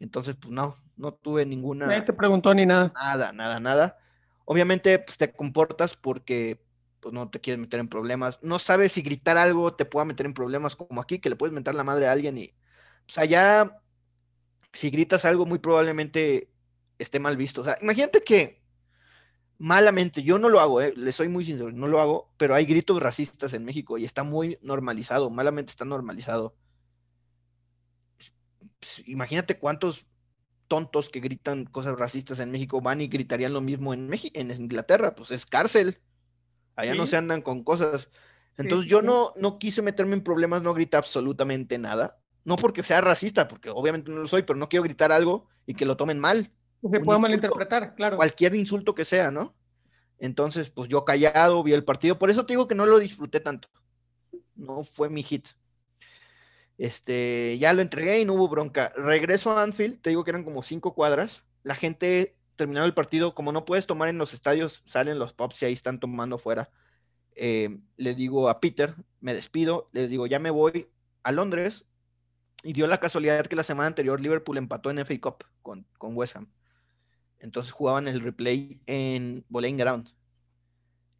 [0.00, 1.86] Entonces, pues no, no tuve ninguna.
[1.86, 2.92] Nadie te preguntó ni nada.
[2.94, 3.98] Nada, nada, nada.
[4.44, 6.60] Obviamente, pues te comportas porque
[7.00, 8.38] pues no te quieres meter en problemas.
[8.42, 11.54] No sabes si gritar algo te pueda meter en problemas como aquí, que le puedes
[11.54, 12.54] mentar la madre a alguien y.
[13.08, 13.78] O sea, ya.
[14.72, 16.50] Si gritas algo, muy probablemente
[16.98, 17.62] esté mal visto.
[17.62, 18.62] O sea, imagínate que
[19.58, 22.66] malamente, yo no lo hago, eh, le soy muy sincero, no lo hago, pero hay
[22.66, 26.54] gritos racistas en México y está muy normalizado, malamente está normalizado.
[28.78, 30.04] Pues, imagínate cuántos
[30.68, 34.50] tontos que gritan cosas racistas en México van y gritarían lo mismo en México, en
[34.50, 35.98] Inglaterra, pues es cárcel.
[36.74, 38.10] Allá no se andan con cosas.
[38.58, 42.18] Entonces yo no, no quise meterme en problemas, no grita absolutamente nada.
[42.44, 45.74] No porque sea racista, porque obviamente no lo soy, pero no quiero gritar algo y
[45.74, 46.52] que lo tomen mal.
[46.80, 48.16] Se pueda malinterpretar, claro.
[48.16, 49.54] Cualquier insulto que sea, ¿no?
[50.18, 52.18] Entonces, pues yo callado, vi el partido.
[52.18, 53.68] Por eso te digo que no lo disfruté tanto.
[54.54, 55.48] No fue mi hit.
[56.78, 58.92] Este, ya lo entregué y no hubo bronca.
[58.96, 61.44] Regreso a Anfield, te digo que eran como cinco cuadras.
[61.62, 65.62] La gente terminado el partido, como no puedes tomar en los estadios, salen los pops
[65.62, 66.70] y ahí están tomando fuera.
[67.34, 70.88] Eh, le digo a Peter, me despido, les digo, ya me voy
[71.22, 71.84] a Londres.
[72.62, 76.16] Y dio la casualidad que la semana anterior Liverpool empató en FA Cup con, con
[76.16, 76.48] West Ham.
[77.38, 80.10] Entonces jugaban el replay en Bowling Ground.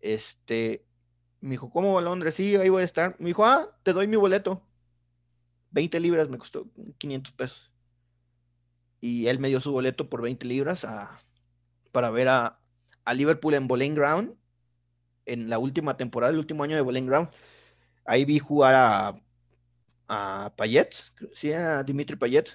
[0.01, 0.85] Este,
[1.41, 2.35] me dijo, ¿cómo va Londres?
[2.35, 3.17] Sí, ahí voy a estar.
[3.19, 4.66] Me dijo, ah, te doy mi boleto.
[5.77, 6.67] 20 libras me costó
[6.97, 7.71] 500 pesos.
[8.99, 10.87] Y él me dio su boleto por 20 libras
[11.93, 12.59] para ver a,
[13.15, 14.35] Liverpool en Bowling Ground
[15.27, 17.29] en la última temporada, el último año de Bowling Ground.
[18.07, 19.21] Ahí vi jugar a,
[20.09, 20.95] a Payet,
[21.35, 22.49] sí, a Dimitri Payet.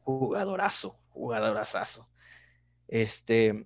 [0.00, 2.08] jugadorazo, jugadorazazo.
[2.88, 3.64] Este,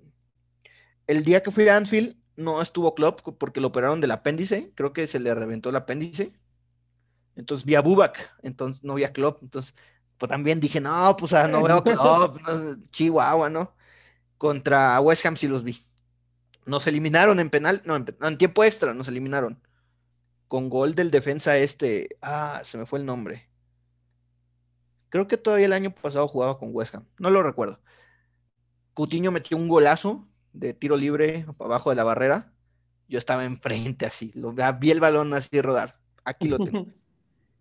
[1.06, 4.92] el día que fui a Anfield no estuvo Klopp porque lo operaron del apéndice, creo
[4.92, 6.34] que se le reventó el apéndice.
[7.36, 9.74] Entonces vi a Bubak, entonces no vi a Klopp, entonces
[10.18, 12.38] pues también dije, no, pues ah, no veo a Klopp,
[12.90, 13.74] Chihuahua, ¿no?
[14.38, 15.82] Contra West Ham sí los vi.
[16.64, 19.60] Nos eliminaron en penal, no, en, tiempo extra nos eliminaron.
[20.46, 23.48] Con gol del defensa este, ah, se me fue el nombre.
[25.08, 27.80] Creo que todavía el año pasado jugaba con West Ham, no lo recuerdo.
[28.94, 32.52] Cutiño metió un golazo de tiro libre abajo de la barrera.
[33.08, 35.98] Yo estaba enfrente así, lo, vi el balón así rodar.
[36.24, 36.86] Aquí lo tengo.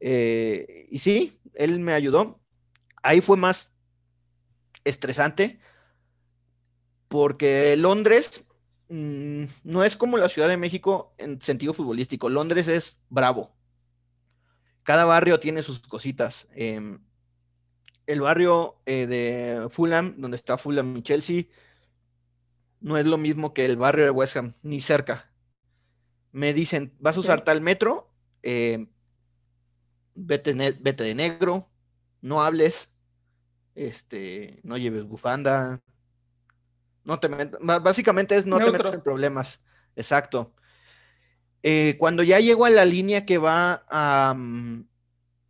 [0.01, 2.41] Eh, y sí, él me ayudó.
[3.03, 3.71] Ahí fue más
[4.83, 5.59] estresante
[7.07, 8.43] porque Londres
[8.89, 12.29] mm, no es como la Ciudad de México en sentido futbolístico.
[12.29, 13.55] Londres es bravo.
[14.83, 16.47] Cada barrio tiene sus cositas.
[16.55, 16.99] Em,
[18.07, 21.43] el barrio eh, de Fulham, donde está Fulham y Chelsea,
[22.79, 25.31] no es lo mismo que el barrio de West Ham, ni cerca.
[26.31, 28.09] Me dicen, vas a usar tal metro,
[28.41, 28.87] eh,
[30.15, 31.69] vete, vete, de negro,
[32.21, 32.89] no hables,
[33.75, 35.81] este, no lleves bufanda,
[37.03, 39.61] no te básicamente es no te metas en problemas,
[39.95, 40.53] exacto.
[41.63, 44.87] Eh, cuando ya llego a la línea que va a, mm,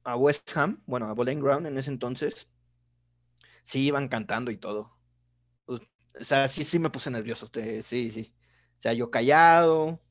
[0.03, 2.47] a West Ham, bueno, a Bowling Ground en ese entonces,
[3.63, 4.97] sí iban cantando y todo.
[5.67, 5.79] O
[6.19, 7.49] sea, sí, sí me puse nervioso.
[7.83, 8.33] sí, sí.
[8.77, 10.01] O sea, yo callado,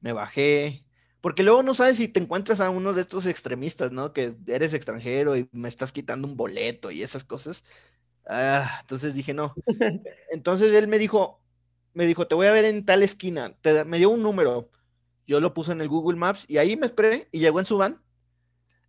[0.00, 0.84] me bajé.
[1.22, 4.12] Porque luego no sabes si te encuentras a uno de estos extremistas, ¿no?
[4.12, 7.64] Que eres extranjero y me estás quitando un boleto y esas cosas.
[8.26, 9.54] Ah, entonces dije, no.
[10.30, 11.40] Entonces él me dijo,
[11.94, 13.56] me dijo, te voy a ver en tal esquina.
[13.86, 14.70] me dio un número.
[15.26, 17.78] Yo lo puse en el Google Maps y ahí me esperé y llegó en su
[17.78, 18.02] van.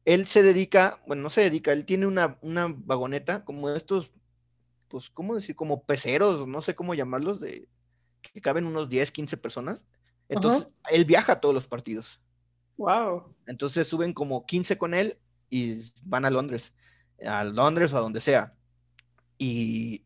[0.05, 4.11] Él se dedica, bueno, no se dedica, él tiene una, una vagoneta como estos
[4.93, 5.55] pues, ¿cómo decir?
[5.55, 7.67] Como peceros, no sé cómo llamarlos, de
[8.21, 9.83] que caben unos 10, 15 personas.
[10.29, 12.19] Entonces, él viaja a todos los partidos.
[12.77, 13.35] Wow.
[13.45, 15.17] Entonces suben como 15 con él
[15.49, 16.73] y van a Londres,
[17.25, 18.53] a Londres o a donde sea.
[19.37, 20.03] Y,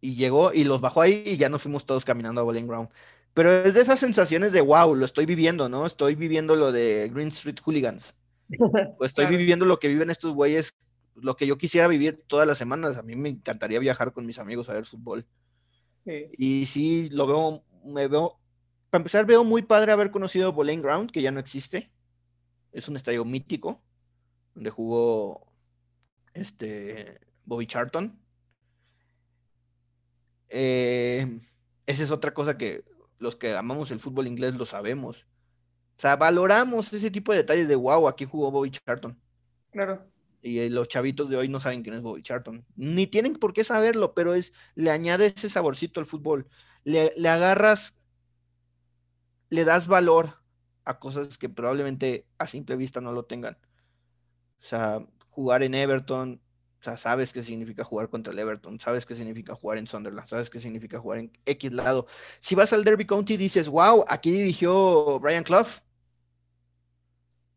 [0.00, 2.88] y llegó y los bajó ahí y ya nos fuimos todos caminando a Bowling Ground.
[3.34, 5.86] Pero es de esas sensaciones de wow, lo estoy viviendo, ¿no?
[5.86, 8.14] Estoy viviendo lo de Green Street Hooligans.
[9.00, 10.74] Estoy viviendo lo que viven estos güeyes
[11.22, 12.96] lo que yo quisiera vivir todas las semanas.
[12.96, 15.26] A mí me encantaría viajar con mis amigos a ver fútbol.
[16.36, 18.39] Y sí, lo veo, me veo,
[18.90, 21.90] para empezar, veo muy padre haber conocido Bowling Ground, que ya no existe.
[22.72, 23.82] Es un estadio mítico,
[24.54, 25.46] donde jugó
[26.34, 28.18] este Bobby Charlton.
[30.48, 31.40] Eh,
[31.86, 32.84] esa es otra cosa que
[33.18, 35.26] los que amamos el fútbol inglés lo sabemos.
[35.98, 39.20] O sea, valoramos ese tipo de detalles de wow, aquí jugó Bobby Charlton.
[39.70, 40.06] Claro.
[40.42, 42.64] Y eh, los chavitos de hoy no saben quién es Bobby Charlton.
[42.74, 46.48] Ni tienen por qué saberlo, pero es, le añade ese saborcito al fútbol.
[46.84, 47.94] Le, le agarras,
[49.50, 50.40] le das valor
[50.84, 53.58] a cosas que probablemente a simple vista no lo tengan.
[54.60, 56.40] O sea, jugar en Everton,
[56.80, 60.28] o sea, sabes qué significa jugar contra el Everton, sabes qué significa jugar en Sunderland,
[60.28, 62.06] sabes qué significa jugar en X lado.
[62.40, 65.68] Si vas al Derby County dices, wow, aquí dirigió Brian Clough,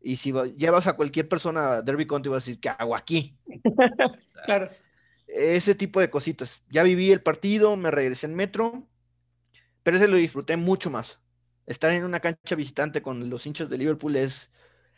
[0.04, 3.38] y si llevas a cualquier persona a Derby County, vas a decir, ¿qué hago aquí?
[4.44, 4.68] claro.
[5.26, 6.62] Ese tipo de cositas.
[6.68, 8.86] Ya viví el partido, me regresé en metro,
[9.82, 11.18] pero ese lo disfruté mucho más.
[11.66, 14.50] Estar en una cancha visitante con los hinchas de Liverpool es.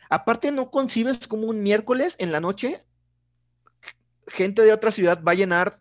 [0.09, 2.85] Aparte, no concibes como un miércoles en la noche,
[4.27, 5.79] gente de otra ciudad va a llenar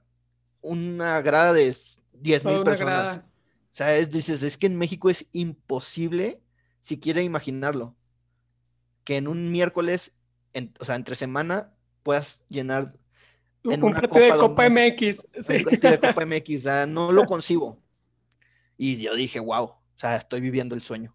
[0.60, 1.76] una grada de
[2.14, 3.18] 10 mil personas.
[3.18, 6.40] O sea, dices, es que en México es imposible
[6.80, 7.94] siquiera imaginarlo
[9.04, 10.12] que en un miércoles,
[10.80, 11.72] o sea, entre semana,
[12.02, 12.94] puedas llenar
[13.62, 15.28] en un una de Copa MX.
[15.42, 15.62] Sí.
[15.62, 17.80] de Copa MX, no lo concibo.
[18.76, 21.14] Y yo dije, wow, o sea, estoy viviendo el sueño.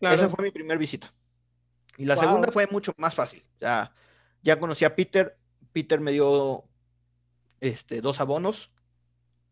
[0.00, 1.12] Esa fue mi primer visita.
[1.96, 3.44] Y la segunda fue mucho más fácil.
[3.60, 3.94] Ya,
[4.42, 5.38] ya conocí a Peter.
[5.72, 6.64] Peter me dio
[7.60, 8.70] este, dos abonos.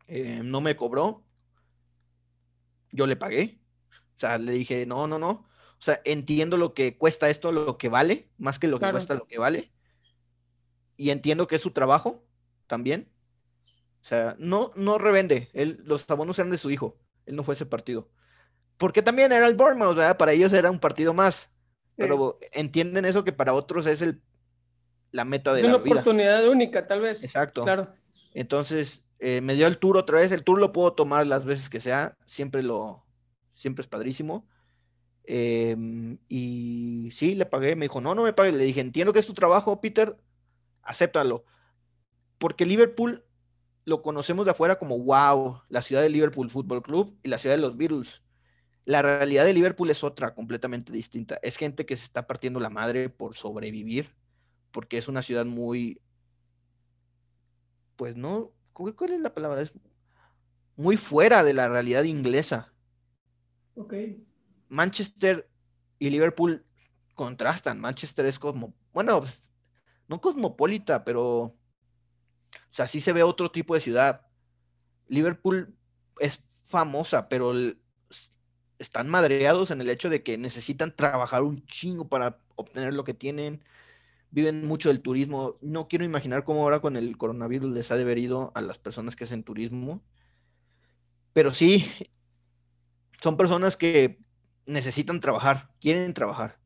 [0.07, 1.23] Eh, no me cobró.
[2.91, 3.59] Yo le pagué.
[4.17, 5.31] O sea, le dije, no, no, no.
[5.31, 9.15] O sea, entiendo lo que cuesta esto, lo que vale, más que lo que cuesta
[9.15, 9.71] lo que vale.
[10.97, 12.25] Y entiendo que es su trabajo
[12.67, 13.09] también.
[14.03, 15.51] O sea, no, no revende.
[15.53, 16.99] Él, los abonos eran de su hijo.
[17.27, 18.09] Él no fue ese partido.
[18.79, 20.17] Porque también era el Bournemouth, ¿verdad?
[20.17, 21.51] Para ellos era un partido más.
[21.97, 24.23] Pero entienden eso que para otros es el,
[25.11, 25.77] la meta de la vida.
[25.77, 27.25] Una oportunidad única, tal vez.
[27.25, 27.65] Exacto.
[27.65, 27.93] Claro.
[28.35, 30.31] Entonces, eh, me dio el tour otra vez.
[30.31, 32.17] El tour lo puedo tomar las veces que sea.
[32.27, 33.05] Siempre lo,
[33.53, 34.47] siempre es padrísimo.
[35.25, 38.53] Em, y sí, le pagué, me dijo, no, no me pague.
[38.53, 40.17] Le dije, entiendo que es tu trabajo, Peter,
[40.83, 41.45] acéptalo.
[42.39, 43.25] Porque Liverpool
[43.85, 47.57] lo conocemos de afuera como wow, la ciudad de Liverpool Fútbol Club y la ciudad
[47.57, 48.23] de los Beatles.
[48.89, 51.39] La realidad de Liverpool es otra, completamente distinta.
[51.43, 54.15] Es gente que se está partiendo la madre por sobrevivir,
[54.71, 56.01] porque es una ciudad muy,
[57.97, 59.61] pues no, ¿cuál es la palabra?
[59.61, 59.75] Es
[60.75, 62.73] muy fuera de la realidad inglesa.
[63.75, 63.93] Ok.
[64.71, 65.51] Manchester
[65.99, 66.65] y Liverpool
[67.15, 67.79] contrastan.
[67.81, 69.43] Manchester es como, bueno, pues,
[70.07, 71.57] no cosmopolita, pero, o
[72.71, 74.23] sea, sí se ve otro tipo de ciudad.
[75.09, 75.77] Liverpool
[76.21, 77.53] es famosa, pero
[78.79, 83.15] están madreados en el hecho de que necesitan trabajar un chingo para obtener lo que
[83.15, 83.63] tienen.
[84.31, 85.57] Viven mucho del turismo.
[85.61, 89.25] No quiero imaginar cómo ahora con el coronavirus les ha de a las personas que
[89.25, 90.03] hacen turismo.
[91.33, 91.87] Pero sí,
[93.21, 94.19] son personas que
[94.67, 96.59] necesitan trabajar, quieren trabajar.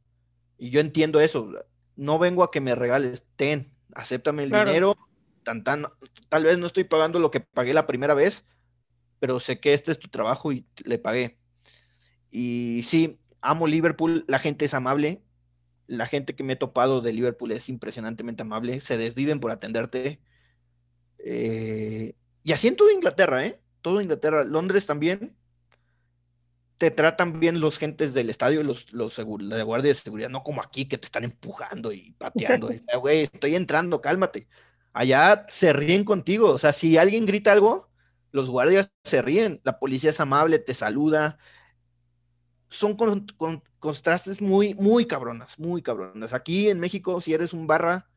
[0.58, 1.50] Y yo entiendo eso.
[1.96, 4.96] No vengo a que me regales, ten, acéptame el dinero.
[5.44, 5.86] Tan, tan,
[6.28, 8.44] tal vez no estoy pagando lo que pagué la primera vez,
[9.18, 11.41] pero sé que este es tu trabajo y le pagué.
[12.32, 15.22] Y sí, amo Liverpool, la gente es amable.
[15.86, 20.20] La gente que me he topado de Liverpool es impresionantemente amable, se desviven por atenderte.
[21.18, 23.60] Eh, y así en toda Inglaterra, ¿eh?
[23.82, 25.36] Todo Inglaterra, Londres también
[26.82, 30.60] te tratan bien los gentes del estadio, los, los la guardia de seguridad, no como
[30.60, 32.70] aquí que te están empujando y pateando.
[33.00, 34.48] Güey, estoy entrando, cálmate.
[34.92, 36.48] Allá se ríen contigo.
[36.48, 37.88] O sea, si alguien grita algo,
[38.32, 39.60] los guardias se ríen.
[39.62, 41.38] La policía es amable, te saluda.
[42.72, 43.26] Son con,
[43.78, 46.32] contrastes muy, muy cabronas, muy cabronas.
[46.32, 48.08] Aquí en México, si eres un barra,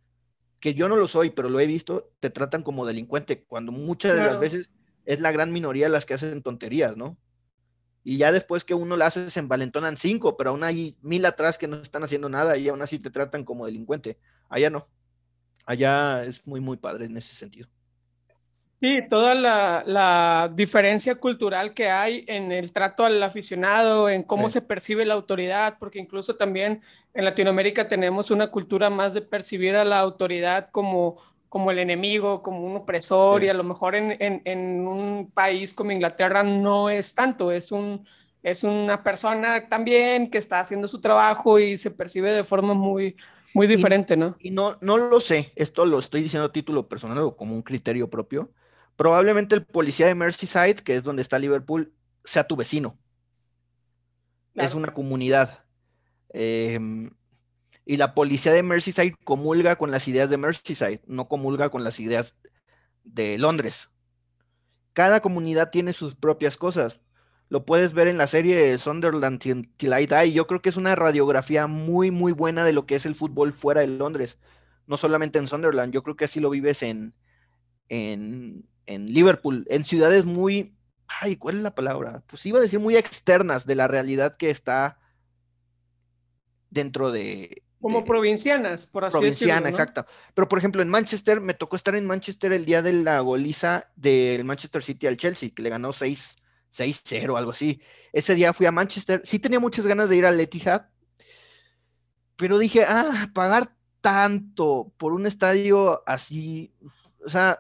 [0.59, 4.15] que yo no lo soy, pero lo he visto, te tratan como delincuente, cuando muchas
[4.15, 4.69] de las veces
[5.05, 7.17] es la gran minoría las que hacen tonterías, ¿no?
[8.07, 11.57] y ya después que uno la hace se envalentonan cinco, pero aún hay mil atrás
[11.57, 14.19] que no están haciendo nada y aún así te tratan como delincuente.
[14.47, 14.87] Allá no.
[15.65, 17.67] Allá es muy, muy padre en ese sentido.
[18.81, 24.61] Sí, toda la, diferencia cultural que hay en el trato al aficionado, en cómo se
[24.61, 26.81] percibe la autoridad, porque incluso también
[27.13, 31.17] en Latinoamérica tenemos una cultura más de percibir a la autoridad como
[31.55, 35.93] como el enemigo, como un opresor, y a lo mejor en, en, un país como
[35.93, 38.05] Inglaterra no es tanto, es, un,
[38.43, 43.15] es una persona también que está haciendo su trabajo y se percibe de forma muy,
[43.53, 44.35] muy diferente, ¿no?
[44.41, 47.61] Y no, no lo sé, esto lo estoy diciendo a título personal o como un
[47.61, 48.49] criterio propio.
[48.95, 51.93] Probablemente el policía de Merseyside, que es donde está Liverpool,
[52.23, 52.97] sea tu vecino.
[54.53, 55.65] Es una comunidad.
[56.29, 56.79] Eh,
[57.85, 61.99] y la policía de Merseyside comulga con las ideas de Merseyside, no comulga con las
[61.99, 62.35] ideas
[63.03, 63.89] de Londres.
[64.93, 66.99] Cada comunidad tiene sus propias cosas.
[67.49, 70.33] Lo puedes ver en la serie Sunderland Till I Die.
[70.33, 73.53] Yo creo que es una radiografía muy, muy buena de lo que es el fútbol
[73.53, 74.39] fuera de Londres.
[74.87, 77.13] No solamente en Sunderland, yo creo que así lo vives en,
[77.89, 80.75] en, en Liverpool, en ciudades muy,
[81.07, 82.23] ay, ¿cuál es la palabra?
[82.27, 84.99] Pues iba a decir muy externas de la realidad que está
[86.69, 90.07] dentro de, como provincianas, por así Provinciana, exacto.
[90.33, 93.91] Pero, por ejemplo, en Manchester, me tocó estar en Manchester el día de la goliza
[93.95, 96.35] del Manchester City al Chelsea, que le ganó 6,
[96.75, 97.79] 6-0, algo así.
[98.11, 99.21] Ese día fui a Manchester.
[99.23, 100.87] Sí tenía muchas ganas de ir al Etihad,
[102.37, 106.73] pero dije, ah, pagar tanto por un estadio así,
[107.23, 107.59] o sea,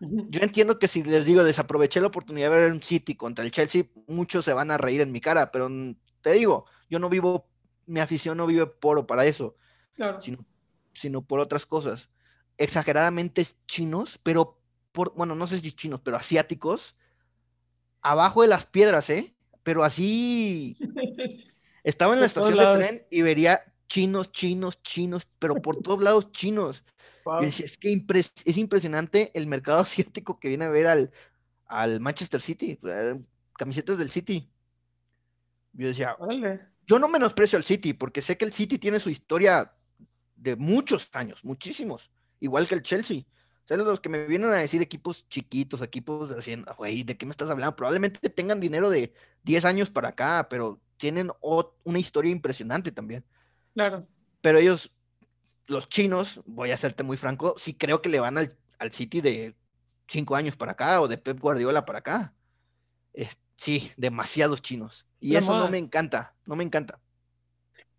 [0.00, 3.50] yo entiendo que si les digo, desaproveché la oportunidad de ver un City contra el
[3.50, 5.68] Chelsea, muchos se van a reír en mi cara, pero
[6.20, 7.48] te digo, yo no vivo
[7.88, 9.56] mi afición no vive por o para eso,
[10.92, 12.08] sino, por otras cosas.
[12.58, 14.60] Exageradamente chinos, pero
[14.92, 16.94] por, bueno, no sé si chinos, pero asiáticos,
[18.02, 19.34] abajo de las piedras, ¿eh?
[19.62, 20.76] Pero así.
[21.82, 26.30] Estaba en la estación de tren y vería chinos, chinos, chinos, pero por todos lados
[26.32, 26.84] chinos.
[27.42, 28.04] Es que
[28.44, 31.10] es impresionante el mercado asiático que viene a ver al,
[31.66, 33.20] al Manchester City, eh,
[33.56, 34.48] camisetas del City.
[35.72, 36.16] Yo decía,
[36.86, 39.72] yo no menosprecio al City, porque sé que el City tiene su historia
[40.34, 42.10] de muchos años, muchísimos,
[42.40, 43.22] igual que el Chelsea.
[43.66, 43.84] ¿Sabes?
[43.84, 47.50] Los que me vienen a decir equipos chiquitos, equipos de güey, ¿de qué me estás
[47.50, 47.76] hablando?
[47.76, 51.30] Probablemente tengan dinero de 10 años para acá, pero tienen
[51.84, 53.24] una historia impresionante también.
[53.74, 54.06] Claro.
[54.40, 54.90] Pero ellos,
[55.68, 59.54] los chinos, voy a serte muy franco, sí creo que le van al, City de
[60.08, 62.32] 5 años para acá o de Pep Guardiola para acá.
[63.56, 65.06] sí, demasiados chinos.
[65.20, 66.98] Y eso no me encanta, no me encanta.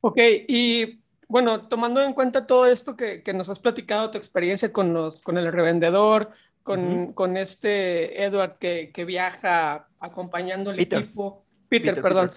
[0.01, 0.17] Ok,
[0.47, 4.93] y bueno, tomando en cuenta todo esto que, que nos has platicado, tu experiencia con,
[4.93, 6.31] los, con el revendedor,
[6.63, 12.31] con, con este Edward que, que, viaja acompañando al equipo, Peter, perdón,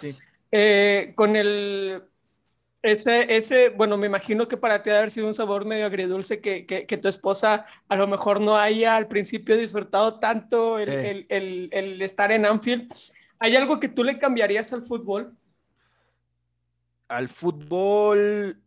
[0.50, 2.02] eh, con el
[2.82, 6.40] Ese, ese, bueno, me imagino que para ti debe haber sido un sabor medio agridulce
[6.40, 10.88] que, que, que tu esposa a lo mejor no haya al principio disfrutado tanto el,
[10.88, 12.92] el, el, el, estar en Anfield.
[13.38, 15.36] ¿Hay algo que tú le cambiarías al fútbol?
[17.06, 18.60] Al fútbol.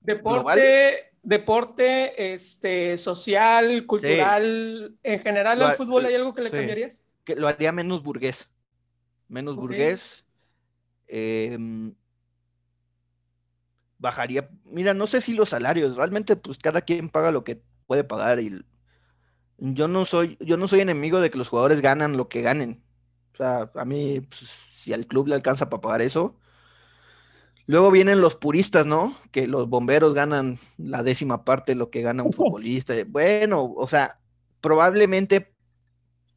[0.00, 7.08] Deporte, deporte, este, social, cultural, en general al fútbol, ¿hay algo que le cambiarías?
[7.24, 8.50] Que lo haría menos burgués.
[9.28, 10.02] Menos burgués.
[11.08, 11.58] Eh,
[13.98, 18.04] bajaría, mira, no sé si los salarios, realmente pues cada quien paga lo que puede
[18.04, 18.62] pagar y
[19.58, 22.82] yo no soy, yo no soy enemigo de que los jugadores ganan lo que ganen.
[23.32, 26.36] O sea, a mí, pues, si al club le alcanza para pagar eso.
[27.66, 29.16] Luego vienen los puristas, ¿no?
[29.32, 32.94] Que los bomberos ganan la décima parte de lo que gana un futbolista.
[33.06, 34.20] Bueno, o sea,
[34.60, 35.52] probablemente,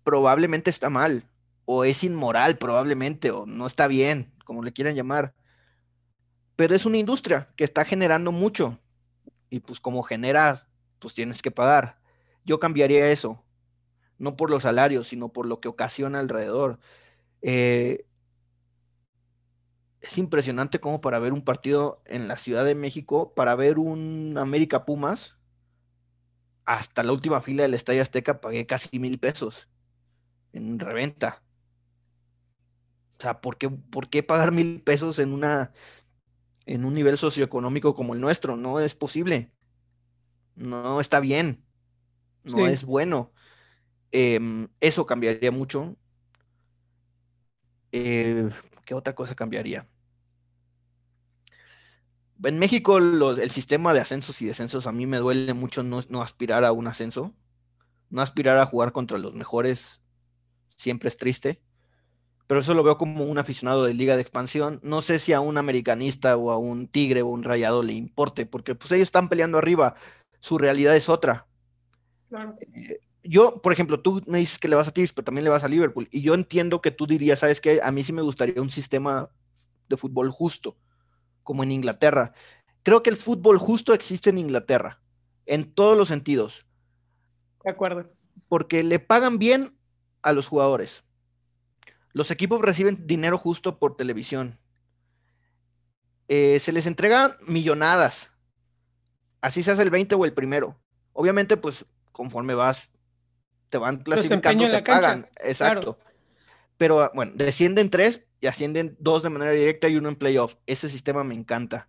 [0.04, 1.24] probablemente está mal,
[1.66, 5.34] o es inmoral, probablemente, o no está bien, como le quieran llamar
[6.60, 8.78] pero es una industria que está generando mucho
[9.50, 10.68] y pues como genera,
[11.00, 12.02] pues tienes que pagar.
[12.44, 13.42] Yo cambiaría eso,
[14.18, 16.78] no por los salarios, sino por lo que ocasiona alrededor.
[17.42, 18.06] Eh,
[20.02, 24.38] es impresionante como para ver un partido en la Ciudad de México, para ver un
[24.38, 25.38] América Pumas,
[26.66, 29.70] hasta la última fila del Estadio Azteca pagué casi mil pesos
[30.52, 31.42] en reventa.
[33.18, 35.72] O sea, ¿por qué, ¿por qué pagar mil pesos en una
[36.70, 38.56] en un nivel socioeconómico como el nuestro.
[38.56, 39.52] No es posible.
[40.56, 41.64] No está bien.
[42.44, 43.32] No es bueno.
[44.12, 45.98] Em, eso cambiaría mucho.
[47.92, 48.50] Eh,
[48.86, 49.88] ¿Qué otra cosa cambiaría?
[52.44, 56.22] En México el sistema de ascensos y descensos a mí me duele mucho no, no
[56.22, 57.34] aspirar a un ascenso.
[58.12, 60.02] No aspirar a jugar contra los mejores
[60.78, 61.62] siempre es triste
[62.50, 64.80] pero eso lo veo como un aficionado de liga de expansión.
[64.82, 68.48] No sé si a un americanista o a un tigre o un rayado le importe,
[68.48, 69.94] porque pues ellos están peleando arriba,
[70.40, 71.46] su realidad es otra.
[72.74, 75.52] Eh, yo, por ejemplo, tú me dices que le vas a Tigres, pero también le
[75.52, 78.24] vas a Liverpool, y yo entiendo que tú dirías, sabes que a mí sí me
[78.24, 79.30] gustaría un sistema
[79.88, 80.76] de fútbol justo,
[81.44, 82.34] como en Inglaterra.
[82.82, 85.00] Creo que el fútbol justo existe en Inglaterra,
[85.46, 86.66] en todos los sentidos.
[87.64, 88.06] De acuerdo.
[88.48, 89.78] Porque le pagan bien
[90.24, 91.04] a los jugadores
[92.14, 94.58] los equipos reciben dinero justo por televisión.
[96.28, 98.32] Eh, se les entregan millonadas.
[99.42, 100.76] Así se hace el 20 o el primero.
[101.14, 102.90] Obviamente, pues conforme vas,
[103.70, 105.30] te van clasificando, te pagan.
[105.44, 105.98] Exacto.
[106.78, 110.56] Pero bueno, descienden tres y ascienden dos de manera directa y uno en playoff.
[110.66, 111.88] Ese sistema me encanta.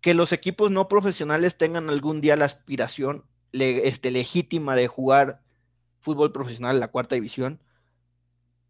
[0.00, 5.40] Que los equipos no profesionales tengan algún día la aspiración este, legítima de jugar
[6.00, 7.60] fútbol profesional en la cuarta división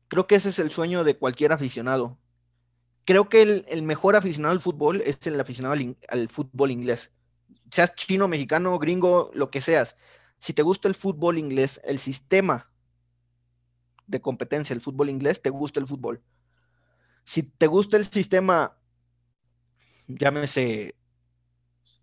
[0.09, 2.19] Creo que ese es el sueño de cualquier aficionado.
[3.05, 5.77] Creo que el, mejor aficionado al fútbol es el aficionado
[6.09, 7.11] al, fútbol inglés.
[7.71, 9.97] Seas chino, mexicano, gringo, lo que seas.
[10.39, 12.71] Si te gusta el fútbol inglés, el sistema
[14.07, 16.23] de competencia, el fútbol inglés, te gusta el fútbol.
[17.25, 18.77] Si te gusta el sistema,
[20.07, 20.95] llámese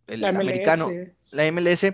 [0.08, 0.90] el americano,
[1.32, 1.86] la MLS,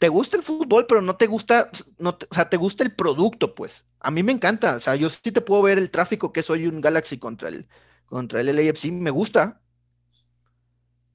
[0.00, 3.54] te gusta el fútbol, pero no te gusta, no o sea, te gusta el producto,
[3.54, 3.84] pues.
[4.00, 6.66] A mí me encanta, o sea, yo sí te puedo ver el tráfico que soy
[6.66, 7.68] un Galaxy contra el,
[8.06, 9.60] contra el LAFC, me gusta,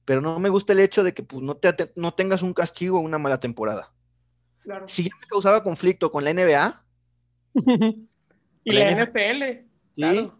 [0.04, 2.98] pero no me gusta el hecho de que pues, no, te, no tengas un castigo
[2.98, 3.92] o una mala temporada.
[4.60, 4.86] Claro.
[4.88, 6.84] Si ya me causaba conflicto con la NBA.
[8.62, 9.66] y la, NFL.
[9.96, 10.32] Sí.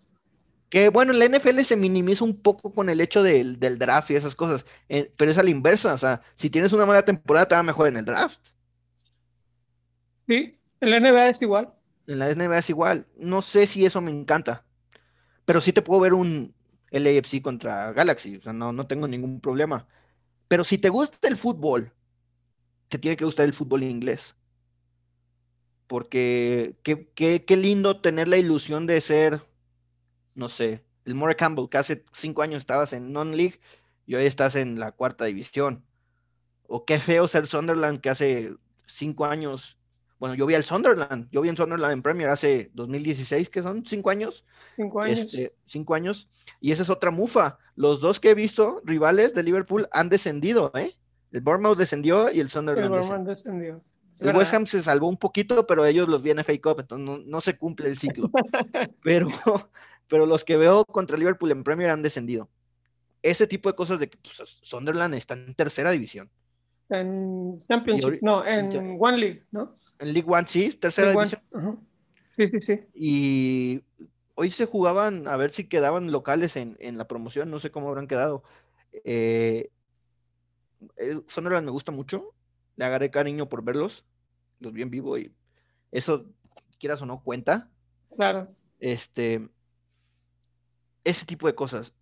[0.77, 4.35] Que bueno, la NFL se minimiza un poco con el hecho del, draft y esas
[4.35, 7.55] cosas, eh, pero es a la inversa, o sea, si tienes una mala temporada te
[7.55, 8.39] va mejor en el draft.
[10.27, 11.73] Sí, en la NBA es igual.
[12.07, 13.07] En la NBA es igual.
[13.17, 14.67] No sé si eso me encanta,
[15.47, 16.53] pero sí te puedo ver un
[16.91, 19.87] LAFC contra Galaxy, o sea, no, no tengo ningún problema.
[20.47, 21.91] Pero si te gusta el fútbol,
[22.89, 24.37] te tiene que gustar el fútbol inglés.
[25.87, 29.41] Porque qué, qué, qué lindo tener la ilusión de ser
[30.37, 33.59] no sé, el More Campbell, que hace cinco años estabas en Non-League
[34.07, 35.83] y hoy estás en la cuarta división.
[36.69, 38.55] O qué feo ser Sunderland, que hace
[38.87, 39.79] cinco años,
[40.19, 43.85] bueno, yo vi al Sunderland, yo vi en Sunderland en Premier hace 2016, que son
[43.87, 44.45] cinco años.
[44.77, 45.21] Cinco años.
[45.21, 46.29] Este, cinco años.
[46.61, 47.59] Y esa es otra mufa.
[47.75, 50.93] Los dos que he visto, rivales de Liverpool, han descendido, ¿eh?
[51.33, 53.83] El Bournemouth descendió y el Sunderland el descendió.
[54.21, 57.19] El West Ham se salvó un poquito, pero ellos los vienen fake up, entonces no,
[57.19, 58.31] no se cumple el ciclo.
[59.03, 59.29] pero,
[60.09, 62.49] pero los que veo contra Liverpool en Premier han descendido.
[63.23, 66.31] Ese tipo de cosas de que pues, Sunderland está en tercera división.
[66.89, 69.77] En Championship, no, en One League, ¿no?
[69.99, 71.41] En League One, sí, tercera división.
[72.37, 72.81] Sí, sí, sí.
[72.95, 73.83] Y
[74.35, 78.07] hoy se jugaban, a ver si quedaban locales en, la promoción, no sé cómo habrán
[78.07, 78.45] quedado.
[79.05, 79.71] Eh,
[81.27, 82.35] Sunderland me gusta mucho.
[82.77, 84.05] Le agarré cariño por verlos.
[84.61, 85.33] Los vi en vivo y
[85.91, 86.27] eso,
[86.79, 87.71] quieras o no, cuenta.
[88.15, 88.49] Claro.
[88.79, 89.49] Este,
[91.07, 91.95] ese tipo de cosas.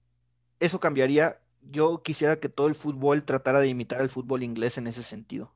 [0.58, 1.38] Eso cambiaría.
[1.60, 5.52] Yo quisiera que todo el fútbol tratara de imitar el fútbol inglés en ese sentido.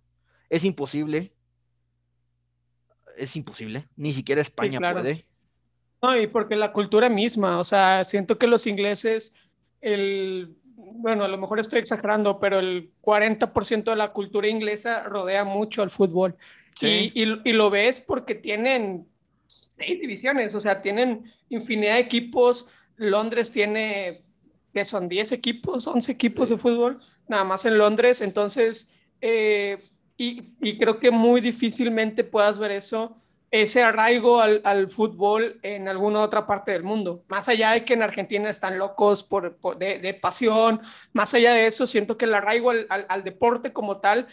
[0.51, 1.33] Es imposible.
[3.17, 3.89] Es imposible.
[3.97, 5.27] Ni siquiera España puede.
[6.03, 9.35] No, y porque la cultura misma, o sea, siento que los ingleses,
[9.81, 15.45] el, bueno, a lo mejor estoy exagerando, pero el 40% de la cultura inglesa rodea
[15.45, 16.37] mucho al fútbol.
[16.81, 19.09] Y, y, lo ves porque tienen
[19.49, 22.73] seis divisiones, o sea, tienen infinidad de equipos.
[22.99, 24.25] Londres tiene,
[24.73, 28.21] que son 10 equipos, 11 equipos de fútbol, nada más en Londres.
[28.21, 33.17] Entonces, eh, y, y, creo que muy difícilmente puedas ver eso,
[33.51, 37.25] ese arraigo al, al, fútbol en alguna otra parte del mundo.
[37.29, 41.55] Más allá de que en Argentina están locos por, por de, de, pasión, más allá
[41.55, 44.27] de eso, siento que el arraigo al, al, al deporte como tal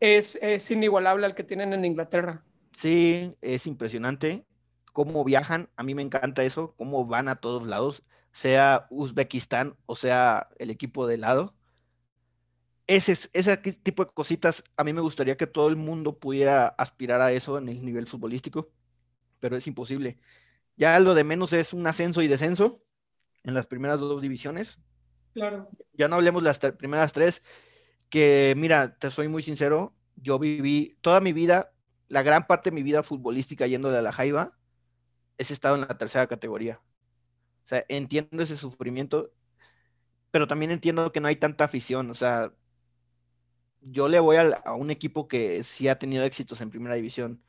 [0.00, 2.44] es, es inigualable al que tienen en Inglaterra.
[2.80, 4.44] Sí, es impresionante
[4.92, 8.02] cómo viajan, a mí me encanta eso, cómo van a todos lados,
[8.32, 11.54] sea Uzbekistán o sea el equipo de lado.
[12.86, 17.20] Ese, ese tipo de cositas, a mí me gustaría que todo el mundo pudiera aspirar
[17.20, 18.70] a eso en el nivel futbolístico,
[19.40, 20.18] pero es imposible.
[20.76, 22.82] Ya lo de menos es un ascenso y descenso
[23.44, 24.78] en las primeras dos divisiones.
[25.32, 25.70] Claro.
[25.92, 27.42] Ya no hablemos de las primeras tres,
[28.10, 31.72] que mira, te soy muy sincero, yo viví toda mi vida,
[32.08, 34.58] la gran parte de mi vida futbolística yendo de la Jaiba,
[35.38, 36.80] ese estado en la tercera categoría.
[37.64, 39.32] O sea, entiendo ese sufrimiento,
[40.30, 42.10] pero también entiendo que no hay tanta afición.
[42.10, 42.52] O sea,
[43.80, 47.42] yo le voy a, un equipo que sí ha tenido éxitos en primera división.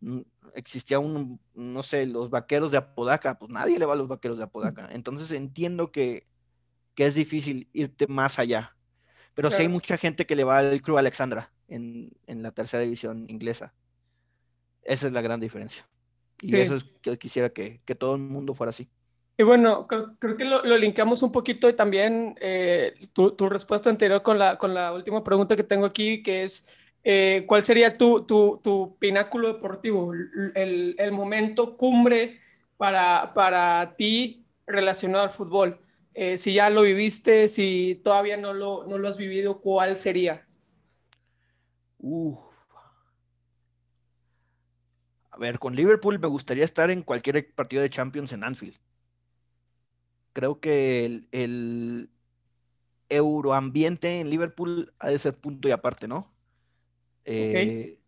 [0.00, 0.20] Mm,
[0.54, 4.38] existía un, no sé, los vaqueros de Apodaca, pues nadie le va a los vaqueros
[4.38, 4.88] de Apodaca.
[4.92, 6.26] Entonces entiendo que,
[6.94, 8.76] que es difícil irte más allá.
[9.34, 12.82] Pero sí hay mucha gente que le va al Club Alexandra en, en la tercera
[12.82, 13.72] división inglesa.
[14.82, 15.88] Esa es la gran diferencia.
[16.42, 18.88] Y eso es que quisiera que, que, todo el mundo fuera así.
[19.40, 24.92] Y bueno, creo, que lo, linkamos un poquito también eh, tu, respuesta anterior con la,
[24.92, 26.68] última pregunta que tengo aquí, que es,
[27.02, 30.12] eh, ¿cuál sería tu, pináculo deportivo,
[30.54, 32.38] el, momento cumbre
[32.76, 35.80] para, para ti relacionado al fútbol?
[36.12, 40.46] Eh, si ya lo viviste, si todavía no lo, no lo has vivido, ¿cuál sería?
[41.96, 42.36] Uh,
[45.38, 48.76] ver, con Liverpool me gustaría estar en cualquier partido de Champions en Anfield.
[50.32, 52.10] Creo que el, el
[53.08, 56.30] euroambiente en Liverpool ha de ser punto y aparte, ¿no?
[57.24, 57.98] Eh,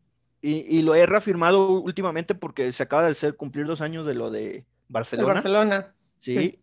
[0.40, 4.14] y, y, lo he reafirmado últimamente porque se acaba de hacer cumplir dos años de
[4.14, 5.28] lo de Barcelona.
[5.28, 5.94] De Barcelona.
[6.18, 6.34] ¿sí?
[6.34, 6.58] sí.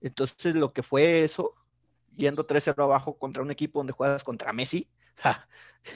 [0.00, 1.54] Entonces, lo que fue eso,
[2.14, 4.88] yendo 3-0 abajo contra un equipo donde juegas contra Messi,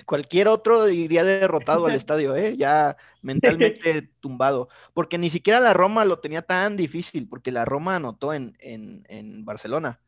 [0.07, 2.57] cualquier otro iría derrotado al estadio, ¿eh?
[2.57, 7.97] ya mentalmente tumbado, porque ni siquiera la Roma lo tenía tan difícil, porque la Roma
[7.97, 10.01] anotó en, en, en Barcelona.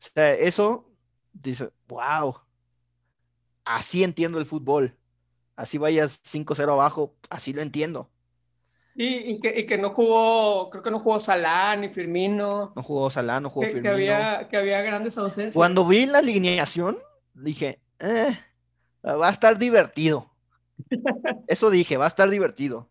[0.00, 0.90] O sea, eso
[1.32, 2.36] dice, wow,
[3.64, 4.96] así entiendo el fútbol,
[5.56, 8.10] así vayas 5-0 abajo, así lo entiendo.
[9.02, 12.72] Y que, y que, no jugó, creo que no jugó Salah ni Firmino.
[12.76, 13.96] No jugó Salah, no jugó que, Firmino.
[13.96, 15.54] Que había, que había grandes ausencias.
[15.54, 16.98] Cuando vi la alineación,
[17.32, 18.36] dije, eh,
[19.04, 20.30] va a estar divertido.
[21.48, 22.88] Eso dije, va a estar divertido.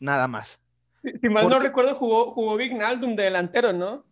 [0.00, 0.58] Nada más.
[1.02, 4.04] Si, si mal Porque, no recuerdo, jugó, jugó Vignaldum de delantero, ¿no?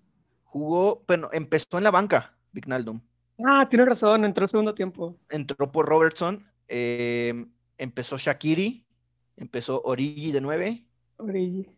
[0.44, 3.00] Jugó, bueno, empezó en la banca, Vignaldum.
[3.46, 5.16] Ah, tienes razón, entró segundo tiempo.
[5.30, 7.46] Entró por Robertson, eh,
[7.78, 8.84] empezó Shakiri,
[9.36, 10.84] empezó Origi de 9.
[11.18, 11.70] Origi.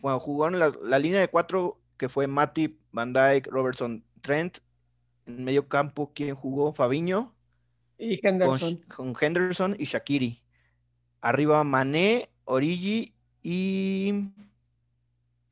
[0.00, 4.58] Bueno, jugó en la, la línea de cuatro que fue Matip, Van Dyke, Robertson, Trent.
[5.26, 6.72] En medio campo, ¿quién jugó?
[6.72, 7.32] Fabiño.
[8.00, 8.76] Y Henderson.
[8.88, 10.42] Con, con, Henderson y Shakiri.
[11.20, 14.30] Arriba Mané, Origi y.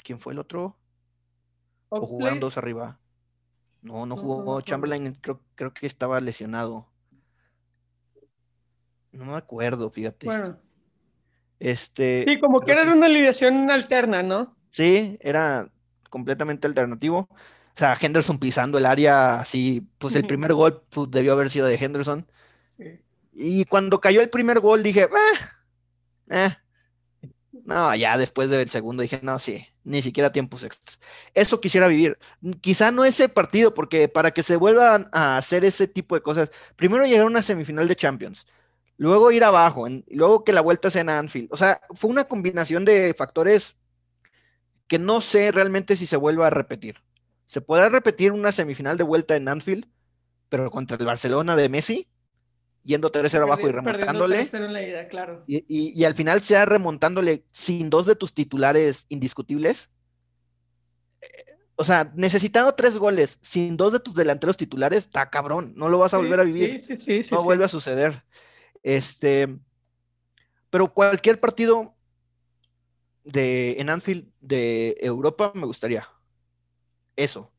[0.03, 0.77] ¿Quién fue el otro?
[1.91, 2.99] ¿O jugaron dos arriba?
[3.83, 4.45] No, no jugó.
[4.45, 6.87] No, no, Chamberlain creo, creo, que estaba lesionado.
[9.13, 10.27] No me acuerdo, fíjate.
[10.27, 10.59] Bueno.
[11.61, 12.25] Este.
[12.27, 12.89] Sí, como que era sí.
[12.89, 14.57] una alineación alterna, ¿no?
[14.71, 15.71] Sí, era
[16.09, 17.29] completamente alternativo.
[17.31, 21.67] O sea, Henderson pisando el área, así, pues el primer gol pues, debió haber sido
[21.67, 22.27] de Henderson.
[23.33, 25.09] Y cuando cayó el primer gol dije, eh,
[26.31, 26.57] eh.
[27.65, 30.99] no, ya después del segundo dije, no, sí, ni siquiera tiempos extras.
[31.35, 32.19] Eso quisiera vivir.
[32.61, 36.51] Quizá no ese partido, porque para que se vuelvan a hacer ese tipo de cosas,
[36.77, 38.47] primero llegar a una semifinal de Champions,
[38.97, 41.49] luego ir abajo, luego que la vuelta sea en Anfield.
[41.53, 43.77] O sea, fue una combinación de factores
[44.89, 46.97] que no sé realmente si se vuelva a repetir.
[47.47, 49.87] ¿Se podrá repetir una semifinal de vuelta en Anfield?
[50.49, 52.09] pero contra el Barcelona de Messi,
[52.89, 55.09] yendo 3-0 abajo y remontándole.
[55.11, 55.45] claro.
[55.47, 59.91] y, al final sea remontándole sin dos de tus titulares indiscutibles.
[61.77, 65.99] O sea, necesitando tres goles sin dos de tus delanteros titulares, está cabrón, no lo
[65.99, 66.81] vas a volver a vivir.
[66.81, 68.25] Sí, sí, sí, no vuelve a suceder.
[68.83, 69.59] Este,
[70.71, 71.95] pero cualquier partido
[73.23, 76.09] de en Anfield de Europa me gustaría.
[77.17, 77.53] Eso.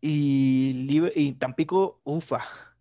[0.00, 2.71] Y, y Tampico, ufa.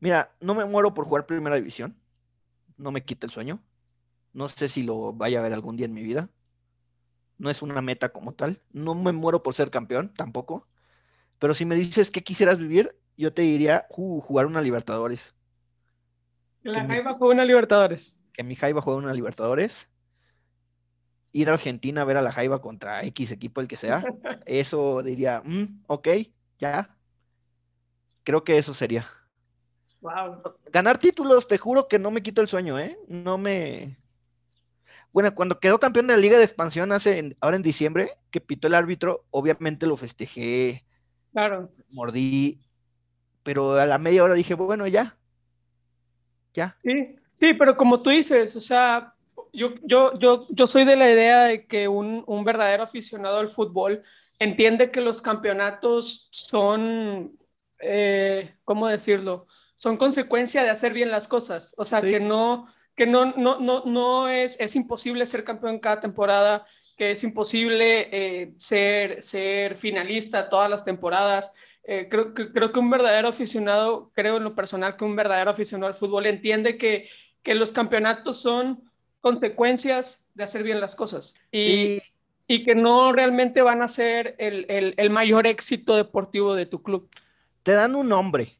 [0.00, 1.94] Mira, no me muero por jugar primera división.
[2.76, 3.60] No me quita el sueño.
[4.32, 6.28] No sé si lo vaya a ver algún día en mi vida.
[7.38, 8.60] No es una meta como tal.
[8.72, 10.66] No me muero por ser campeón, tampoco.
[11.38, 15.34] Pero si me dices que quisieras vivir, yo te diría uh, jugar una Libertadores.
[16.62, 18.14] La Jaiba juega una Libertadores.
[18.32, 19.88] Que mi Jaiba juega una Libertadores.
[21.32, 24.02] Ir a Argentina a ver a la Jaiba contra X equipo, el que sea.
[24.46, 26.08] Eso diría, mm, ok,
[26.58, 26.96] ya.
[28.22, 29.06] Creo que eso sería.
[30.72, 32.98] Ganar títulos, te juro que no me quito el sueño, ¿eh?
[33.08, 33.98] No me.
[35.12, 38.68] Bueno, cuando quedó campeón de la Liga de Expansión hace ahora en diciembre, que pitó
[38.68, 40.84] el árbitro, obviamente lo festejé.
[41.32, 41.70] Claro.
[41.90, 42.60] Mordí.
[43.42, 45.16] Pero a la media hora dije, bueno, ya.
[46.54, 46.76] Ya.
[46.82, 49.14] Sí, sí, pero como tú dices, o sea,
[49.52, 53.48] yo, yo, yo, yo soy de la idea de que un, un verdadero aficionado al
[53.48, 54.02] fútbol
[54.38, 57.38] entiende que los campeonatos son,
[57.80, 59.46] eh, ¿cómo decirlo?
[59.80, 61.74] Son consecuencia de hacer bien las cosas.
[61.78, 66.00] O sea, que no, que no, no, no, no es, es imposible ser campeón cada
[66.00, 66.66] temporada,
[66.98, 71.54] que es imposible eh, ser, ser finalista todas las temporadas.
[71.84, 75.50] Eh, creo, que, creo que un verdadero aficionado, creo en lo personal que un verdadero
[75.50, 77.08] aficionado al fútbol entiende que,
[77.42, 78.84] que los campeonatos son
[79.22, 82.02] consecuencias de hacer bien las cosas y,
[82.46, 86.82] y que no realmente van a ser el, el, el mayor éxito deportivo de tu
[86.82, 87.08] club.
[87.62, 88.59] Te dan un nombre,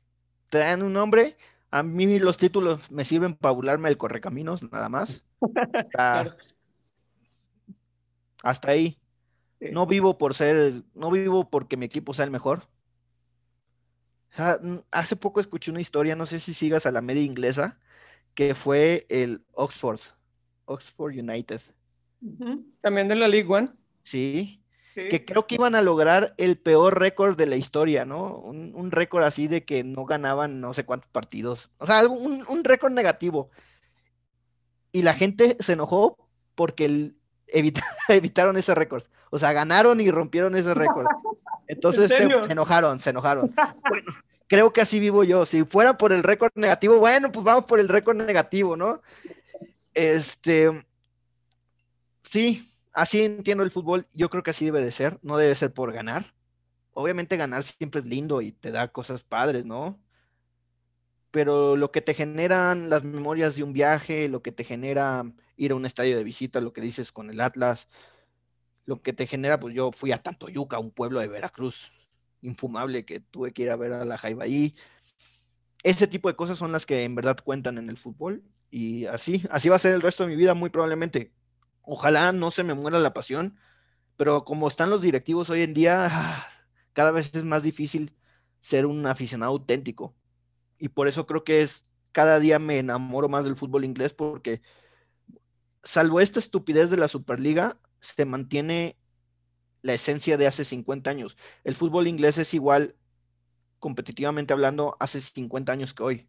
[0.59, 1.37] dan un nombre.
[1.71, 5.23] A mí los títulos me sirven para burlarme del correcaminos, nada más.
[8.43, 8.99] Hasta ahí.
[9.61, 12.63] No vivo por ser, no vivo porque mi equipo sea el mejor.
[14.91, 17.79] hace poco escuché una historia, no sé si sigas a la media inglesa,
[18.35, 20.01] que fue el Oxford,
[20.65, 21.61] Oxford United.
[22.81, 23.71] También de la League One.
[24.03, 24.60] Sí,
[25.09, 28.37] que creo que iban a lograr el peor récord de la historia, ¿no?
[28.37, 31.71] Un, récord así de que no ganaban no sé cuántos partidos.
[31.79, 33.51] O sea, un, un récord negativo.
[34.93, 36.17] Y la gente se enojó
[36.55, 37.13] porque
[38.09, 39.05] evitaron ese récord.
[39.31, 41.07] O sea, ganaron y rompieron ese récord.
[41.69, 43.55] Entonces se, enojaron, se enojaron.
[43.89, 44.13] Bueno,
[44.49, 45.47] creo que así vivo yo.
[45.47, 49.01] Si fuera por el récord negativo, bueno, pues vamos por el récord negativo, ¿no?
[49.95, 50.85] Este,
[52.29, 52.70] sí,
[53.01, 55.91] así entiendo el fútbol, yo creo que así debe de ser, no debe ser por
[55.93, 56.35] ganar.
[56.93, 59.99] Obviamente ganar siempre es lindo y te da cosas padres, ¿no?
[61.31, 65.25] Pero lo que te generan las memorias de un viaje, lo que te genera
[65.57, 67.89] ir a un estadio de visita, lo que dices con el Atlas,
[68.85, 71.93] lo que te genera, pues yo fui a Tantoyuca, un pueblo de Veracruz
[72.43, 74.45] infumable que tuve que ir a ver a la Jaiba.
[75.83, 79.43] Ese tipo de cosas son las que en verdad cuentan en el fútbol y así,
[79.51, 81.33] así va a ser el resto de mi vida muy probablemente
[81.93, 83.59] Ojalá no se me muera la pasión,
[84.17, 86.47] pero como están los directivos hoy en día,
[86.93, 88.15] cada vez es más difícil
[88.61, 90.15] ser un aficionado auténtico.
[90.79, 94.63] Y por eso creo que es, cada día me enamoro más del fútbol inglés porque,
[95.83, 98.97] salvo esta estupidez de la Superliga, se mantiene
[99.83, 101.37] la esencia de hace 50 años.
[101.65, 102.95] El fútbol inglés es igual,
[103.81, 106.29] competitivamente hablando, hace 50 años que hoy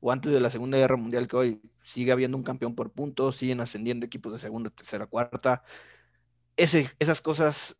[0.00, 3.36] o antes de la Segunda Guerra Mundial que hoy sigue habiendo un campeón por puntos,
[3.36, 5.62] siguen ascendiendo equipos de segunda, tercera, cuarta.
[6.56, 7.76] Ese, esas cosas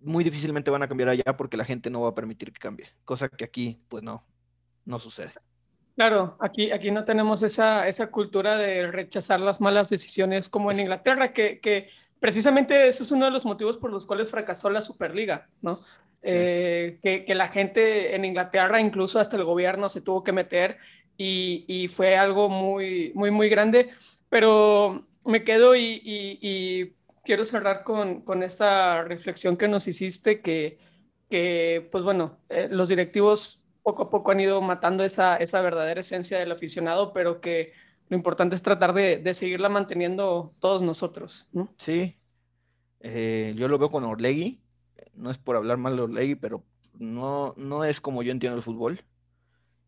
[0.00, 2.88] muy difícilmente van a cambiar allá porque la gente no va a permitir que cambie,
[3.04, 4.24] cosa que aquí pues no,
[4.84, 5.32] no sucede.
[5.94, 10.80] Claro, aquí, aquí no tenemos esa, esa cultura de rechazar las malas decisiones como en
[10.80, 11.90] Inglaterra, que, que
[12.22, 15.80] precisamente eso es uno de los motivos por los cuales fracasó la Superliga, ¿no?
[16.22, 20.78] Eh, que, la gente en Inglaterra, incluso hasta el gobierno, se tuvo que meter
[21.16, 23.90] y, fue algo muy, muy, muy grande.
[24.28, 26.94] Pero me quedo y,
[27.24, 30.78] quiero cerrar con, con, esta reflexión que nos hiciste, que,
[31.28, 36.02] que pues bueno, eh, los directivos poco a poco han ido matando esa, esa verdadera
[36.02, 37.72] esencia del aficionado, pero que
[38.08, 41.48] lo importante es tratar de, de seguirla manteniendo todos nosotros.
[41.52, 41.74] ¿no?
[41.78, 42.16] Sí,
[43.00, 44.60] eh, yo lo veo con Orlegui,
[45.14, 46.64] no es por hablar mal de Orlegui, pero
[46.98, 49.04] no, no es como yo entiendo el fútbol.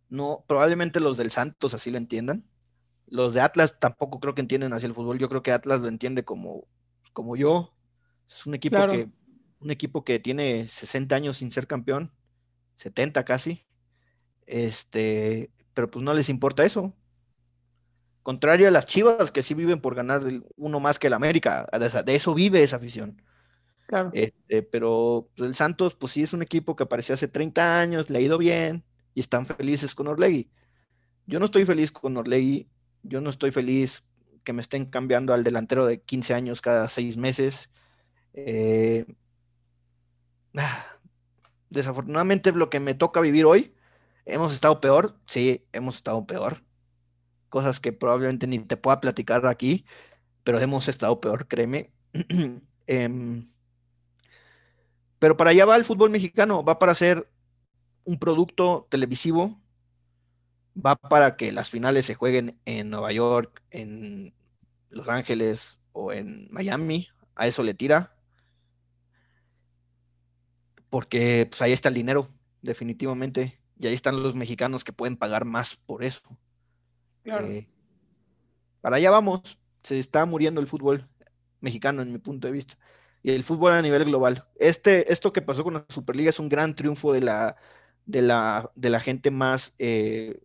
[0.09, 2.45] No, probablemente los del Santos así lo entiendan.
[3.07, 5.19] Los de Atlas tampoco creo que entienden así el fútbol.
[5.19, 6.67] Yo creo que Atlas lo entiende como,
[7.13, 7.75] como yo.
[8.29, 9.09] Es un equipo que
[9.65, 12.13] un equipo que tiene 60 años sin ser campeón,
[12.77, 13.65] 70 casi,
[14.47, 16.93] este, pero pues no les importa eso.
[18.25, 20.23] Contrario a las Chivas que sí viven por ganar
[20.57, 21.69] uno más que el América,
[22.07, 23.21] de eso vive esa afición.
[23.87, 24.11] Claro.
[24.15, 28.09] Este, pero pues, el Santos, pues sí es un equipo que apareció hace 30 años,
[28.09, 28.83] le ha ido bien
[29.13, 30.51] y están felices con Orlegui.
[31.27, 32.67] Yo no estoy feliz con Orlegui,
[33.03, 34.03] yo no estoy feliz
[34.43, 37.69] que me estén cambiando al delantero de 15 años cada seis meses.
[38.33, 39.05] Eh,
[40.57, 40.87] ah,
[41.69, 43.75] desafortunadamente lo que me toca vivir hoy,
[44.25, 46.63] hemos estado peor, sí, hemos estado peor
[47.55, 49.85] cosas que probablemente ni te pueda platicar aquí,
[50.43, 51.93] pero hemos estado peor, créeme.
[52.87, 53.49] Em,
[55.21, 57.31] pero para allá va el fútbol mexicano, va para ser
[58.05, 59.59] un producto televisivo,
[60.75, 64.35] va para que las finales se jueguen en Nueva York, en
[64.91, 68.17] Los Ángeles o en Miami, a eso le tira,
[70.91, 72.29] porque pues ahí está el dinero,
[72.63, 76.37] definitivamente, y ahí están los mexicanos que pueden pagar más por eso.
[77.25, 77.67] Eh,
[78.81, 81.09] para allá vamos, se está muriendo el fútbol
[81.61, 82.77] mexicano en mi punto de vista
[83.25, 84.45] y el fútbol a nivel global.
[84.57, 87.57] Este, esto que pasó con la Superliga es un gran triunfo de la,
[88.05, 90.43] de la, de la gente más eh,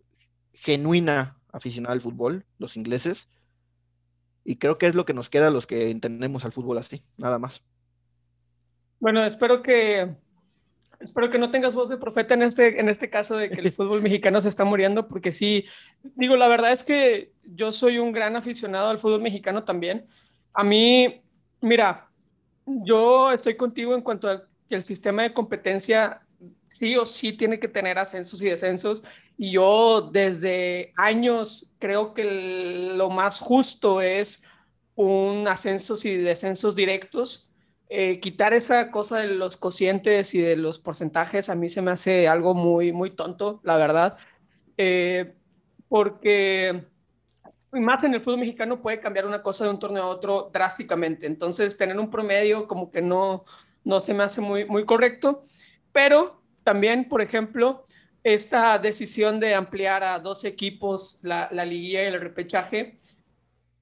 [0.54, 3.28] genuina aficionada al fútbol, los ingleses.
[4.46, 7.04] Y creo que es lo que nos queda a los que entendemos al fútbol así,
[7.18, 7.62] nada más.
[9.02, 10.16] Bueno, espero que
[11.00, 13.72] Espero que no tengas voz de profeta en este, en este caso de que el
[13.74, 15.66] fútbol mexicano se está muriendo, porque sí,
[16.16, 20.08] digo, la verdad es que yo soy un gran aficionado al fútbol mexicano también.
[20.54, 21.22] A mí,
[21.62, 22.10] mira,
[22.66, 26.22] yo estoy contigo en cuanto a que el sistema de competencia
[26.68, 29.04] sí o sí tiene que tener ascensos y descensos.
[29.38, 34.44] Y yo desde años creo que lo más justo es
[34.96, 37.49] un ascensos y descensos directos
[37.92, 41.90] eh, quitar esa cosa de los cocientes y de los porcentajes a mí se me
[41.90, 44.18] hace algo muy, muy tonto, la verdad,
[44.78, 45.34] eh,
[45.88, 46.86] porque
[47.72, 51.26] más en el fútbol mexicano puede cambiar una cosa de un torneo a otro drásticamente,
[51.26, 53.46] entonces tener un promedio como que no,
[53.84, 55.42] no se me hace muy, muy correcto,
[55.92, 57.88] pero también, por ejemplo,
[58.24, 62.98] esta decisión de ampliar a dos equipos la, la liguilla y el repechaje,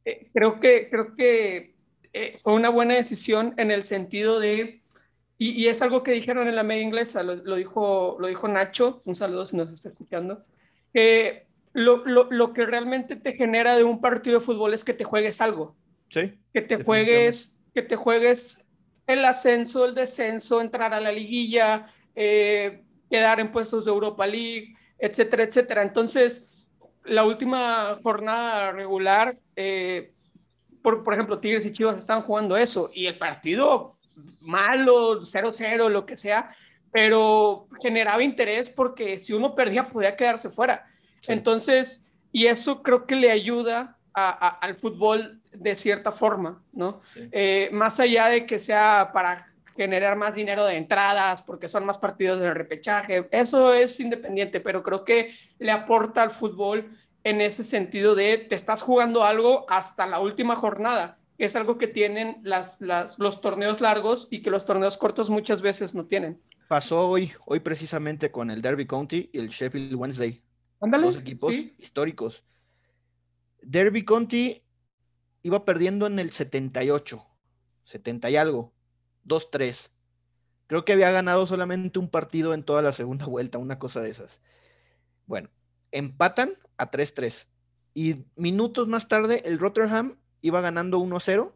[0.05, 1.76] eh, creo que, creo que
[2.19, 4.81] eh, fue una buena decisión en el sentido de,
[5.37, 9.13] y, es algo que dijeron en la media inglesa, lo, dijo, lo dijo Nacho, un
[9.13, 10.43] saludo si nos está escuchando,
[10.93, 15.03] que lo, lo, que realmente te genera de un partido de fútbol es que te
[15.03, 15.75] juegues algo.
[16.09, 16.39] Sí.
[16.53, 18.67] Que te juegues, que te juegues
[19.05, 21.85] el ascenso, el descenso, entrar a la liguilla,
[22.15, 25.83] eh, quedar en puestos de Europa League, etcétera, etcétera.
[25.83, 26.67] Entonces,
[27.05, 30.13] la última jornada regular, eh,
[30.81, 33.97] por, ejemplo, Tigres y Chivas están jugando eso y el partido
[34.41, 36.49] malo, 0-0, lo que sea,
[36.91, 40.87] pero generaba interés porque si uno perdía podía quedarse fuera.
[41.27, 47.01] Entonces, y eso creo que le ayuda al fútbol de cierta forma, ¿no?
[47.31, 49.45] Eh, más allá de que sea para
[49.75, 54.81] generar más dinero de entradas, porque son más partidos de repechaje, eso es independiente, pero
[54.81, 56.97] creo que le aporta al fútbol
[57.27, 61.19] en ese sentido de te estás jugando algo hasta la última jornada.
[61.37, 65.93] Es algo que tienen las, los torneos largos y que los torneos cortos muchas veces
[65.93, 66.41] no tienen.
[66.69, 70.41] Pasó hoy, hoy precisamente con el Derby County y el Sheffield Wednesday.
[70.79, 71.07] Ándale.
[71.07, 72.45] Dos equipos históricos.
[73.61, 74.63] Derby County
[75.43, 77.25] iba perdiendo en el 78,
[77.83, 78.73] 70 y algo,
[79.25, 79.89] 2-3.
[80.67, 84.11] Creo que había ganado solamente un partido en toda la segunda vuelta, una cosa de
[84.11, 84.39] esas.
[85.25, 85.49] Bueno,
[85.91, 87.47] empatan a 3-3.
[87.93, 91.51] Y minutos más tarde, el Rotterdam iba ganando 1-0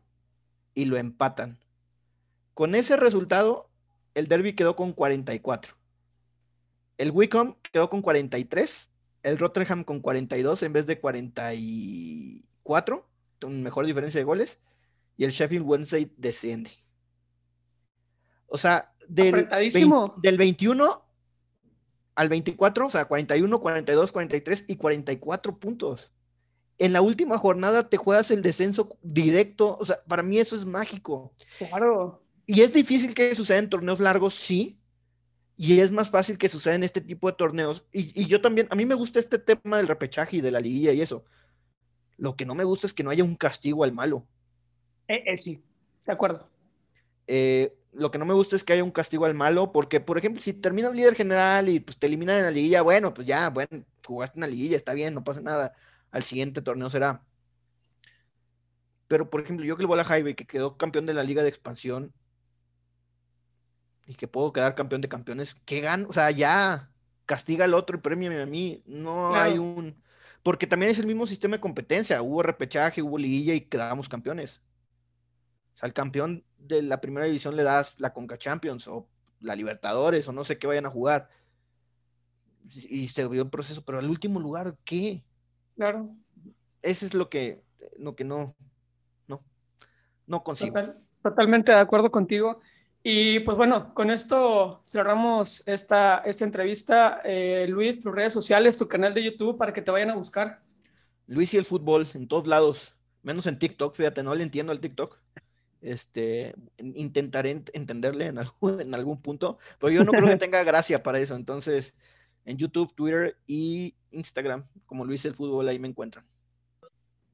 [0.73, 1.60] y lo empatan.
[2.53, 3.69] Con ese resultado,
[4.15, 5.73] el Derby quedó con 44.
[6.98, 8.89] El Wickham quedó con 43.
[9.23, 13.07] El Rotterdam con 42 en vez de 44,
[13.39, 14.57] con mejor diferencia de goles.
[15.18, 16.72] Y el Sheffield Wednesday desciende.
[18.48, 19.48] O sea, del,
[20.22, 21.06] del 21
[22.22, 26.11] al 24, o sea, 41, 42, 43 y 44 puntos.
[26.77, 30.64] En la última jornada te juegas el descenso directo, o sea, para mí eso es
[30.64, 31.34] mágico.
[31.57, 32.22] Claro.
[32.45, 34.77] Y es difícil que suceda en torneos largos, sí,
[35.57, 37.84] y es más fácil que suceda en este tipo de torneos.
[37.91, 40.93] Y, yo también, a mí me gusta este tema del repechaje y de la liguilla
[40.93, 41.26] y eso.
[42.18, 44.27] Lo que no me gusta es que no haya un castigo al malo.
[45.07, 45.60] Eh, eh sí,
[46.06, 46.48] de acuerdo.
[47.26, 50.18] Eh, lo que no me gusta es que haya un castigo al malo, porque, por
[50.18, 53.27] ejemplo, si termina el líder general y pues te eliminan en la liguilla, bueno, pues
[53.27, 55.73] ya, bueno, jugaste en la liguilla, está bien, no pasa nada.
[56.11, 57.23] Al siguiente torneo será.
[59.07, 61.23] Pero, por ejemplo, yo que le voy a la Jaime, que quedó campeón de la
[61.23, 62.13] Liga de Expansión,
[64.07, 66.07] y que puedo quedar campeón de campeones, ¿qué gano?
[66.09, 66.91] O sea, ya
[67.26, 68.84] castiga al otro y premia a mí.
[68.85, 69.95] No hay un.
[70.43, 72.22] Porque también es el mismo sistema de competencia.
[72.22, 74.61] Hubo repechaje, hubo liguilla y quedábamos campeones.
[75.82, 79.08] Sea, al campeón de la primera división le das la Conca Champions o
[79.40, 81.30] la Libertadores o no sé qué vayan a jugar.
[82.74, 85.24] Y se vio el proceso, pero al último lugar, ¿qué?
[85.76, 86.10] Claro.
[86.82, 87.62] Eso es lo que,
[87.98, 88.56] lo que no,
[89.28, 89.44] no,
[90.28, 90.80] no consigo.
[91.22, 92.62] totalmente de acuerdo contigo.
[93.03, 97.22] Y pues bueno, con esto cerramos esta, esta entrevista.
[97.24, 100.62] Eh, Luis, tus redes sociales, tu canal de YouTube para que te vayan a buscar.
[101.26, 104.80] Luis y el fútbol, en todos lados, menos en TikTok, fíjate, no le entiendo al
[104.80, 105.18] TikTok.
[105.82, 111.02] Este, intentaré entenderle en algún, en algún punto, pero yo no creo que tenga gracia
[111.03, 111.36] para eso.
[111.36, 111.94] Entonces,
[112.45, 116.26] en YouTube, Twitter y Instagram, como Luis el Fútbol, ahí me encuentran.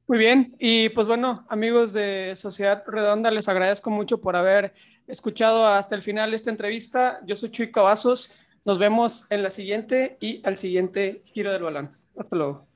[0.06, 4.72] Muy bien, y pues bueno, amigos de Sociedad Redonda, les agradezco mucho por haber
[5.06, 7.20] escuchado hasta el final esta entrevista.
[7.26, 8.34] Yo soy Chuy Cavazos,
[8.64, 11.90] nos vemos en la siguiente y al siguiente giro del balón.
[12.16, 12.66] Hasta luego.